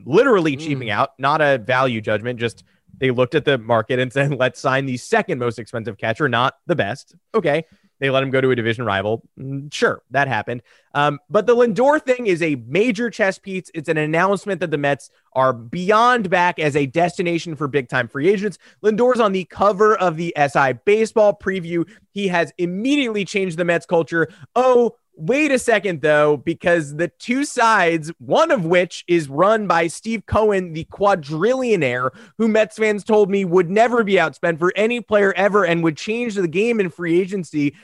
literally 0.05 0.57
mm. 0.57 0.91
out, 0.91 1.11
not 1.19 1.41
a 1.41 1.59
value 1.59 2.01
judgment. 2.01 2.41
Just 2.41 2.65
they 2.99 3.13
looked 3.13 3.37
at 3.37 3.45
the 3.45 3.57
market 3.57 4.01
and 4.01 4.13
said, 4.13 4.35
let's 4.35 4.61
sign 4.61 4.85
the 4.87 4.97
second 4.97 5.39
most 5.39 5.59
expensive 5.59 5.97
catcher, 5.97 6.29
not 6.29 6.55
the 6.67 6.77
best. 6.77 7.15
Okay. 7.35 7.65
They 8.01 8.11
let 8.11 8.25
him 8.25 8.31
go 8.31 8.41
to 8.41 8.51
a 8.51 8.57
division 8.57 8.85
rival. 8.85 9.23
Mm, 9.39 9.73
sure, 9.73 10.03
that 10.11 10.27
happened. 10.27 10.63
Um, 10.93 11.21
but 11.31 11.47
the 11.47 11.55
Lindor 11.55 12.03
thing 12.03 12.27
is 12.27 12.43
a 12.43 12.57
major 12.67 13.11
chess 13.11 13.39
piece. 13.39 13.71
It's 13.75 13.89
an 13.89 13.97
announcement 13.97 14.61
that 14.61 14.73
the 14.73 14.79
Mets 14.79 15.09
are 15.35 15.53
beyond 15.53 16.29
back 16.29 16.59
as 16.59 16.75
a 16.75 16.87
destination 16.87 17.55
for 17.55 17.69
big 17.69 17.89
time 17.89 18.09
free 18.09 18.29
agents. 18.29 18.59
Lindor's 18.83 19.21
on 19.21 19.31
the 19.31 19.45
cover 19.45 19.97
of 19.97 20.17
the 20.17 20.35
SI 20.37 20.73
baseball 20.85 21.39
preview. 21.41 21.89
He 22.11 22.27
has 22.27 22.53
immediately 22.59 23.25
changed 23.25 23.57
the 23.57 23.65
Mets 23.65 23.87
culture. 23.87 24.29
Oh, 24.57 24.97
Wait 25.15 25.53
a 25.53 25.59
second, 25.59 26.01
though, 26.01 26.39
because 26.39 26.97
the 26.97 27.09
two 27.09 27.45
sides, 27.45 28.11
one 28.19 28.51
of 28.51 28.65
which 28.65 29.05
is 29.07 29.29
run 29.29 29.67
by 29.67 29.87
Steve 29.87 30.25
Cohen, 30.27 30.73
the 30.73 30.87
quadrillionaire, 30.87 32.11
who 32.39 32.49
Mets 32.49 32.79
fans 32.79 33.05
told 33.05 33.31
me 33.31 33.45
would 33.45 33.69
never 33.69 34.03
be 34.05 34.15
outspent 34.15 34.59
for 34.59 34.73
any 34.75 35.01
player 35.03 35.35
ever 35.35 35.65
and 35.65 35.85
would 35.85 35.99
change 35.99 36.35
the 36.35 36.49
game 36.49 36.81
in 36.81 36.89
free 36.89 37.21
agency. 37.21 37.75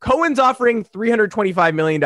Cohen's 0.00 0.38
offering 0.38 0.84
$325 0.84 1.74
million. 1.74 2.00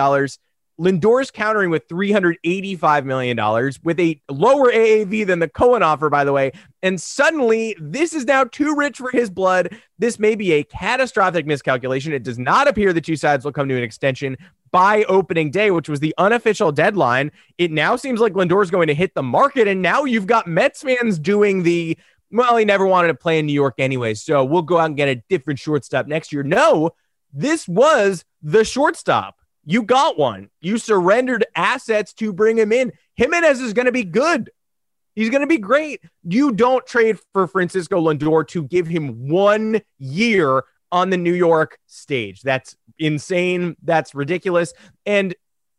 Lindor's 0.78 1.30
countering 1.30 1.70
with 1.70 1.88
$385 1.88 3.04
million 3.04 3.36
with 3.82 3.98
a 3.98 4.20
lower 4.28 4.70
AAV 4.70 5.26
than 5.26 5.38
the 5.38 5.48
Cohen 5.48 5.82
offer, 5.82 6.10
by 6.10 6.24
the 6.24 6.32
way. 6.32 6.52
And 6.82 7.00
suddenly, 7.00 7.76
this 7.80 8.12
is 8.12 8.26
now 8.26 8.44
too 8.44 8.74
rich 8.74 8.98
for 8.98 9.10
his 9.10 9.30
blood. 9.30 9.76
This 9.98 10.18
may 10.18 10.34
be 10.34 10.52
a 10.52 10.64
catastrophic 10.64 11.46
miscalculation. 11.46 12.12
It 12.12 12.22
does 12.22 12.38
not 12.38 12.68
appear 12.68 12.92
the 12.92 13.00
two 13.00 13.16
sides 13.16 13.44
will 13.44 13.52
come 13.52 13.68
to 13.68 13.76
an 13.76 13.82
extension 13.82 14.36
by 14.70 15.04
opening 15.04 15.50
day, 15.50 15.70
which 15.70 15.88
was 15.88 16.00
the 16.00 16.14
unofficial 16.18 16.72
deadline. 16.72 17.32
It 17.56 17.70
now 17.70 17.96
seems 17.96 18.20
like 18.20 18.34
Lindor's 18.34 18.70
going 18.70 18.88
to 18.88 18.94
hit 18.94 19.14
the 19.14 19.22
market. 19.22 19.68
And 19.68 19.80
now 19.80 20.04
you've 20.04 20.26
got 20.26 20.46
Mets 20.46 20.82
fans 20.82 21.18
doing 21.18 21.62
the, 21.62 21.96
well, 22.30 22.56
he 22.58 22.66
never 22.66 22.86
wanted 22.86 23.08
to 23.08 23.14
play 23.14 23.38
in 23.38 23.46
New 23.46 23.54
York 23.54 23.76
anyway. 23.78 24.12
So 24.12 24.44
we'll 24.44 24.62
go 24.62 24.76
out 24.76 24.86
and 24.86 24.96
get 24.96 25.08
a 25.08 25.22
different 25.30 25.58
shortstop 25.58 26.06
next 26.06 26.32
year. 26.32 26.42
No, 26.42 26.90
this 27.32 27.66
was 27.66 28.24
the 28.42 28.64
shortstop. 28.64 29.36
You 29.66 29.82
got 29.82 30.16
one. 30.16 30.48
You 30.60 30.78
surrendered 30.78 31.44
assets 31.54 32.12
to 32.14 32.32
bring 32.32 32.56
him 32.56 32.72
in. 32.72 32.92
Giménez 33.20 33.60
is 33.60 33.72
going 33.72 33.86
to 33.86 33.92
be 33.92 34.04
good. 34.04 34.50
He's 35.16 35.28
going 35.28 35.40
to 35.40 35.46
be 35.46 35.58
great. 35.58 36.00
You 36.22 36.52
don't 36.52 36.86
trade 36.86 37.18
for 37.32 37.48
Francisco 37.48 38.00
Lindor 38.00 38.46
to 38.48 38.62
give 38.62 38.86
him 38.86 39.28
one 39.28 39.82
year 39.98 40.62
on 40.92 41.10
the 41.10 41.16
New 41.16 41.32
York 41.34 41.78
stage. 41.86 42.42
That's 42.42 42.76
insane. 42.98 43.76
That's 43.82 44.14
ridiculous. 44.14 44.72
And 45.04 45.34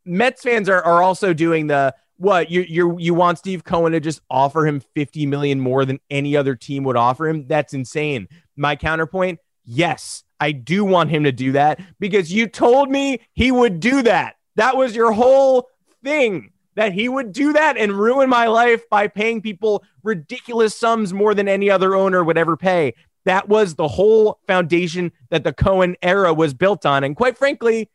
Mets 0.05 0.41
fans 0.41 0.67
are, 0.69 0.83
are 0.83 1.01
also 1.01 1.33
doing 1.33 1.67
the 1.67 1.95
what 2.17 2.49
you 2.49 2.61
you 2.61 2.97
you 2.97 3.13
want 3.13 3.37
Steve 3.37 3.63
Cohen 3.63 3.91
to 3.91 3.99
just 3.99 4.21
offer 4.29 4.65
him 4.65 4.81
50 4.95 5.27
million 5.27 5.59
more 5.59 5.85
than 5.85 5.99
any 6.09 6.35
other 6.35 6.55
team 6.55 6.83
would 6.83 6.97
offer 6.97 7.27
him. 7.27 7.47
That's 7.47 7.73
insane. 7.73 8.27
My 8.55 8.75
counterpoint, 8.75 9.39
yes, 9.63 10.23
I 10.39 10.51
do 10.51 10.85
want 10.85 11.09
him 11.09 11.23
to 11.23 11.31
do 11.31 11.51
that 11.53 11.79
because 11.99 12.31
you 12.31 12.47
told 12.47 12.89
me 12.89 13.21
he 13.33 13.51
would 13.51 13.79
do 13.79 14.01
that. 14.03 14.35
That 14.55 14.77
was 14.77 14.95
your 14.95 15.11
whole 15.11 15.69
thing 16.03 16.51
that 16.75 16.93
he 16.93 17.09
would 17.09 17.31
do 17.31 17.53
that 17.53 17.75
and 17.75 17.91
ruin 17.91 18.29
my 18.29 18.47
life 18.47 18.87
by 18.89 19.07
paying 19.07 19.41
people 19.41 19.83
ridiculous 20.03 20.75
sums 20.75 21.11
more 21.11 21.33
than 21.33 21.47
any 21.47 21.69
other 21.69 21.95
owner 21.95 22.23
would 22.23 22.37
ever 22.37 22.55
pay. 22.55 22.93
That 23.25 23.49
was 23.49 23.75
the 23.75 23.87
whole 23.87 24.39
foundation 24.47 25.11
that 25.29 25.43
the 25.43 25.53
Cohen 25.53 25.95
era 26.01 26.33
was 26.33 26.53
built 26.53 26.85
on. 26.85 27.03
And 27.03 27.15
quite 27.15 27.37
frankly, 27.37 27.89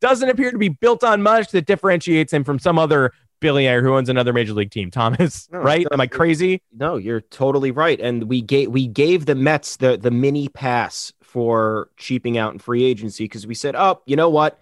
doesn't 0.00 0.28
appear 0.28 0.50
to 0.50 0.58
be 0.58 0.68
built 0.68 1.02
on 1.02 1.22
much 1.22 1.50
that 1.50 1.66
differentiates 1.66 2.32
him 2.32 2.44
from 2.44 2.58
some 2.58 2.78
other 2.78 3.12
billionaire 3.40 3.82
who 3.82 3.94
owns 3.94 4.08
another 4.08 4.32
major 4.32 4.52
league 4.52 4.70
team. 4.70 4.90
Thomas, 4.90 5.48
no, 5.50 5.58
right? 5.60 5.86
Am 5.90 6.00
I 6.00 6.06
crazy? 6.06 6.62
No, 6.72 6.96
you're 6.96 7.22
totally 7.22 7.70
right. 7.70 7.98
And 8.00 8.24
we 8.24 8.42
gave 8.42 8.70
we 8.70 8.86
gave 8.86 9.26
the 9.26 9.34
Mets 9.34 9.76
the 9.76 9.96
the 9.96 10.10
mini 10.10 10.48
pass 10.48 11.12
for 11.30 11.90
cheaping 11.96 12.36
out 12.36 12.52
in 12.52 12.58
free 12.58 12.84
agency 12.84 13.24
because 13.24 13.46
we 13.46 13.54
said, 13.54 13.76
oh, 13.76 14.02
you 14.04 14.16
know 14.16 14.30
what? 14.30 14.58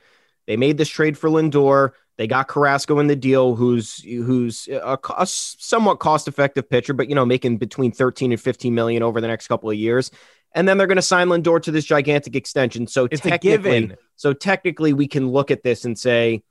They 0.46 0.56
made 0.56 0.76
this 0.76 0.88
trade 0.88 1.16
for 1.16 1.30
Lindor. 1.30 1.92
They 2.18 2.26
got 2.26 2.48
Carrasco 2.48 2.98
in 2.98 3.06
the 3.06 3.16
deal, 3.16 3.54
who's 3.54 4.02
who's 4.02 4.68
a, 4.68 4.98
a 5.16 5.26
somewhat 5.26 6.00
cost 6.00 6.28
effective 6.28 6.68
pitcher, 6.68 6.92
but 6.92 7.08
you 7.08 7.14
know 7.14 7.24
making 7.24 7.56
between 7.58 7.92
13 7.92 8.32
and 8.32 8.40
15 8.40 8.74
million 8.74 9.02
over 9.02 9.20
the 9.20 9.28
next 9.28 9.46
couple 9.46 9.70
of 9.70 9.76
years. 9.76 10.10
And 10.54 10.66
then 10.66 10.78
they're 10.78 10.86
going 10.86 10.96
to 10.96 11.02
sign 11.02 11.28
Lindor 11.28 11.62
to 11.62 11.70
this 11.70 11.84
gigantic 11.84 12.34
extension. 12.34 12.86
So 12.86 13.06
it's 13.10 13.20
technically, 13.20 13.94
so 14.16 14.32
technically, 14.32 14.92
we 14.94 15.06
can 15.06 15.28
look 15.28 15.50
at 15.50 15.62
this 15.62 15.84
and 15.84 15.98
say, 15.98 16.42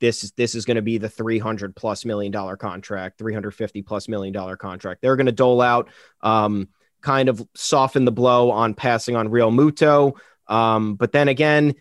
this 0.00 0.24
is 0.24 0.32
this 0.32 0.54
is 0.54 0.64
going 0.64 0.74
to 0.76 0.82
be 0.82 0.98
the 0.98 1.08
300 1.08 1.74
plus 1.74 2.04
million 2.04 2.32
dollar 2.32 2.56
contract 2.56 3.18
350 3.18 3.82
plus 3.82 4.08
million 4.08 4.34
dollar 4.34 4.56
contract 4.56 5.00
they're 5.00 5.14
going 5.14 5.26
to 5.26 5.32
dole 5.32 5.62
out 5.62 5.88
um, 6.22 6.68
kind 7.02 7.28
of 7.28 7.46
soften 7.54 8.04
the 8.04 8.12
blow 8.12 8.50
on 8.50 8.74
passing 8.74 9.16
on 9.16 9.28
Realmuto. 9.28 10.16
Um, 10.46 10.94
but 10.94 11.12
then 11.12 11.28
again, 11.28 11.74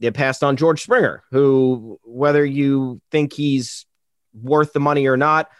they 0.00 0.10
passed 0.10 0.44
on 0.44 0.56
George 0.56 0.82
Springer, 0.82 1.24
who, 1.30 1.98
whether 2.04 2.44
you 2.44 3.00
think 3.10 3.32
he's 3.32 3.86
worth 4.32 4.72
the 4.72 4.80
money 4.80 5.06
or 5.06 5.16
not, 5.16 5.50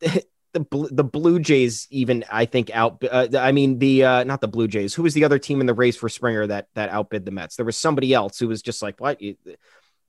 the 0.52 0.88
the 0.90 1.04
Blue 1.04 1.38
Jays 1.38 1.86
even 1.90 2.24
I 2.30 2.44
think 2.44 2.70
out. 2.74 3.02
Uh, 3.10 3.28
I 3.38 3.52
mean 3.52 3.78
the 3.78 4.04
uh, 4.04 4.24
not 4.24 4.40
the 4.40 4.48
Blue 4.48 4.68
Jays. 4.68 4.94
Who 4.94 5.02
was 5.02 5.14
the 5.14 5.24
other 5.24 5.38
team 5.38 5.60
in 5.60 5.66
the 5.66 5.74
race 5.74 5.96
for 5.96 6.08
Springer 6.08 6.46
that 6.46 6.68
that 6.74 6.90
outbid 6.90 7.24
the 7.24 7.30
Mets? 7.30 7.56
There 7.56 7.66
was 7.66 7.76
somebody 7.76 8.12
else 8.12 8.38
who 8.38 8.48
was 8.48 8.62
just 8.62 8.82
like 8.82 9.00
what. 9.00 9.20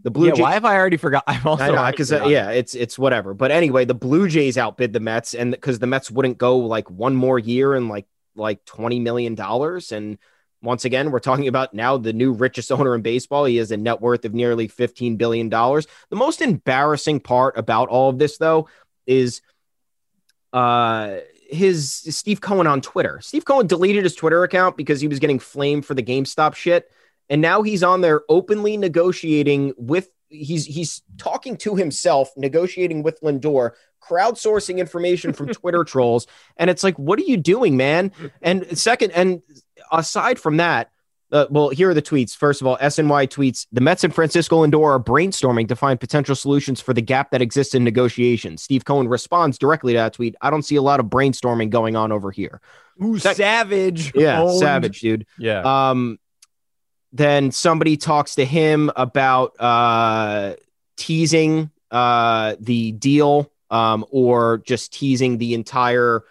The 0.01 0.11
Blue 0.11 0.27
yeah, 0.27 0.31
Jays. 0.33 0.41
Why 0.41 0.53
have 0.53 0.65
I 0.65 0.75
already 0.75 0.97
forgot? 0.97 1.23
I'm 1.27 1.45
also 1.47 1.89
because 1.89 2.11
uh, 2.11 2.25
yeah, 2.25 2.49
it's 2.49 2.75
it's 2.75 2.99
whatever. 2.99 3.33
But 3.33 3.51
anyway, 3.51 3.85
the 3.85 3.93
Blue 3.93 4.27
Jays 4.27 4.57
outbid 4.57 4.91
the 4.91 4.99
Mets, 4.99 5.33
and 5.33 5.51
because 5.51 5.79
the 5.79 5.87
Mets 5.87 6.11
wouldn't 6.11 6.37
go 6.37 6.57
like 6.57 6.89
one 6.89 7.15
more 7.15 7.39
year 7.39 7.73
and 7.73 7.87
like 7.87 8.05
like 8.35 8.65
twenty 8.65 8.99
million 8.99 9.35
dollars, 9.35 9.91
and 9.91 10.17
once 10.61 10.85
again, 10.85 11.11
we're 11.11 11.19
talking 11.19 11.47
about 11.47 11.73
now 11.73 11.97
the 11.97 12.13
new 12.13 12.31
richest 12.31 12.71
owner 12.71 12.95
in 12.95 13.01
baseball. 13.01 13.45
He 13.45 13.57
has 13.57 13.71
a 13.71 13.77
net 13.77 14.01
worth 14.01 14.25
of 14.25 14.33
nearly 14.33 14.67
fifteen 14.67 15.17
billion 15.17 15.49
dollars. 15.49 15.87
The 16.09 16.15
most 16.15 16.41
embarrassing 16.41 17.19
part 17.19 17.57
about 17.57 17.89
all 17.89 18.09
of 18.09 18.17
this, 18.17 18.37
though, 18.37 18.67
is 19.05 19.41
uh 20.51 21.17
his 21.49 21.91
Steve 21.91 22.41
Cohen 22.41 22.67
on 22.67 22.81
Twitter. 22.81 23.19
Steve 23.21 23.45
Cohen 23.45 23.67
deleted 23.67 24.03
his 24.03 24.15
Twitter 24.15 24.43
account 24.43 24.75
because 24.75 24.99
he 24.99 25.07
was 25.07 25.19
getting 25.19 25.39
flamed 25.39 25.85
for 25.85 25.93
the 25.93 26.03
GameStop 26.03 26.55
shit. 26.55 26.89
And 27.29 27.41
now 27.41 27.61
he's 27.61 27.83
on 27.83 28.01
there 28.01 28.23
openly 28.27 28.75
negotiating 28.75 29.73
with 29.77 30.09
he's 30.33 30.65
he's 30.65 31.01
talking 31.17 31.57
to 31.57 31.75
himself, 31.75 32.31
negotiating 32.35 33.03
with 33.03 33.21
Lindor, 33.21 33.71
crowdsourcing 34.01 34.77
information 34.77 35.33
from 35.33 35.47
Twitter 35.53 35.83
trolls. 35.83 36.27
And 36.57 36.69
it's 36.69 36.83
like, 36.83 36.97
what 36.97 37.19
are 37.19 37.23
you 37.23 37.37
doing, 37.37 37.77
man? 37.77 38.11
And 38.41 38.77
second, 38.77 39.11
and 39.11 39.41
aside 39.91 40.39
from 40.39 40.57
that, 40.57 40.89
uh, 41.31 41.47
well, 41.49 41.69
here 41.69 41.89
are 41.89 41.93
the 41.95 42.01
tweets. 42.01 42.35
First 42.35 42.61
of 42.61 42.67
all, 42.67 42.77
SNY 42.77 43.27
tweets 43.27 43.65
the 43.71 43.81
Mets 43.81 44.03
and 44.03 44.13
Francisco 44.13 44.63
Lindor 44.63 44.95
are 44.95 44.99
brainstorming 45.03 45.67
to 45.67 45.75
find 45.75 45.99
potential 45.99 46.35
solutions 46.35 46.79
for 46.79 46.93
the 46.93 47.01
gap 47.01 47.31
that 47.31 47.41
exists 47.41 47.73
in 47.73 47.83
negotiations. 47.83 48.61
Steve 48.61 48.85
Cohen 48.85 49.07
responds 49.07 49.57
directly 49.57 49.93
to 49.93 49.97
that 49.97 50.13
tweet. 50.13 50.35
I 50.41 50.51
don't 50.51 50.61
see 50.61 50.75
a 50.75 50.81
lot 50.81 50.99
of 50.99 51.07
brainstorming 51.07 51.71
going 51.71 51.95
on 51.95 52.11
over 52.11 52.29
here. 52.29 52.61
Ooh, 53.03 53.17
savage. 53.17 54.13
Yeah, 54.13 54.43
Owned. 54.43 54.59
savage, 54.59 54.99
dude. 54.99 55.25
Yeah. 55.39 55.89
Um, 55.89 56.19
then 57.13 57.51
somebody 57.51 57.95
talks 57.95 58.35
to 58.35 58.43
him 58.43 58.91
about 58.95 59.55
uh, 59.59 60.55
teasing 60.97 61.69
uh, 61.91 62.55
the 62.59 62.91
deal 62.93 63.51
um, 63.69 64.03
or 64.09 64.57
just 64.57 64.91
teasing 64.91 65.37
the 65.37 65.53
entire 65.53 66.23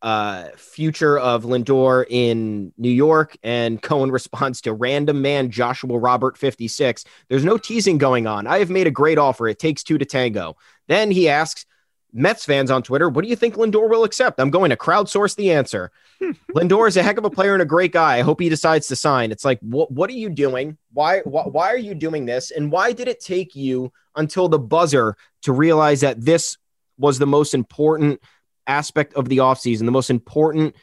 uh, 0.00 0.48
future 0.56 1.18
of 1.18 1.44
Lindor 1.44 2.04
in 2.08 2.72
New 2.78 2.90
York. 2.90 3.36
And 3.42 3.82
Cohen 3.82 4.10
responds 4.12 4.60
to 4.62 4.72
random 4.72 5.22
man 5.22 5.50
Joshua 5.50 5.98
Robert 5.98 6.38
56. 6.38 7.04
There's 7.28 7.44
no 7.44 7.58
teasing 7.58 7.98
going 7.98 8.28
on. 8.28 8.46
I 8.46 8.60
have 8.60 8.70
made 8.70 8.86
a 8.86 8.92
great 8.92 9.18
offer. 9.18 9.48
It 9.48 9.58
takes 9.58 9.82
two 9.82 9.98
to 9.98 10.04
tango. 10.04 10.56
Then 10.86 11.10
he 11.10 11.28
asks 11.28 11.66
Mets 12.12 12.44
fans 12.44 12.70
on 12.70 12.82
Twitter, 12.82 13.08
what 13.08 13.22
do 13.22 13.28
you 13.28 13.36
think 13.36 13.54
Lindor 13.54 13.88
will 13.88 14.04
accept? 14.04 14.40
I'm 14.40 14.50
going 14.50 14.70
to 14.70 14.76
crowdsource 14.76 15.34
the 15.34 15.52
answer. 15.52 15.90
Lindor 16.54 16.88
is 16.88 16.96
a 16.96 17.02
heck 17.02 17.18
of 17.18 17.24
a 17.24 17.30
player 17.30 17.54
and 17.54 17.62
a 17.62 17.66
great 17.66 17.92
guy. 17.92 18.18
I 18.18 18.22
hope 18.22 18.40
he 18.40 18.48
decides 18.48 18.86
to 18.88 18.96
sign. 18.96 19.32
It's 19.32 19.44
like, 19.44 19.58
what, 19.60 19.90
what 19.90 20.10
are 20.10 20.14
you 20.14 20.28
doing? 20.28 20.76
Why, 20.92 21.20
why, 21.20 21.44
why 21.44 21.68
are 21.68 21.78
you 21.78 21.94
doing 21.94 22.26
this? 22.26 22.50
And 22.50 22.70
why 22.70 22.92
did 22.92 23.08
it 23.08 23.20
take 23.20 23.56
you 23.56 23.92
until 24.14 24.48
the 24.48 24.58
buzzer 24.58 25.16
to 25.42 25.52
realize 25.52 26.02
that 26.02 26.20
this 26.20 26.58
was 26.98 27.18
the 27.18 27.26
most 27.26 27.54
important 27.54 28.20
aspect 28.66 29.14
of 29.14 29.28
the 29.28 29.38
offseason, 29.38 29.86
the 29.86 29.90
most 29.90 30.10
important 30.10 30.76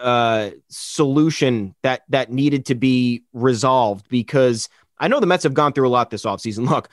uh, 0.00 0.50
solution 0.68 1.74
that 1.82 2.02
that 2.08 2.30
needed 2.30 2.66
to 2.66 2.74
be 2.74 3.22
resolved 3.32 4.08
because 4.08 4.68
I 4.98 5.08
know 5.08 5.20
the 5.20 5.26
Mets 5.26 5.42
have 5.42 5.54
gone 5.54 5.72
through 5.72 5.88
a 5.88 5.90
lot 5.90 6.10
this 6.10 6.24
offseason. 6.24 6.68
Look, 6.68 6.88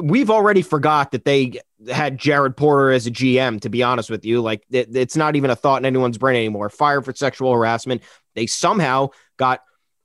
we've 0.00 0.30
already 0.30 0.62
forgot 0.62 1.12
that 1.12 1.24
they 1.24 1.60
had 1.90 2.18
Jared 2.18 2.56
Porter 2.56 2.90
as 2.90 3.06
a 3.06 3.10
GM, 3.10 3.60
to 3.60 3.68
be 3.68 3.82
honest 3.82 4.10
with 4.10 4.24
you. 4.24 4.40
Like, 4.40 4.64
it, 4.70 4.94
it's 4.94 5.16
not 5.16 5.36
even 5.36 5.50
a 5.50 5.56
thought 5.56 5.82
in 5.82 5.86
anyone's 5.86 6.18
brain 6.18 6.36
anymore. 6.36 6.68
Fired 6.68 7.04
for 7.04 7.14
sexual 7.14 7.52
harassment. 7.52 8.02
They 8.34 8.46
somehow 8.46 9.08
got 9.36 9.60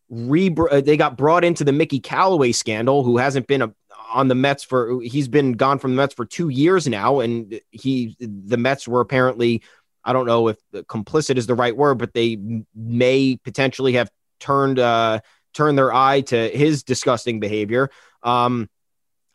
re 0.09 0.55
uh, 0.71 0.81
they 0.81 0.97
got 0.97 1.17
brought 1.17 1.43
into 1.43 1.63
the 1.63 1.71
Mickey 1.71 1.99
Callaway 1.99 2.51
scandal, 2.51 3.03
who 3.03 3.17
hasn't 3.17 3.47
been 3.47 3.61
a, 3.61 3.73
on 4.13 4.27
the 4.27 4.35
Mets 4.35 4.63
for 4.63 5.01
he's 5.01 5.27
been 5.27 5.53
gone 5.53 5.79
from 5.79 5.91
the 5.91 5.97
Mets 5.97 6.13
for 6.13 6.25
two 6.25 6.49
years 6.49 6.87
now, 6.87 7.19
and 7.19 7.59
he 7.71 8.15
the 8.19 8.57
Mets 8.57 8.87
were 8.87 9.01
apparently 9.01 9.63
I 10.03 10.13
don't 10.13 10.25
know 10.25 10.47
if 10.47 10.57
complicit 10.71 11.37
is 11.37 11.47
the 11.47 11.55
right 11.55 11.75
word, 11.75 11.95
but 11.95 12.13
they 12.13 12.37
may 12.73 13.37
potentially 13.43 13.93
have 13.93 14.09
turned 14.39 14.79
uh, 14.79 15.19
turned 15.53 15.77
their 15.77 15.93
eye 15.93 16.21
to 16.21 16.49
his 16.49 16.83
disgusting 16.83 17.39
behavior. 17.39 17.89
Um, 18.23 18.69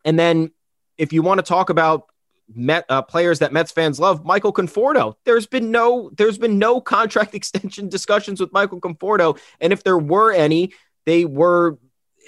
and 0.04 0.18
then 0.18 0.50
if 0.98 1.12
you 1.12 1.22
want 1.22 1.38
to 1.38 1.42
talk 1.42 1.70
about 1.70 2.06
Met 2.54 2.84
uh, 2.88 3.00
players 3.00 3.38
that 3.38 3.52
Mets 3.52 3.72
fans 3.72 3.98
love, 3.98 4.24
Michael 4.24 4.52
Conforto. 4.52 5.14
There's 5.24 5.46
been 5.46 5.70
no 5.70 6.10
there's 6.16 6.38
been 6.38 6.58
no 6.58 6.80
contract 6.94 7.34
extension 7.34 7.88
discussions 7.88 8.40
with 8.40 8.52
Michael 8.52 8.80
Conforto, 8.80 9.38
and 9.60 9.72
if 9.72 9.84
there 9.84 9.96
were 9.96 10.32
any, 10.32 10.72
they 11.06 11.24
were 11.24 11.78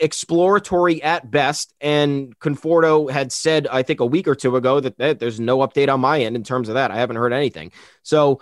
exploratory 0.00 1.02
at 1.02 1.30
best. 1.30 1.74
And 1.80 2.38
Conforto 2.38 3.10
had 3.10 3.32
said, 3.32 3.66
I 3.68 3.82
think 3.82 4.00
a 4.00 4.06
week 4.06 4.26
or 4.26 4.34
two 4.34 4.56
ago, 4.56 4.80
that, 4.80 4.98
that 4.98 5.18
there's 5.18 5.38
no 5.40 5.58
update 5.58 5.92
on 5.92 6.00
my 6.00 6.20
end 6.20 6.36
in 6.36 6.42
terms 6.42 6.68
of 6.68 6.74
that. 6.74 6.90
I 6.90 6.96
haven't 6.96 7.16
heard 7.16 7.32
anything. 7.32 7.72
So 8.02 8.40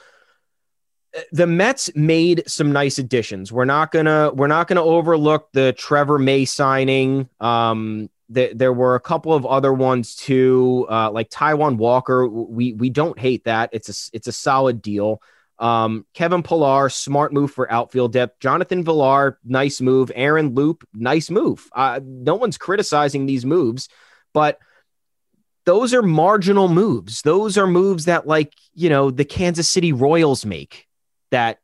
uh, 1.16 1.20
the 1.32 1.46
Mets 1.46 1.90
made 1.94 2.44
some 2.46 2.72
nice 2.72 2.98
additions. 2.98 3.52
We're 3.52 3.64
not 3.64 3.90
gonna 3.92 4.30
we're 4.32 4.46
not 4.46 4.68
gonna 4.68 4.84
overlook 4.84 5.50
the 5.52 5.72
Trevor 5.72 6.18
May 6.18 6.44
signing. 6.44 7.28
Um, 7.40 8.08
the, 8.32 8.52
there 8.54 8.72
were 8.72 8.94
a 8.94 9.00
couple 9.00 9.32
of 9.32 9.44
other 9.46 9.72
ones 9.72 10.14
too, 10.14 10.86
uh, 10.90 11.10
like 11.10 11.30
Taijuan 11.30 11.76
Walker. 11.76 12.26
We 12.26 12.72
we 12.72 12.90
don't 12.90 13.18
hate 13.18 13.44
that. 13.44 13.70
It's 13.72 13.88
a 13.88 14.16
it's 14.16 14.26
a 14.26 14.32
solid 14.32 14.82
deal. 14.82 15.22
Um, 15.58 16.06
Kevin 16.14 16.42
Pillar, 16.42 16.88
smart 16.88 17.32
move 17.32 17.52
for 17.52 17.70
outfield 17.70 18.12
depth. 18.12 18.40
Jonathan 18.40 18.82
Villar, 18.82 19.38
nice 19.44 19.80
move. 19.80 20.10
Aaron 20.14 20.54
Loup, 20.54 20.82
nice 20.92 21.30
move. 21.30 21.68
Uh, 21.72 22.00
no 22.02 22.34
one's 22.34 22.58
criticizing 22.58 23.26
these 23.26 23.46
moves, 23.46 23.88
but 24.32 24.58
those 25.64 25.94
are 25.94 26.02
marginal 26.02 26.68
moves. 26.68 27.22
Those 27.22 27.56
are 27.56 27.68
moves 27.68 28.06
that, 28.06 28.26
like, 28.26 28.52
you 28.74 28.88
know, 28.88 29.12
the 29.12 29.24
Kansas 29.24 29.68
City 29.68 29.92
Royals 29.92 30.44
make 30.44 30.88
that 31.30 31.58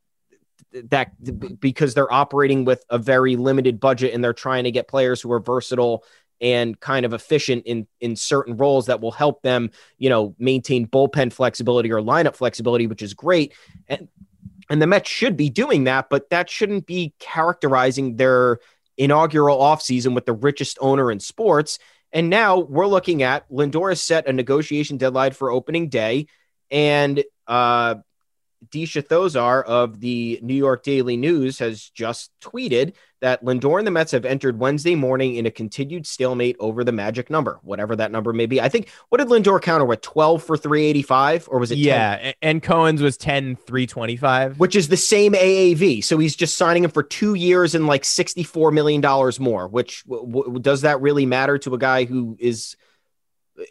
that 0.90 1.12
because 1.60 1.94
they're 1.94 2.12
operating 2.12 2.64
with 2.64 2.84
a 2.90 2.98
very 2.98 3.36
limited 3.36 3.80
budget 3.80 4.14
and 4.14 4.22
they're 4.22 4.32
trying 4.32 4.64
to 4.64 4.70
get 4.70 4.86
players 4.86 5.20
who 5.20 5.32
are 5.32 5.40
versatile 5.40 6.04
and 6.40 6.78
kind 6.80 7.04
of 7.04 7.12
efficient 7.12 7.64
in 7.66 7.86
in 8.00 8.16
certain 8.16 8.56
roles 8.56 8.86
that 8.86 9.00
will 9.00 9.12
help 9.12 9.42
them, 9.42 9.70
you 9.98 10.08
know, 10.08 10.34
maintain 10.38 10.86
bullpen 10.86 11.32
flexibility 11.32 11.92
or 11.92 12.00
lineup 12.00 12.36
flexibility, 12.36 12.86
which 12.86 13.02
is 13.02 13.14
great. 13.14 13.54
And 13.88 14.08
and 14.70 14.82
the 14.82 14.86
Mets 14.86 15.08
should 15.08 15.36
be 15.36 15.48
doing 15.50 15.84
that, 15.84 16.10
but 16.10 16.30
that 16.30 16.50
shouldn't 16.50 16.86
be 16.86 17.14
characterizing 17.18 18.16
their 18.16 18.58
inaugural 18.96 19.58
offseason 19.58 20.14
with 20.14 20.26
the 20.26 20.32
richest 20.32 20.78
owner 20.80 21.10
in 21.10 21.20
sports. 21.20 21.78
And 22.12 22.30
now 22.30 22.58
we're 22.58 22.86
looking 22.86 23.22
at 23.22 23.48
Lindor 23.50 23.90
has 23.90 24.02
set 24.02 24.26
a 24.26 24.32
negotiation 24.32 24.96
deadline 24.96 25.32
for 25.32 25.50
opening 25.50 25.88
day. 25.88 26.26
And 26.70 27.22
uh, 27.46 27.96
Deesha 28.70 29.02
Thosar 29.02 29.64
of 29.64 30.00
the 30.00 30.40
New 30.42 30.54
York 30.54 30.82
Daily 30.82 31.16
News 31.16 31.58
has 31.60 31.90
just 31.90 32.30
tweeted 32.42 32.94
that 33.20 33.44
Lindor 33.44 33.78
and 33.78 33.86
the 33.86 33.90
Mets 33.90 34.12
have 34.12 34.24
entered 34.24 34.58
Wednesday 34.58 34.94
morning 34.94 35.34
in 35.34 35.44
a 35.46 35.50
continued 35.50 36.06
stalemate 36.06 36.56
over 36.60 36.84
the 36.84 36.92
magic 36.92 37.30
number, 37.30 37.58
whatever 37.62 37.96
that 37.96 38.12
number 38.12 38.32
may 38.32 38.46
be. 38.46 38.60
I 38.60 38.68
think 38.68 38.88
what 39.08 39.18
did 39.18 39.28
Lindor 39.28 39.60
counter 39.60 39.84
with 39.84 40.00
12 40.02 40.42
for 40.42 40.56
385 40.56 41.48
or 41.50 41.58
was 41.58 41.70
it 41.70 41.78
Yeah, 41.78 42.16
10? 42.18 42.34
and 42.42 42.62
Cohen's 42.62 43.02
was 43.02 43.16
10 43.16 43.56
325, 43.56 44.60
which 44.60 44.76
is 44.76 44.88
the 44.88 44.96
same 44.96 45.32
AAV. 45.32 46.04
So 46.04 46.18
he's 46.18 46.36
just 46.36 46.56
signing 46.56 46.84
him 46.84 46.90
for 46.90 47.02
2 47.02 47.34
years 47.34 47.74
and 47.74 47.86
like 47.86 48.04
64 48.04 48.70
million 48.70 49.00
dollars 49.00 49.40
more, 49.40 49.66
which 49.66 50.04
w- 50.04 50.26
w- 50.32 50.58
does 50.60 50.82
that 50.82 51.00
really 51.00 51.26
matter 51.26 51.58
to 51.58 51.74
a 51.74 51.78
guy 51.78 52.04
who 52.04 52.36
is 52.38 52.76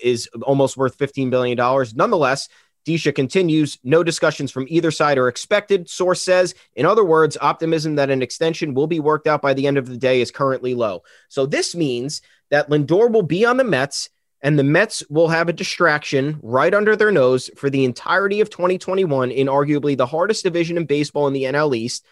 is 0.03 0.27
almost 0.41 0.75
worth 0.75 0.95
15 0.95 1.29
billion 1.29 1.55
dollars? 1.57 1.95
Nonetheless, 1.95 2.49
Deesha 2.87 3.13
continues, 3.13 3.77
no 3.83 4.01
discussions 4.01 4.49
from 4.49 4.65
either 4.69 4.91
side 4.91 5.17
are 5.17 5.27
expected, 5.27 5.89
source 5.89 6.21
says. 6.21 6.55
In 6.73 6.85
other 6.85 7.03
words, 7.03 7.37
optimism 7.41 7.95
that 7.95 8.09
an 8.09 8.21
extension 8.21 8.73
will 8.73 8.87
be 8.87 9.01
worked 9.01 9.27
out 9.27 9.41
by 9.41 9.53
the 9.53 9.67
end 9.67 9.77
of 9.77 9.87
the 9.87 9.97
day 9.97 10.21
is 10.21 10.31
currently 10.31 10.73
low. 10.73 11.03
So 11.27 11.45
this 11.45 11.75
means 11.75 12.21
that 12.49 12.69
Lindor 12.69 13.11
will 13.11 13.23
be 13.23 13.45
on 13.45 13.57
the 13.57 13.65
Mets 13.65 14.09
and 14.41 14.57
the 14.57 14.63
Mets 14.63 15.03
will 15.09 15.27
have 15.27 15.49
a 15.49 15.53
distraction 15.53 16.39
right 16.41 16.73
under 16.73 16.95
their 16.95 17.11
nose 17.11 17.49
for 17.57 17.69
the 17.69 17.83
entirety 17.83 18.39
of 18.39 18.49
2021 18.49 19.31
in 19.31 19.47
arguably 19.47 19.97
the 19.97 20.05
hardest 20.05 20.43
division 20.43 20.77
in 20.77 20.85
baseball 20.85 21.27
in 21.27 21.33
the 21.33 21.43
NL 21.43 21.75
East 21.75 22.05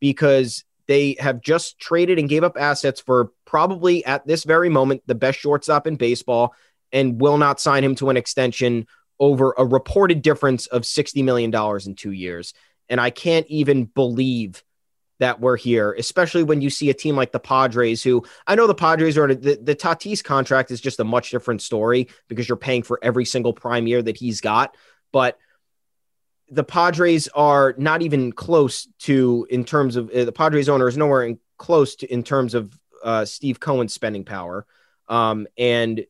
because 0.00 0.64
they 0.86 1.16
have 1.18 1.42
just 1.42 1.78
traded 1.78 2.18
and 2.18 2.30
gave 2.30 2.44
up 2.44 2.56
assets 2.58 3.00
for 3.00 3.32
probably 3.44 4.04
at 4.06 4.26
this 4.26 4.44
very 4.44 4.70
moment 4.70 5.02
the 5.06 5.14
best 5.14 5.38
shortstop 5.38 5.86
in 5.86 5.96
baseball 5.96 6.54
and 6.92 7.20
will 7.20 7.36
not 7.36 7.60
sign 7.60 7.84
him 7.84 7.94
to 7.96 8.08
an 8.08 8.16
extension 8.16 8.86
over 9.20 9.54
a 9.56 9.64
reported 9.64 10.22
difference 10.22 10.66
of 10.66 10.82
$60 10.82 11.22
million 11.24 11.54
in 11.86 11.94
two 11.94 12.12
years. 12.12 12.54
And 12.88 13.00
I 13.00 13.10
can't 13.10 13.46
even 13.48 13.84
believe 13.84 14.62
that 15.20 15.40
we're 15.40 15.56
here, 15.56 15.92
especially 15.92 16.42
when 16.42 16.60
you 16.60 16.70
see 16.70 16.90
a 16.90 16.94
team 16.94 17.16
like 17.16 17.32
the 17.32 17.40
Padres, 17.40 18.02
who 18.02 18.24
I 18.46 18.56
know 18.56 18.66
the 18.66 18.74
Padres 18.74 19.16
are 19.16 19.32
the, 19.32 19.56
the 19.56 19.76
Tatis 19.76 20.22
contract 20.22 20.70
is 20.70 20.80
just 20.80 21.00
a 21.00 21.04
much 21.04 21.30
different 21.30 21.62
story 21.62 22.08
because 22.28 22.48
you're 22.48 22.56
paying 22.56 22.82
for 22.82 22.98
every 23.02 23.24
single 23.24 23.52
prime 23.52 23.86
year 23.86 24.02
that 24.02 24.16
he's 24.16 24.40
got. 24.40 24.76
But 25.12 25.38
the 26.50 26.64
Padres 26.64 27.28
are 27.28 27.74
not 27.78 28.02
even 28.02 28.32
close 28.32 28.88
to 29.00 29.46
in 29.48 29.64
terms 29.64 29.96
of 29.96 30.08
the 30.08 30.32
Padres 30.32 30.68
owner 30.68 30.88
is 30.88 30.96
nowhere 30.96 31.22
in, 31.22 31.38
close 31.58 31.96
to 31.96 32.12
in 32.12 32.22
terms 32.22 32.54
of 32.54 32.76
uh, 33.02 33.24
Steve 33.24 33.60
Cohen's 33.60 33.94
spending 33.94 34.24
power. 34.24 34.66
Um, 35.08 35.46
and 35.56 36.04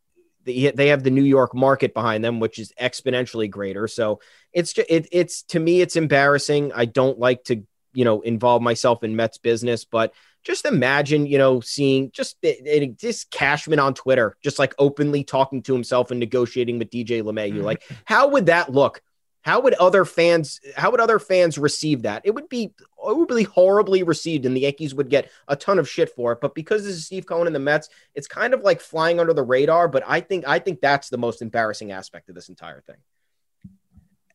they, 0.45 0.71
they 0.71 0.89
have 0.89 1.03
the 1.03 1.11
New 1.11 1.23
York 1.23 1.55
market 1.55 1.95
behind 1.95 2.25
them, 2.25 2.41
which 2.41 2.59
is 2.59 2.73
exponentially 2.81 3.51
greater. 3.51 3.89
So 3.89 4.21
it's 4.53 4.73
just, 4.73 4.91
it, 4.91 5.09
it's 5.11 5.43
to 5.45 5.61
me, 5.61 5.81
it's 5.81 5.97
embarrassing. 5.97 6.73
I 6.75 6.85
don't 6.85 7.19
like 7.19 7.45
to, 7.45 7.63
you 7.93 8.05
know, 8.05 8.21
involve 8.21 8.63
myself 8.63 9.05
in 9.05 9.17
Mets 9.17 9.39
business, 9.39 9.85
but 9.85 10.13
just 10.45 10.67
imagine, 10.67 11.27
you 11.27 11.39
know, 11.39 11.61
seeing 11.61 12.11
just 12.11 12.37
it 12.43 13.01
this 13.01 13.25
Cashman 13.25 13.79
on 13.79 13.95
Twitter, 13.95 14.37
just 14.43 14.59
like 14.59 14.75
openly 14.79 15.25
talking 15.25 15.63
to 15.63 15.73
himself 15.73 16.11
and 16.11 16.21
negotiating 16.21 16.79
with 16.79 16.91
DJ 16.91 17.23
LeMahieu. 17.23 17.63
Like, 17.63 17.83
how 18.05 18.29
would 18.29 18.47
that 18.47 18.71
look? 18.71 19.01
How 19.45 19.61
would 19.61 19.75
other 19.75 20.07
fans? 20.07 20.59
How 20.75 20.91
would 20.91 21.01
other 21.01 21.19
fans 21.19 21.59
receive 21.59 22.03
that? 22.03 22.23
It 22.25 22.35
would 22.35 22.49
be 22.49 22.73
it 23.07 23.17
would 23.17 23.29
be 23.29 23.43
horribly 23.43 24.03
received, 24.03 24.47
and 24.47 24.57
the 24.57 24.63
Yankees 24.63 24.95
would 24.95 25.11
get 25.11 25.31
a 25.49 25.55
ton 25.55 25.79
of 25.79 25.87
shit 25.87 26.09
for 26.17 26.33
it. 26.33 26.41
But 26.41 26.55
because 26.55 26.85
this 26.85 26.95
is 26.95 27.05
Steve 27.05 27.27
Cohen 27.27 27.47
and 27.47 27.55
the 27.55 27.61
Mets, 27.61 27.91
it's 28.15 28.27
kind 28.27 28.55
of 28.55 28.63
like 28.63 28.81
flying 28.81 29.21
under 29.21 29.35
the 29.35 29.43
radar. 29.43 29.87
But 29.87 30.03
I 30.07 30.21
think 30.21 30.49
I 30.49 30.59
think 30.61 30.81
that's 30.81 31.11
the 31.11 31.19
most 31.19 31.43
embarrassing 31.43 31.93
aspect 31.93 32.31
of 32.31 32.35
this 32.35 32.49
entire 32.49 32.81
thing. 32.81 32.97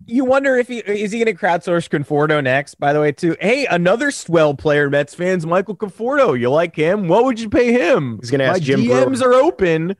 You 0.05 0.25
wonder 0.25 0.57
if 0.57 0.67
he 0.67 0.77
is 0.77 1.11
he 1.11 1.23
going 1.23 1.35
to 1.35 1.39
crowdsource 1.39 1.89
Conforto 1.89 2.43
next. 2.43 2.75
By 2.75 2.93
the 2.93 3.01
way, 3.01 3.11
too. 3.11 3.35
Hey, 3.41 3.65
another 3.65 4.11
swell 4.11 4.53
player, 4.53 4.91
Mets 4.91 5.15
fans, 5.15 5.43
Michael 5.43 5.75
Conforto. 5.75 6.39
You 6.39 6.51
like 6.51 6.75
him? 6.75 7.07
What 7.07 7.25
would 7.25 7.39
you 7.39 7.49
pay 7.49 7.71
him? 7.71 8.19
He's 8.21 8.29
going 8.29 8.39
to 8.39 8.45
ask 8.45 8.59
My 8.61 8.65
Jim. 8.65 8.81
DMs 8.81 9.19
Brewer. 9.19 9.31
are 9.31 9.41
open. 9.41 9.95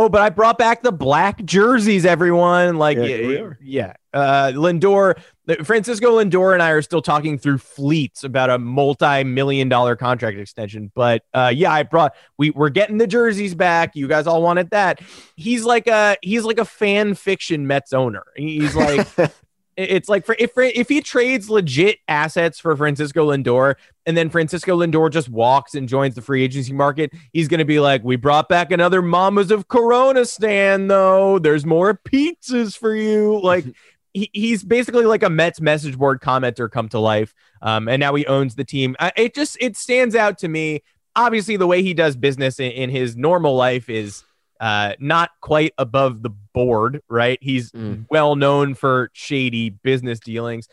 Oh, 0.00 0.08
but 0.08 0.22
I 0.22 0.30
brought 0.30 0.56
back 0.56 0.82
the 0.82 0.92
black 0.92 1.44
jerseys, 1.44 2.06
everyone. 2.06 2.76
Like, 2.76 2.96
Yeah, 3.60 3.92
yeah. 4.14 4.18
Uh, 4.18 4.50
Lindor, 4.54 5.20
Francisco 5.62 6.18
Lindor, 6.18 6.54
and 6.54 6.62
I 6.62 6.70
are 6.70 6.80
still 6.80 7.02
talking 7.02 7.36
through 7.36 7.58
fleets 7.58 8.24
about 8.24 8.48
a 8.48 8.58
multi-million 8.58 9.68
dollar 9.68 9.96
contract 9.96 10.38
extension. 10.38 10.90
But 10.94 11.22
uh, 11.34 11.52
yeah, 11.54 11.70
I 11.70 11.82
brought 11.82 12.14
we 12.38 12.48
we're 12.48 12.70
getting 12.70 12.96
the 12.96 13.06
jerseys 13.06 13.54
back. 13.54 13.94
You 13.94 14.08
guys 14.08 14.26
all 14.26 14.42
wanted 14.42 14.70
that. 14.70 15.02
He's 15.36 15.64
like 15.64 15.86
a 15.86 16.16
he's 16.22 16.44
like 16.44 16.58
a 16.58 16.64
fan 16.64 17.14
fiction 17.14 17.66
Mets 17.66 17.92
owner. 17.92 18.24
He's 18.36 18.74
like. 18.74 19.06
It's 19.80 20.08
like 20.08 20.26
for 20.26 20.36
if 20.38 20.52
if 20.56 20.88
he 20.88 21.00
trades 21.00 21.48
legit 21.48 21.98
assets 22.08 22.58
for 22.58 22.76
Francisco 22.76 23.30
Lindor 23.30 23.76
and 24.06 24.16
then 24.16 24.30
Francisco 24.30 24.78
Lindor 24.78 25.10
just 25.10 25.28
walks 25.28 25.74
and 25.74 25.88
joins 25.88 26.14
the 26.14 26.22
free 26.22 26.42
agency 26.42 26.72
market, 26.72 27.12
he's 27.32 27.48
going 27.48 27.58
to 27.58 27.64
be 27.64 27.80
like, 27.80 28.04
"We 28.04 28.16
brought 28.16 28.48
back 28.48 28.70
another 28.70 29.00
Mamas 29.02 29.50
of 29.50 29.68
Corona 29.68 30.24
stand 30.24 30.90
though. 30.90 31.38
There's 31.38 31.64
more 31.64 31.94
pizzas 31.94 32.76
for 32.76 32.94
you." 32.94 33.40
Like 33.50 33.64
he, 34.12 34.30
he's 34.32 34.62
basically 34.62 35.06
like 35.06 35.22
a 35.22 35.30
Mets 35.30 35.60
message 35.60 35.96
board 35.98 36.20
commenter 36.20 36.70
come 36.70 36.88
to 36.90 36.98
life. 36.98 37.34
Um, 37.62 37.88
and 37.88 38.00
now 38.00 38.14
he 38.14 38.26
owns 38.26 38.54
the 38.54 38.64
team. 38.64 38.96
I, 39.00 39.12
it 39.16 39.34
just 39.34 39.56
it 39.60 39.76
stands 39.76 40.14
out 40.14 40.38
to 40.38 40.48
me. 40.48 40.82
Obviously, 41.16 41.56
the 41.56 41.66
way 41.66 41.82
he 41.82 41.94
does 41.94 42.16
business 42.16 42.60
in, 42.60 42.70
in 42.72 42.90
his 42.90 43.16
normal 43.16 43.56
life 43.56 43.88
is 43.88 44.22
uh, 44.60 44.94
not 45.00 45.30
quite 45.40 45.72
above 45.78 46.22
the 46.22 46.30
board, 46.52 47.00
right? 47.08 47.38
He's 47.40 47.70
Mm. 47.72 48.06
well 48.10 48.36
known 48.36 48.74
for 48.74 49.10
shady 49.12 49.70
business 49.70 50.20
dealings. 50.20 50.68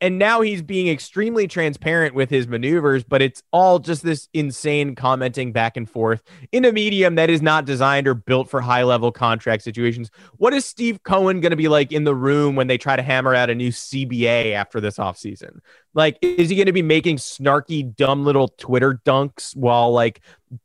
And 0.00 0.18
now 0.18 0.42
he's 0.42 0.60
being 0.60 0.88
extremely 0.88 1.48
transparent 1.48 2.14
with 2.14 2.28
his 2.28 2.46
maneuvers, 2.46 3.04
but 3.04 3.22
it's 3.22 3.42
all 3.52 3.78
just 3.78 4.02
this 4.02 4.28
insane 4.34 4.94
commenting 4.94 5.50
back 5.50 5.78
and 5.78 5.88
forth 5.88 6.22
in 6.52 6.66
a 6.66 6.72
medium 6.72 7.14
that 7.14 7.30
is 7.30 7.40
not 7.40 7.64
designed 7.64 8.06
or 8.06 8.12
built 8.12 8.50
for 8.50 8.60
high 8.60 8.82
level 8.82 9.10
contract 9.10 9.62
situations. 9.62 10.10
What 10.36 10.52
is 10.52 10.66
Steve 10.66 11.02
Cohen 11.04 11.40
going 11.40 11.52
to 11.52 11.56
be 11.56 11.68
like 11.68 11.90
in 11.90 12.04
the 12.04 12.14
room 12.14 12.54
when 12.54 12.66
they 12.66 12.76
try 12.76 12.96
to 12.96 13.02
hammer 13.02 13.34
out 13.34 13.48
a 13.48 13.54
new 13.54 13.70
CBA 13.70 14.52
after 14.52 14.78
this 14.78 14.98
offseason? 14.98 15.60
Like, 15.94 16.18
is 16.20 16.50
he 16.50 16.56
going 16.56 16.66
to 16.66 16.72
be 16.72 16.82
making 16.82 17.16
snarky, 17.16 17.96
dumb 17.96 18.24
little 18.26 18.48
Twitter 18.48 19.00
dunks 19.06 19.56
while 19.56 19.90
like 19.92 20.20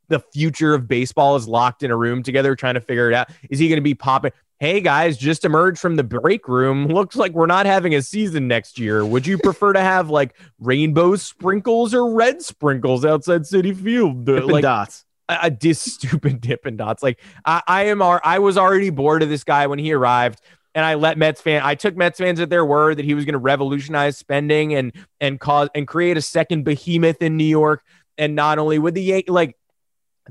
the 0.08 0.20
future 0.34 0.74
of 0.74 0.86
baseball 0.86 1.36
is 1.36 1.48
locked 1.48 1.82
in 1.82 1.90
a 1.90 1.96
room 1.96 2.22
together 2.22 2.54
trying 2.56 2.74
to 2.74 2.80
figure 2.80 3.08
it 3.10 3.14
out? 3.14 3.30
Is 3.48 3.58
he 3.58 3.68
going 3.68 3.78
to 3.78 3.80
be 3.82 3.94
popping? 3.94 4.32
Hey 4.60 4.82
guys, 4.82 5.16
just 5.16 5.46
emerged 5.46 5.80
from 5.80 5.96
the 5.96 6.04
break 6.04 6.46
room. 6.46 6.88
Looks 6.88 7.16
like 7.16 7.32
we're 7.32 7.46
not 7.46 7.64
having 7.64 7.94
a 7.94 8.02
season 8.02 8.46
next 8.46 8.78
year. 8.78 9.02
Would 9.06 9.26
you 9.26 9.38
prefer 9.38 9.72
to 9.72 9.80
have 9.80 10.10
like 10.10 10.36
rainbow 10.58 11.16
sprinkles 11.16 11.94
or 11.94 12.12
red 12.12 12.42
sprinkles 12.42 13.02
outside 13.06 13.44
Citi 13.44 13.74
Field? 13.74 14.28
Uh, 14.28 14.34
Dippin' 14.34 14.50
like 14.50 14.60
dots. 14.60 15.06
a, 15.30 15.38
a 15.44 15.50
dis 15.50 15.80
stupid 15.94 16.42
Dippin' 16.42 16.76
Dots. 16.76 17.02
Like 17.02 17.20
I, 17.46 17.62
I 17.66 17.84
am, 17.84 18.02
ar- 18.02 18.20
I 18.22 18.38
was 18.38 18.58
already 18.58 18.90
bored 18.90 19.22
of 19.22 19.30
this 19.30 19.44
guy 19.44 19.66
when 19.66 19.78
he 19.78 19.94
arrived, 19.94 20.42
and 20.74 20.84
I 20.84 20.92
let 20.92 21.16
Mets 21.16 21.40
fan. 21.40 21.62
I 21.64 21.74
took 21.74 21.96
Mets 21.96 22.18
fans 22.18 22.38
at 22.38 22.50
their 22.50 22.66
word 22.66 22.98
that 22.98 23.06
he 23.06 23.14
was 23.14 23.24
going 23.24 23.32
to 23.32 23.38
revolutionize 23.38 24.18
spending 24.18 24.74
and 24.74 24.92
and 25.22 25.40
cause 25.40 25.70
and 25.74 25.88
create 25.88 26.18
a 26.18 26.22
second 26.22 26.64
behemoth 26.64 27.22
in 27.22 27.38
New 27.38 27.44
York. 27.44 27.82
And 28.18 28.34
not 28.34 28.58
only 28.58 28.78
would 28.78 28.92
the 28.94 29.24
like 29.26 29.56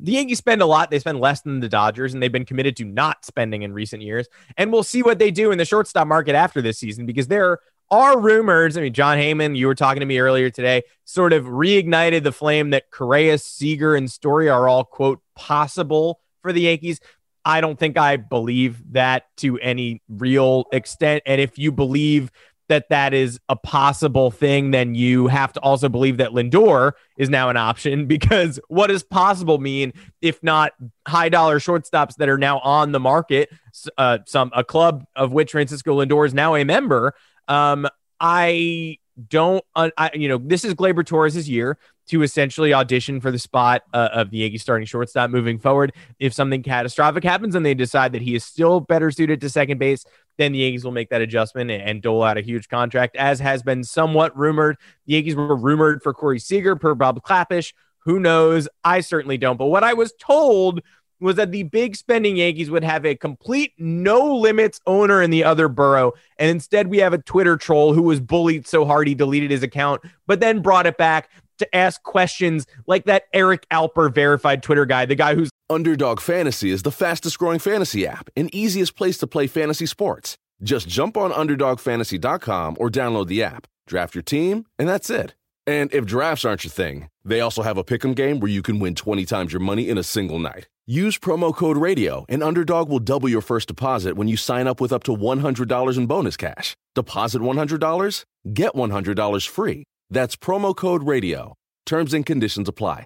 the 0.02 0.14
Yankees 0.14 0.38
spend 0.38 0.62
a 0.62 0.66
lot, 0.66 0.92
they 0.92 1.00
spend 1.00 1.20
less 1.20 1.42
than 1.42 1.60
the 1.60 1.70
Dodgers, 1.70 2.14
and 2.14 2.22
they've 2.22 2.32
been 2.32 2.46
committed 2.46 2.76
to 2.78 2.86
not 2.86 3.26
spending 3.26 3.64
in 3.64 3.74
recent 3.74 4.02
years. 4.02 4.28
And 4.58 4.72
we'll 4.72 4.84
see 4.84 5.04
what 5.04 5.20
they 5.20 5.32
do 5.32 5.52
in 5.52 5.58
the 5.58 5.66
shortstop 5.66 6.08
market 6.08 6.36
after 6.36 6.62
this 6.62 6.78
season 6.78 7.06
because 7.06 7.28
there 7.28 7.60
are 7.92 8.20
rumors. 8.20 8.78
I 8.78 8.82
mean, 8.82 8.94
Jon 8.94 9.18
Heyman, 9.18 9.58
you 9.58 9.68
were 9.68 9.76
talking 9.76 10.00
to 10.00 10.06
me 10.06 10.20
earlier 10.20 10.50
today, 10.50 10.84
sort 11.06 11.34
of 11.34 11.46
reignited 11.46 12.24
the 12.24 12.32
flame 12.32 12.70
that 12.72 12.92
Correa, 12.92 13.38
Seager, 13.38 13.96
and 13.96 14.10
Story 14.10 14.50
are 14.50 14.68
all, 14.68 14.84
quote, 14.84 15.22
possible 15.36 16.20
for 16.42 16.54
the 16.54 16.62
Yankees. 16.62 17.00
I 17.46 17.62
don't 17.62 17.80
think 17.80 17.98
I 17.98 18.18
believe 18.18 18.94
that 18.94 19.26
to 19.38 19.58
any 19.60 20.02
real 20.08 20.66
extent. 20.72 21.24
And 21.26 21.42
if 21.42 21.58
you 21.58 21.72
believe 21.72 22.32
that 22.70 22.90
that 22.90 23.14
is 23.14 23.40
a 23.50 23.56
possible 23.56 24.32
thing, 24.32 24.72
then 24.72 24.96
you 24.96 25.28
have 25.28 25.52
to 25.54 25.60
also 25.60 25.90
believe 25.90 26.18
that 26.18 26.32
Lindor 26.32 26.94
is 27.18 27.30
now 27.30 27.50
an 27.50 27.58
option 27.58 28.06
because 28.08 28.60
what 28.70 28.88
does 28.88 29.04
possible 29.04 29.58
mean 29.58 29.94
if 30.22 30.42
not 30.42 30.74
high 31.08 31.30
dollar 31.30 31.60
shortstops 31.60 32.16
that 32.16 32.30
are 32.30 32.38
now 32.38 32.60
on 32.60 32.92
the 32.92 33.00
market? 33.00 33.50
Uh, 33.98 34.20
some 34.26 34.52
a 34.56 34.64
club 34.64 35.06
of 35.16 35.32
which 35.32 35.52
Francisco 35.52 36.04
Lindor 36.04 36.26
is 36.26 36.34
now 36.34 36.56
a 36.56 36.64
member. 36.64 37.14
Um, 37.48 37.88
I 38.20 38.98
don't, 39.28 39.64
uh, 39.76 39.90
I, 39.98 40.12
you 40.14 40.28
know, 40.28 40.38
this 40.38 40.64
is 40.64 40.74
Gleyber 40.74 41.06
Torres' 41.06 41.50
year 41.50 41.78
to 42.08 42.24
essentially 42.24 42.74
audition 42.74 43.22
for 43.22 43.32
the 43.32 43.40
spot 43.40 43.84
uh, 43.94 44.10
of 44.14 44.32
the 44.32 44.38
Yankees 44.38 44.62
starting 44.62 44.86
shortstop 44.86 45.30
moving 45.30 45.60
forward. 45.60 45.94
If 46.20 46.34
something 46.34 46.64
catastrophic 46.64 47.24
happens 47.24 47.56
and 47.56 47.66
they 47.66 47.74
decide 47.76 48.14
that 48.14 48.22
he 48.22 48.36
is 48.36 48.44
still 48.44 48.80
better 48.80 49.12
suited 49.12 49.42
to 49.42 49.50
second 49.50 49.78
base, 49.78 50.06
then 50.40 50.54
the 50.54 50.60
Yankees 50.60 50.84
will 50.84 50.92
make 50.92 51.10
that 51.10 51.22
adjustment 51.22 51.70
and, 51.70 51.84
and 51.84 52.02
dole 52.02 52.24
out 52.24 52.38
a 52.38 52.42
huge 52.42 52.68
contract, 52.70 53.16
as 53.16 53.40
has 53.40 53.62
been 53.62 53.84
somewhat 53.84 54.36
rumored. 54.36 54.78
The 55.06 55.14
Yankees 55.14 55.36
were 55.36 55.56
rumored 55.56 56.02
for 56.02 56.14
Corey 56.14 56.40
Seager 56.40 56.76
per 56.76 56.96
Bob 56.96 57.22
Klapisch. 57.22 57.74
Who 58.06 58.20
knows? 58.20 58.68
I 58.84 59.02
certainly 59.02 59.38
don't. 59.38 59.58
But 59.58 59.68
what 59.68 59.84
I 59.84 59.94
was 59.94 60.14
told 60.20 60.82
was 61.20 61.36
that 61.36 61.52
the 61.52 61.64
big 61.64 61.96
spending 61.96 62.38
Yankees 62.38 62.72
would 62.72 62.84
have 62.84 63.06
a 63.06 63.14
complete 63.14 63.74
no 63.78 64.36
limits 64.36 64.80
owner 64.88 65.22
in 65.22 65.30
the 65.30 65.44
other 65.44 65.68
borough. 65.68 66.14
And 66.38 66.50
instead, 66.50 66.88
we 66.88 67.00
have 67.00 67.14
a 67.14 67.18
Twitter 67.18 67.58
troll 67.58 67.94
who 67.94 68.04
was 68.04 68.22
bullied 68.22 68.66
so 68.66 68.86
hard 68.86 69.08
he 69.08 69.16
deleted 69.16 69.52
his 69.52 69.62
account, 69.62 70.02
but 70.28 70.40
then 70.40 70.62
brought 70.62 70.88
it 70.88 70.98
back 70.98 71.30
to 71.58 71.76
ask 71.76 72.02
questions 72.04 72.66
like 72.88 73.04
that 73.06 73.24
Eric 73.34 73.68
Alper 73.70 74.14
verified 74.14 74.64
Twitter 74.64 74.86
guy, 74.86 75.06
the 75.06 75.16
guy 75.16 75.36
who's 75.36 75.50
Underdog 75.72 76.20
Fantasy 76.20 76.72
is 76.72 76.82
the 76.82 76.92
fastest 76.92 77.38
growing 77.38 77.60
fantasy 77.60 78.08
app 78.08 78.32
and 78.36 78.54
easiest 78.54 78.96
place 78.96 79.20
to 79.20 79.28
play 79.28 79.46
fantasy 79.46 79.86
sports. 79.86 80.36
Just 80.64 80.88
jump 80.88 81.16
on 81.16 81.32
UnderdogFantasy.com 81.32 82.78
or 82.80 82.90
download 82.90 83.28
the 83.28 83.44
app, 83.44 83.68
draft 83.86 84.16
your 84.16 84.24
team, 84.24 84.66
and 84.80 84.90
that's 84.90 85.12
it. 85.12 85.36
And 85.68 85.94
if 85.94 86.08
drafts 86.08 86.44
aren't 86.44 86.64
your 86.64 86.72
thing, 86.72 87.08
they 87.24 87.40
also 87.40 87.62
have 87.62 87.78
a 87.78 87.84
pick'em 87.84 88.16
game 88.16 88.40
where 88.40 88.50
you 88.50 88.64
can 88.64 88.80
win 88.80 88.96
20 88.96 89.26
times 89.26 89.54
your 89.54 89.60
money 89.60 89.88
in 89.88 90.00
a 90.00 90.04
single 90.04 90.40
night. 90.40 90.68
Use 90.88 91.20
promo 91.20 91.56
code 91.56 91.78
RADIO, 91.78 92.26
and 92.28 92.42
Underdog 92.42 92.90
will 92.90 92.98
double 92.98 93.30
your 93.30 93.42
first 93.42 93.68
deposit 93.68 94.16
when 94.16 94.28
you 94.28 94.38
sign 94.38 94.66
up 94.66 94.82
with 94.82 94.92
up 94.92 95.04
to 95.04 95.16
$100 95.16 95.98
in 95.98 96.08
bonus 96.08 96.36
cash. 96.36 96.76
Deposit 96.96 97.44
$100, 97.44 98.26
get 98.54 98.74
$100 98.74 99.48
free. 99.48 99.84
That's 100.10 100.36
promo 100.36 100.76
code 100.76 101.04
RADIO. 101.04 101.54
Terms 101.86 102.16
and 102.16 102.26
conditions 102.26 102.68
apply. 102.68 103.06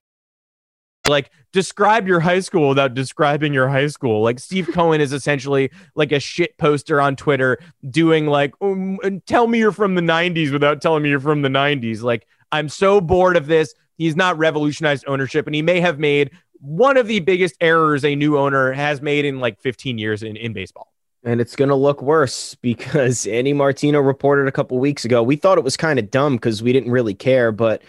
Like 1.08 1.32
describe 1.52 2.08
your 2.08 2.20
high 2.20 2.40
school 2.40 2.70
without 2.70 2.94
describing 2.94 3.54
your 3.54 3.68
high 3.68 3.88
school. 3.88 4.22
Like 4.22 4.40
steve 4.40 4.70
cohen 4.74 5.02
is 5.02 5.14
essentially 5.14 5.72
like 5.96 6.12
a 6.12 6.20
shit 6.20 6.58
poster 6.58 7.02
on 7.02 7.16
twitter 7.16 7.58
doing 7.90 8.28
like 8.28 8.54
um, 8.62 9.00
tell 9.26 9.48
me 9.48 9.60
you're 9.60 9.72
from 9.72 9.96
the 9.96 10.02
90s 10.02 10.52
without 10.52 10.82
telling 10.82 11.04
me 11.04 11.10
you're 11.10 11.20
from 11.20 11.42
the 11.42 11.50
90s 11.50 12.02
like 12.02 12.28
i'm 12.52 12.70
so 12.70 13.02
bored 13.02 13.38
of 13.38 13.48
this. 13.48 13.74
He's 13.98 14.16
not 14.16 14.38
revolutionized 14.38 15.06
ownership 15.08 15.46
and 15.46 15.56
he 15.56 15.62
may 15.62 15.80
have 15.80 16.00
made 16.00 16.32
one 16.64 16.96
of 16.96 17.08
the 17.08 17.20
biggest 17.20 17.56
errors 17.60 18.06
a 18.06 18.16
new 18.16 18.38
owner 18.38 18.72
has 18.72 19.02
made 19.02 19.26
in 19.26 19.42
like 19.42 19.60
15 19.60 19.98
years 19.98 20.24
in, 20.24 20.38
in 20.38 20.54
baseball. 20.54 20.94
And 21.26 21.42
it's 21.42 21.56
going 21.56 21.70
to 21.70 21.76
look 21.76 22.02
worse 22.02 22.56
because 22.56 23.28
Andy 23.28 23.54
Martino 23.54 24.00
reported 24.00 24.48
a 24.48 24.52
couple 24.52 24.80
weeks 24.80 25.04
ago. 25.04 25.22
We 25.22 25.36
thought 25.36 25.58
it 25.58 25.64
was 25.64 25.76
kind 25.76 26.00
of 26.00 26.10
dumb 26.10 26.36
because 26.38 26.64
we 26.64 26.72
didn't 26.72 26.92
really 26.92 27.14
care, 27.14 27.52
but 27.52 27.82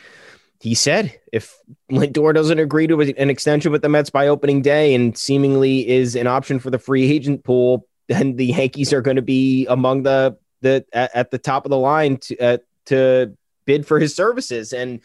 he 0.61 0.75
said 0.75 1.19
if 1.33 1.59
Lindor 1.91 2.35
doesn't 2.35 2.59
agree 2.59 2.87
to 2.87 3.01
an 3.01 3.31
extension 3.31 3.73
with 3.73 3.83
the 3.83 3.89
Mets 3.89 4.11
by 4.11 4.29
opening 4.29 4.63
day 4.63 4.95
and 4.95 5.17
seemingly 5.17 5.87
is 5.89 6.17
an 6.17 6.27
option 6.27 6.59
for 6.59 6.71
the 6.71 6.79
free 6.79 7.11
agent 7.11 7.45
pool, 7.45 7.87
then 8.09 8.37
the 8.37 8.47
Yankees 8.47 8.93
are 8.93 9.03
going 9.03 9.17
to 9.17 9.23
be 9.23 9.67
among 9.67 10.03
the 10.03 10.37
the 10.61 10.85
at, 10.93 11.15
at 11.15 11.31
the 11.31 11.39
top 11.39 11.67
of 11.67 11.71
the 11.71 11.79
line 11.79 12.17
to 12.19 12.39
uh, 12.39 12.59
to 12.87 13.37
bid 13.67 13.87
for 13.87 13.99
his 13.99 14.15
services, 14.15 14.73
and 14.73 15.01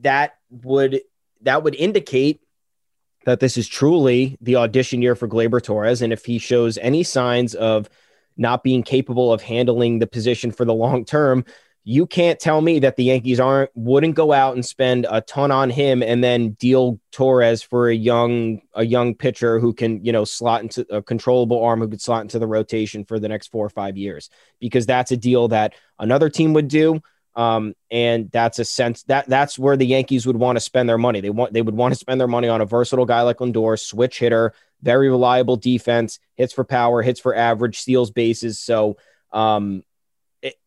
that 0.00 0.36
would 0.50 1.00
that 1.42 1.62
would 1.62 1.74
indicate 1.74 2.40
that 3.24 3.40
this 3.40 3.56
is 3.56 3.68
truly 3.68 4.38
the 4.40 4.56
audition 4.56 5.02
year 5.02 5.14
for 5.14 5.28
Gleyber 5.28 5.62
Torres. 5.62 6.02
And 6.02 6.12
if 6.12 6.24
he 6.24 6.38
shows 6.38 6.78
any 6.78 7.02
signs 7.02 7.54
of 7.54 7.88
not 8.36 8.62
being 8.62 8.82
capable 8.82 9.32
of 9.32 9.42
handling 9.42 9.98
the 9.98 10.06
position 10.06 10.50
for 10.50 10.64
the 10.64 10.74
long 10.74 11.04
term, 11.04 11.44
you 11.84 12.06
can't 12.06 12.38
tell 12.38 12.60
me 12.60 12.80
that 12.80 12.96
the 12.96 13.04
Yankees 13.04 13.40
aren't 13.40 13.70
wouldn't 13.74 14.14
go 14.14 14.32
out 14.32 14.54
and 14.54 14.64
spend 14.64 15.06
a 15.10 15.20
ton 15.22 15.50
on 15.50 15.70
him 15.70 16.02
and 16.02 16.22
then 16.22 16.50
deal 16.50 17.00
Torres 17.12 17.62
for 17.62 17.88
a 17.88 17.94
young 17.94 18.60
a 18.74 18.84
young 18.84 19.14
pitcher 19.14 19.58
who 19.58 19.72
can 19.72 20.04
you 20.04 20.12
know 20.12 20.24
slot 20.24 20.62
into 20.62 20.86
a 20.94 21.02
controllable 21.02 21.62
arm 21.64 21.80
who 21.80 21.88
could 21.88 22.02
slot 22.02 22.22
into 22.22 22.38
the 22.38 22.46
rotation 22.46 23.04
for 23.04 23.18
the 23.18 23.28
next 23.28 23.48
four 23.48 23.64
or 23.64 23.70
five 23.70 23.96
years 23.96 24.28
because 24.60 24.86
that's 24.86 25.12
a 25.12 25.16
deal 25.16 25.48
that 25.48 25.74
another 25.98 26.28
team 26.28 26.52
would 26.52 26.68
do. 26.68 27.00
Um, 27.34 27.74
and 27.90 28.30
that's 28.32 28.58
a 28.58 28.64
sense 28.64 29.04
that 29.04 29.28
that's 29.28 29.58
where 29.58 29.76
the 29.76 29.86
Yankees 29.86 30.26
would 30.26 30.36
want 30.36 30.56
to 30.56 30.60
spend 30.60 30.88
their 30.88 30.98
money. 30.98 31.20
They 31.20 31.30
want 31.30 31.52
they 31.52 31.62
would 31.62 31.76
want 31.76 31.94
to 31.94 31.98
spend 31.98 32.20
their 32.20 32.28
money 32.28 32.48
on 32.48 32.60
a 32.60 32.66
versatile 32.66 33.06
guy 33.06 33.22
like 33.22 33.38
Lindor, 33.38 33.78
switch 33.78 34.18
hitter, 34.18 34.52
very 34.82 35.08
reliable 35.08 35.56
defense, 35.56 36.18
hits 36.36 36.52
for 36.52 36.64
power, 36.64 37.00
hits 37.00 37.20
for 37.20 37.34
average, 37.34 37.78
steals 37.78 38.10
bases. 38.10 38.58
So 38.58 38.96
um, 39.32 39.84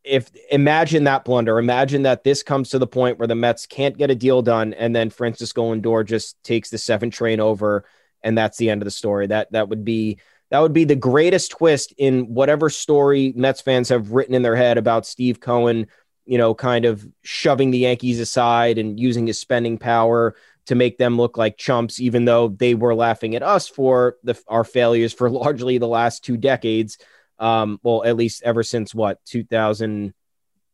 if 0.04 0.30
imagine 0.52 1.06
that 1.06 1.24
blunder, 1.24 1.58
imagine 1.58 2.04
that 2.04 2.24
this 2.24 2.44
comes 2.44 2.70
to 2.70 2.80
the 2.80 2.88
point 2.88 3.20
where 3.20 3.28
the 3.28 3.36
Mets 3.36 3.66
can't 3.66 3.98
get 3.98 4.12
a 4.12 4.16
deal 4.16 4.42
done, 4.42 4.74
and 4.74 4.96
then 4.96 5.10
Francisco 5.10 5.74
Lindor 5.74 6.06
just 6.06 6.42
takes 6.44 6.70
the 6.70 6.78
seven 6.78 7.10
train 7.10 7.40
over, 7.40 7.86
and 8.22 8.38
that's 8.38 8.58
the 8.58 8.70
end 8.70 8.82
of 8.82 8.86
the 8.86 8.92
story. 8.92 9.28
That 9.28 9.52
that 9.52 9.70
would 9.70 9.86
be 9.86 10.20
that 10.50 10.60
would 10.60 10.74
be 10.74 10.84
the 10.84 10.96
greatest 10.96 11.52
twist 11.52 11.94
in 11.98 12.34
whatever 12.34 12.70
story 12.70 13.34
Mets 13.36 13.62
fans 13.62 13.90
have 13.90 14.12
written 14.12 14.36
in 14.36 14.42
their 14.42 14.56
head 14.56 14.78
about 14.78 15.06
Steve 15.06 15.40
Cohen 15.40 15.88
you 16.26 16.38
know, 16.38 16.54
kind 16.54 16.86
of 16.86 17.06
shoving 17.24 17.72
the 17.72 17.80
Yankees 17.80 18.20
aside 18.20 18.78
and 18.78 19.00
using 19.00 19.28
his 19.28 19.40
spending 19.40 19.78
power 19.78 20.36
to 20.66 20.76
make 20.76 20.98
them 20.98 21.18
look 21.18 21.38
like 21.38 21.58
chumps, 21.58 22.00
even 22.00 22.26
though 22.26 22.48
they 22.48 22.76
were 22.76 22.96
laughing 22.96 23.36
at 23.36 23.44
us 23.44 23.68
for 23.68 24.18
the, 24.24 24.40
our 24.48 24.64
failures 24.64 25.14
for 25.14 25.30
largely 25.30 25.78
the 25.78 25.88
last 25.88 26.24
two 26.24 26.38
decades. 26.38 26.98
Um, 27.42 27.80
well, 27.84 28.06
at 28.06 28.16
least 28.16 28.44
ever 28.44 28.64
since 28.64 28.96
what 28.96 29.20
2000, 29.26 30.14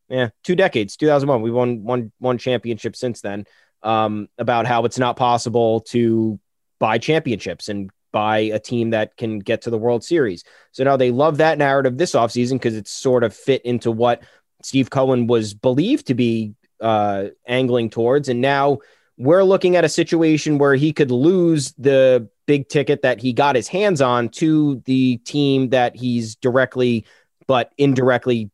yeah, 0.10 0.30
two 0.44 0.56
decades, 0.56 0.98
2001. 0.98 1.42
We 1.42 1.50
won 1.50 1.84
one 1.84 2.12
one 2.20 2.38
championship 2.38 2.96
since 2.96 3.22
then. 3.22 3.46
Um, 3.84 4.28
about 4.38 4.66
how 4.66 4.86
it's 4.86 5.00
not 5.00 5.18
possible 5.18 5.82
to 5.82 6.40
buy 6.80 6.98
championships 6.98 7.70
and 7.70 7.90
buy 8.12 8.40
a 8.40 8.60
team 8.60 8.92
that 8.92 9.16
can 9.18 9.40
get 9.40 9.62
to 9.64 9.70
the 9.70 9.78
World 9.78 10.04
Series. 10.04 10.44
So 10.72 10.84
now 10.84 10.98
they 10.98 11.12
love 11.12 11.38
that 11.38 11.58
narrative 11.58 11.98
this 11.98 12.14
offseason 12.14 12.54
because 12.54 12.76
it's 12.76 12.92
sort 12.92 13.24
of 13.24 13.36
fit 13.36 13.64
into 13.64 13.92
what 13.92 14.24
Steve 14.64 14.90
Cohen 14.90 15.28
was 15.28 15.54
believed 15.54 16.08
to 16.08 16.16
be 16.16 16.56
uh, 16.82 17.26
angling 17.48 17.90
towards. 17.90 18.30
And 18.30 18.42
now 18.42 18.80
we're 19.18 19.44
looking 19.44 19.76
at 19.76 19.86
a 19.86 19.90
situation 19.90 20.58
where 20.58 20.76
he 20.76 20.94
could 20.94 21.12
lose 21.12 21.74
the 21.78 22.30
big 22.48 22.68
ticket 22.70 23.04
that 23.04 23.20
he 23.20 23.34
got 23.34 23.56
his 23.56 23.68
hands 23.68 24.02
on 24.02 24.30
to 24.30 24.82
the 24.86 25.18
team 25.18 25.70
that 25.70 25.96
he's 25.96 26.36
directly 26.36 27.06
but 27.46 27.72
indirectly 27.78 28.50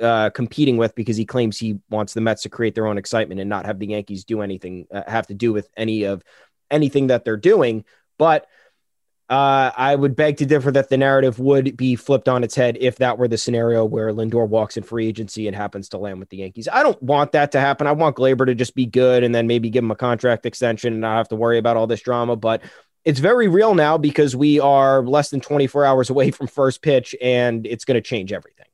uh, 0.00 0.30
competing 0.30 0.76
with 0.76 0.94
because 0.94 1.16
he 1.16 1.24
claims 1.24 1.58
he 1.58 1.78
wants 1.88 2.12
the 2.14 2.20
Mets 2.20 2.42
to 2.42 2.48
create 2.48 2.74
their 2.74 2.86
own 2.86 2.98
excitement 2.98 3.40
and 3.40 3.48
not 3.48 3.66
have 3.66 3.78
the 3.78 3.86
Yankees 3.86 4.24
do 4.24 4.42
anything, 4.42 4.86
uh, 4.92 5.02
have 5.06 5.26
to 5.28 5.34
do 5.34 5.52
with 5.52 5.68
any 5.76 6.04
of 6.04 6.22
anything 6.70 7.06
that 7.06 7.24
they're 7.24 7.36
doing. 7.36 7.84
But 8.18 8.46
uh, 9.28 9.72
I 9.76 9.96
would 9.96 10.14
beg 10.14 10.36
to 10.36 10.46
differ 10.46 10.70
that 10.70 10.88
the 10.88 10.96
narrative 10.96 11.40
would 11.40 11.76
be 11.76 11.96
flipped 11.96 12.28
on 12.28 12.44
its 12.44 12.54
head 12.54 12.76
if 12.80 12.96
that 12.96 13.18
were 13.18 13.26
the 13.26 13.36
scenario 13.36 13.84
where 13.84 14.12
Lindor 14.12 14.48
walks 14.48 14.76
in 14.76 14.84
free 14.84 15.08
agency 15.08 15.48
and 15.48 15.56
happens 15.56 15.88
to 15.88 15.98
land 15.98 16.20
with 16.20 16.28
the 16.28 16.36
Yankees. 16.36 16.68
I 16.70 16.84
don't 16.84 17.02
want 17.02 17.32
that 17.32 17.50
to 17.52 17.60
happen. 17.60 17.88
I 17.88 17.92
want 17.92 18.16
Gleyber 18.16 18.46
to 18.46 18.54
just 18.54 18.76
be 18.76 18.86
good 18.86 19.24
and 19.24 19.34
then 19.34 19.48
maybe 19.48 19.68
give 19.68 19.82
him 19.82 19.90
a 19.90 19.96
contract 19.96 20.46
extension 20.46 20.92
and 20.92 21.00
not 21.00 21.16
have 21.16 21.28
to 21.30 21.36
worry 21.36 21.58
about 21.58 21.76
all 21.76 21.88
this 21.88 22.02
drama. 22.02 22.36
But 22.36 22.62
it's 23.06 23.20
very 23.20 23.46
real 23.46 23.76
now 23.76 23.96
because 23.96 24.34
we 24.34 24.58
are 24.58 25.00
less 25.00 25.30
than 25.30 25.40
24 25.40 25.84
hours 25.84 26.10
away 26.10 26.32
from 26.32 26.48
first 26.48 26.82
pitch 26.82 27.14
and 27.22 27.64
it's 27.64 27.84
going 27.84 27.94
to 27.94 28.00
change 28.00 28.32
everything. 28.32 28.66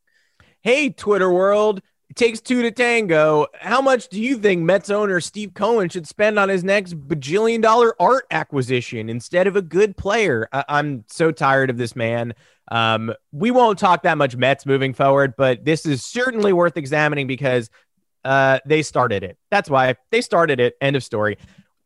Hey, 0.62 0.89
Twitter 0.89 1.30
world. 1.30 1.83
It 2.09 2.16
takes 2.16 2.41
two 2.41 2.62
to 2.62 2.70
tango. 2.70 3.47
How 3.55 3.83
much 3.83 4.09
do 4.09 4.20
you 4.20 4.39
think 4.39 4.62
Mets 4.62 4.89
owner 4.89 5.20
Steve 5.20 5.53
Cohen 5.53 5.91
should 5.91 6.09
spend 6.09 6.39
on 6.39 6.49
his 6.49 6.64
next 6.64 6.95
bajillion 6.95 7.61
dollar 7.61 7.95
art 8.01 8.24
acquisition 8.30 9.11
instead 9.11 9.47
of 9.47 9.55
a 9.57 9.62
good 9.62 9.99
player? 9.99 10.49
I- 10.51 10.78
am 10.78 11.05
so 11.09 11.30
tired 11.30 11.68
of 11.68 11.76
this 11.76 11.95
man. 11.95 12.33
Um, 12.70 13.12
we 13.33 13.51
won't 13.51 13.78
talk 13.78 14.05
that 14.05 14.16
much 14.16 14.35
Mets 14.35 14.64
moving 14.64 14.95
forward, 14.95 15.35
but 15.37 15.62
this 15.62 15.85
is 15.85 16.03
certainly 16.03 16.55
worth 16.55 16.78
examining 16.78 17.26
because 17.26 17.68
uh, 18.24 18.61
they 18.64 18.83
started 18.83 19.24
it. 19.24 19.37
That's 19.51 19.68
why 19.68 19.97
they 20.11 20.22
started 20.22 20.59
it. 20.59 20.74
End 20.80 20.97
of 20.97 21.05
story. 21.05 21.37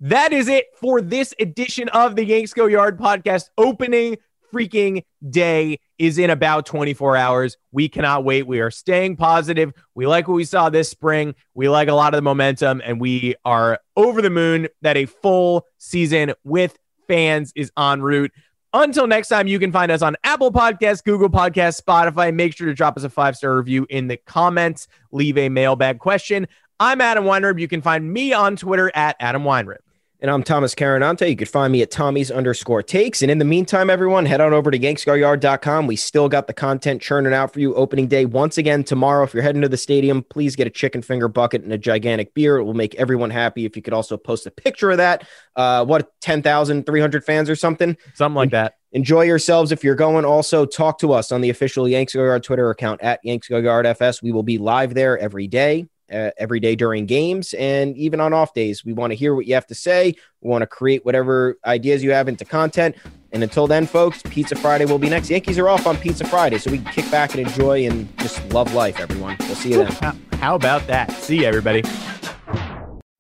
That 0.01 0.35
is 0.35 0.49
it 0.49 0.67
for 0.75 1.01
this 1.01 1.33
edition 1.41 1.89
of 1.89 2.17
the 2.17 2.25
Yanks 2.25 2.53
Go 2.53 2.67
Yard 2.67 2.99
podcast 2.99 3.49
opening 3.57 4.19
freaking 4.53 5.03
day 5.29 5.79
is 5.99 6.19
in 6.19 6.29
about 6.29 6.67
24 6.67 7.17
hours. 7.17 7.57
We 7.73 7.89
cannot 7.89 8.23
wait. 8.23 8.47
We 8.47 8.61
are 8.61 8.71
staying 8.71 9.17
positive. 9.17 9.73
We 9.95 10.07
like 10.07 10.29
what 10.29 10.35
we 10.35 10.45
saw 10.45 10.69
this 10.69 10.91
spring. 10.91 11.35
We 11.55 11.71
like 11.71 11.89
a 11.89 11.95
lot 11.95 12.13
of 12.13 12.19
the 12.19 12.23
momentum, 12.23 12.83
and 12.85 13.01
we 13.01 13.37
are 13.47 13.79
over 13.97 14.21
the 14.21 14.29
moon 14.29 14.69
that 14.83 14.99
a 14.99 15.07
full 15.07 15.67
season 15.79 16.35
with 16.45 16.79
fans 17.09 17.53
is 17.57 17.73
en 17.79 18.03
route. 18.03 18.33
Until 18.75 19.07
next 19.07 19.29
time, 19.29 19.47
you 19.47 19.59
can 19.59 19.73
find 19.73 19.91
us 19.91 20.03
on 20.03 20.17
Apple 20.25 20.53
Podcasts, 20.53 21.03
Google 21.03 21.31
Podcasts, 21.31 21.81
Spotify. 21.81 22.35
Make 22.35 22.55
sure 22.55 22.67
to 22.67 22.75
drop 22.75 22.99
us 22.99 23.05
a 23.05 23.09
five 23.09 23.35
star 23.35 23.57
review 23.57 23.87
in 23.89 24.09
the 24.09 24.19
comments. 24.19 24.89
Leave 25.11 25.39
a 25.39 25.49
mailbag 25.49 26.01
question. 26.01 26.47
I'm 26.79 27.01
Adam 27.01 27.25
Weinrib. 27.25 27.59
You 27.59 27.69
can 27.69 27.81
find 27.81 28.13
me 28.13 28.35
on 28.35 28.57
Twitter 28.57 28.93
at 28.95 29.17
Adam 29.19 29.45
Weinrib. 29.45 29.79
And 30.27 30.35
I'm 30.35 30.43
Thomas 30.43 30.75
Carannante. 30.75 31.31
You 31.31 31.37
could 31.37 31.49
find 31.49 31.73
me 31.73 31.83
at 31.83 31.93
Tommy's 31.93 32.33
underscore 32.33 32.83
takes. 32.83 33.23
And 33.23 33.31
in 33.31 33.39
the 33.39 33.45
meantime, 33.45 33.89
everyone, 33.89 34.27
head 34.27 34.41
on 34.41 34.53
over 34.53 34.73
to 34.73 34.77
yanksgoyard.com. 34.77 35.87
We 35.87 35.95
still 35.95 36.29
got 36.29 36.49
the 36.49 36.53
content 36.53 37.01
churning 37.01 37.33
out 37.33 37.53
for 37.53 37.61
you 37.61 37.77
opening 37.77 38.09
day. 38.09 38.25
Once 38.25 38.59
again, 38.59 38.83
tomorrow, 38.83 39.23
if 39.23 39.33
you're 39.33 39.45
heading 39.45 39.63
to 39.63 39.69
the 39.69 39.77
stadium, 39.77 40.25
please 40.25 40.57
get 40.57 40.67
a 40.67 40.71
chicken 40.71 41.01
finger 41.01 41.29
bucket 41.29 41.63
and 41.63 41.73
a 41.73 41.79
gigantic 41.79 42.35
beer. 42.35 42.57
It 42.57 42.65
will 42.65 42.75
make 42.75 42.97
everyone 42.97 43.31
happy. 43.31 43.67
If 43.67 43.77
you 43.77 43.83
could 43.83 43.93
also 43.93 44.17
post 44.17 44.49
a 44.49 44.51
picture 44.51 44.91
of 44.91 44.97
that, 44.97 45.29
uh, 45.55 45.85
what, 45.85 46.11
10,300 46.23 47.25
fans 47.25 47.49
or 47.49 47.55
something? 47.55 47.97
Something 48.15 48.35
like 48.35 48.51
that. 48.51 48.79
Enjoy 48.91 49.23
yourselves 49.23 49.71
if 49.71 49.85
you're 49.85 49.95
going. 49.95 50.25
Also, 50.25 50.67
talk 50.67 50.99
to 50.99 51.13
us 51.13 51.31
on 51.31 51.41
the 51.41 51.51
official 51.51 51.89
Yanks 51.89 52.15
Go 52.15 52.25
Yard 52.25 52.43
Twitter 52.43 52.69
account 52.71 53.01
at 53.01 53.21
Yanks 53.23 53.47
Go 53.47 53.59
Yard 53.59 53.87
FS. 53.87 54.23
We 54.23 54.33
will 54.33 54.43
be 54.43 54.59
live 54.59 54.93
there 54.93 55.17
every 55.17 55.47
day 55.47 55.87
uh, 56.13 56.31
every 56.39 56.61
day 56.61 56.77
during 56.77 57.07
games 57.07 57.55
and 57.55 57.97
even 57.97 58.21
on 58.21 58.33
off 58.33 58.55
days. 58.55 58.85
We 58.85 58.93
want 58.93 59.11
to 59.11 59.15
hear 59.15 59.35
what 59.35 59.47
you 59.47 59.55
have 59.55 59.67
to 59.69 59.75
say. 59.75 60.15
We 60.41 60.51
want 60.51 60.63
to 60.63 60.67
create 60.67 61.05
whatever 61.05 61.59
ideas 61.65 62.03
you 62.03 62.13
have 62.13 62.29
into 62.29 62.45
content. 62.45 62.97
And 63.33 63.43
until 63.43 63.67
then, 63.67 63.87
folks, 63.87 64.23
Pizza 64.23 64.57
Friday 64.57 64.85
will 64.85 64.99
be 64.99 65.11
next. 65.11 65.29
Yankees 65.31 65.59
are 65.59 65.69
off 65.69 65.87
on 65.87 65.97
Pizza 65.97 66.25
Friday, 66.25 66.59
so 66.59 66.71
we 66.71 66.79
can 66.79 66.93
kick 66.93 67.11
back 67.11 67.35
and 67.35 67.47
enjoy 67.47 67.87
and 67.87 68.17
just 68.19 68.43
love 68.53 68.73
life, 68.73 68.99
everyone. 68.99 69.37
We'll 69.41 69.57
see 69.57 69.73
you 69.73 69.79
then. 69.79 69.93
How, 69.93 70.17
how 70.39 70.55
about 70.55 70.87
that? 70.87 71.11
See 71.13 71.41
you, 71.41 71.45
everybody. 71.45 71.83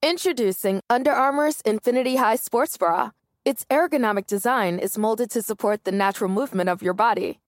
Introducing 0.02 0.80
Under 0.88 1.10
Armour's 1.10 1.60
Infinity 1.62 2.16
High 2.16 2.36
Sports 2.36 2.76
Bra. 2.76 3.10
Its 3.44 3.64
ergonomic 3.70 4.26
design 4.26 4.78
is 4.78 4.96
molded 4.96 5.30
to 5.30 5.42
support 5.42 5.84
the 5.84 5.92
natural 5.92 6.30
movement 6.30 6.68
of 6.68 6.82
your 6.82 6.94
body. 6.94 7.40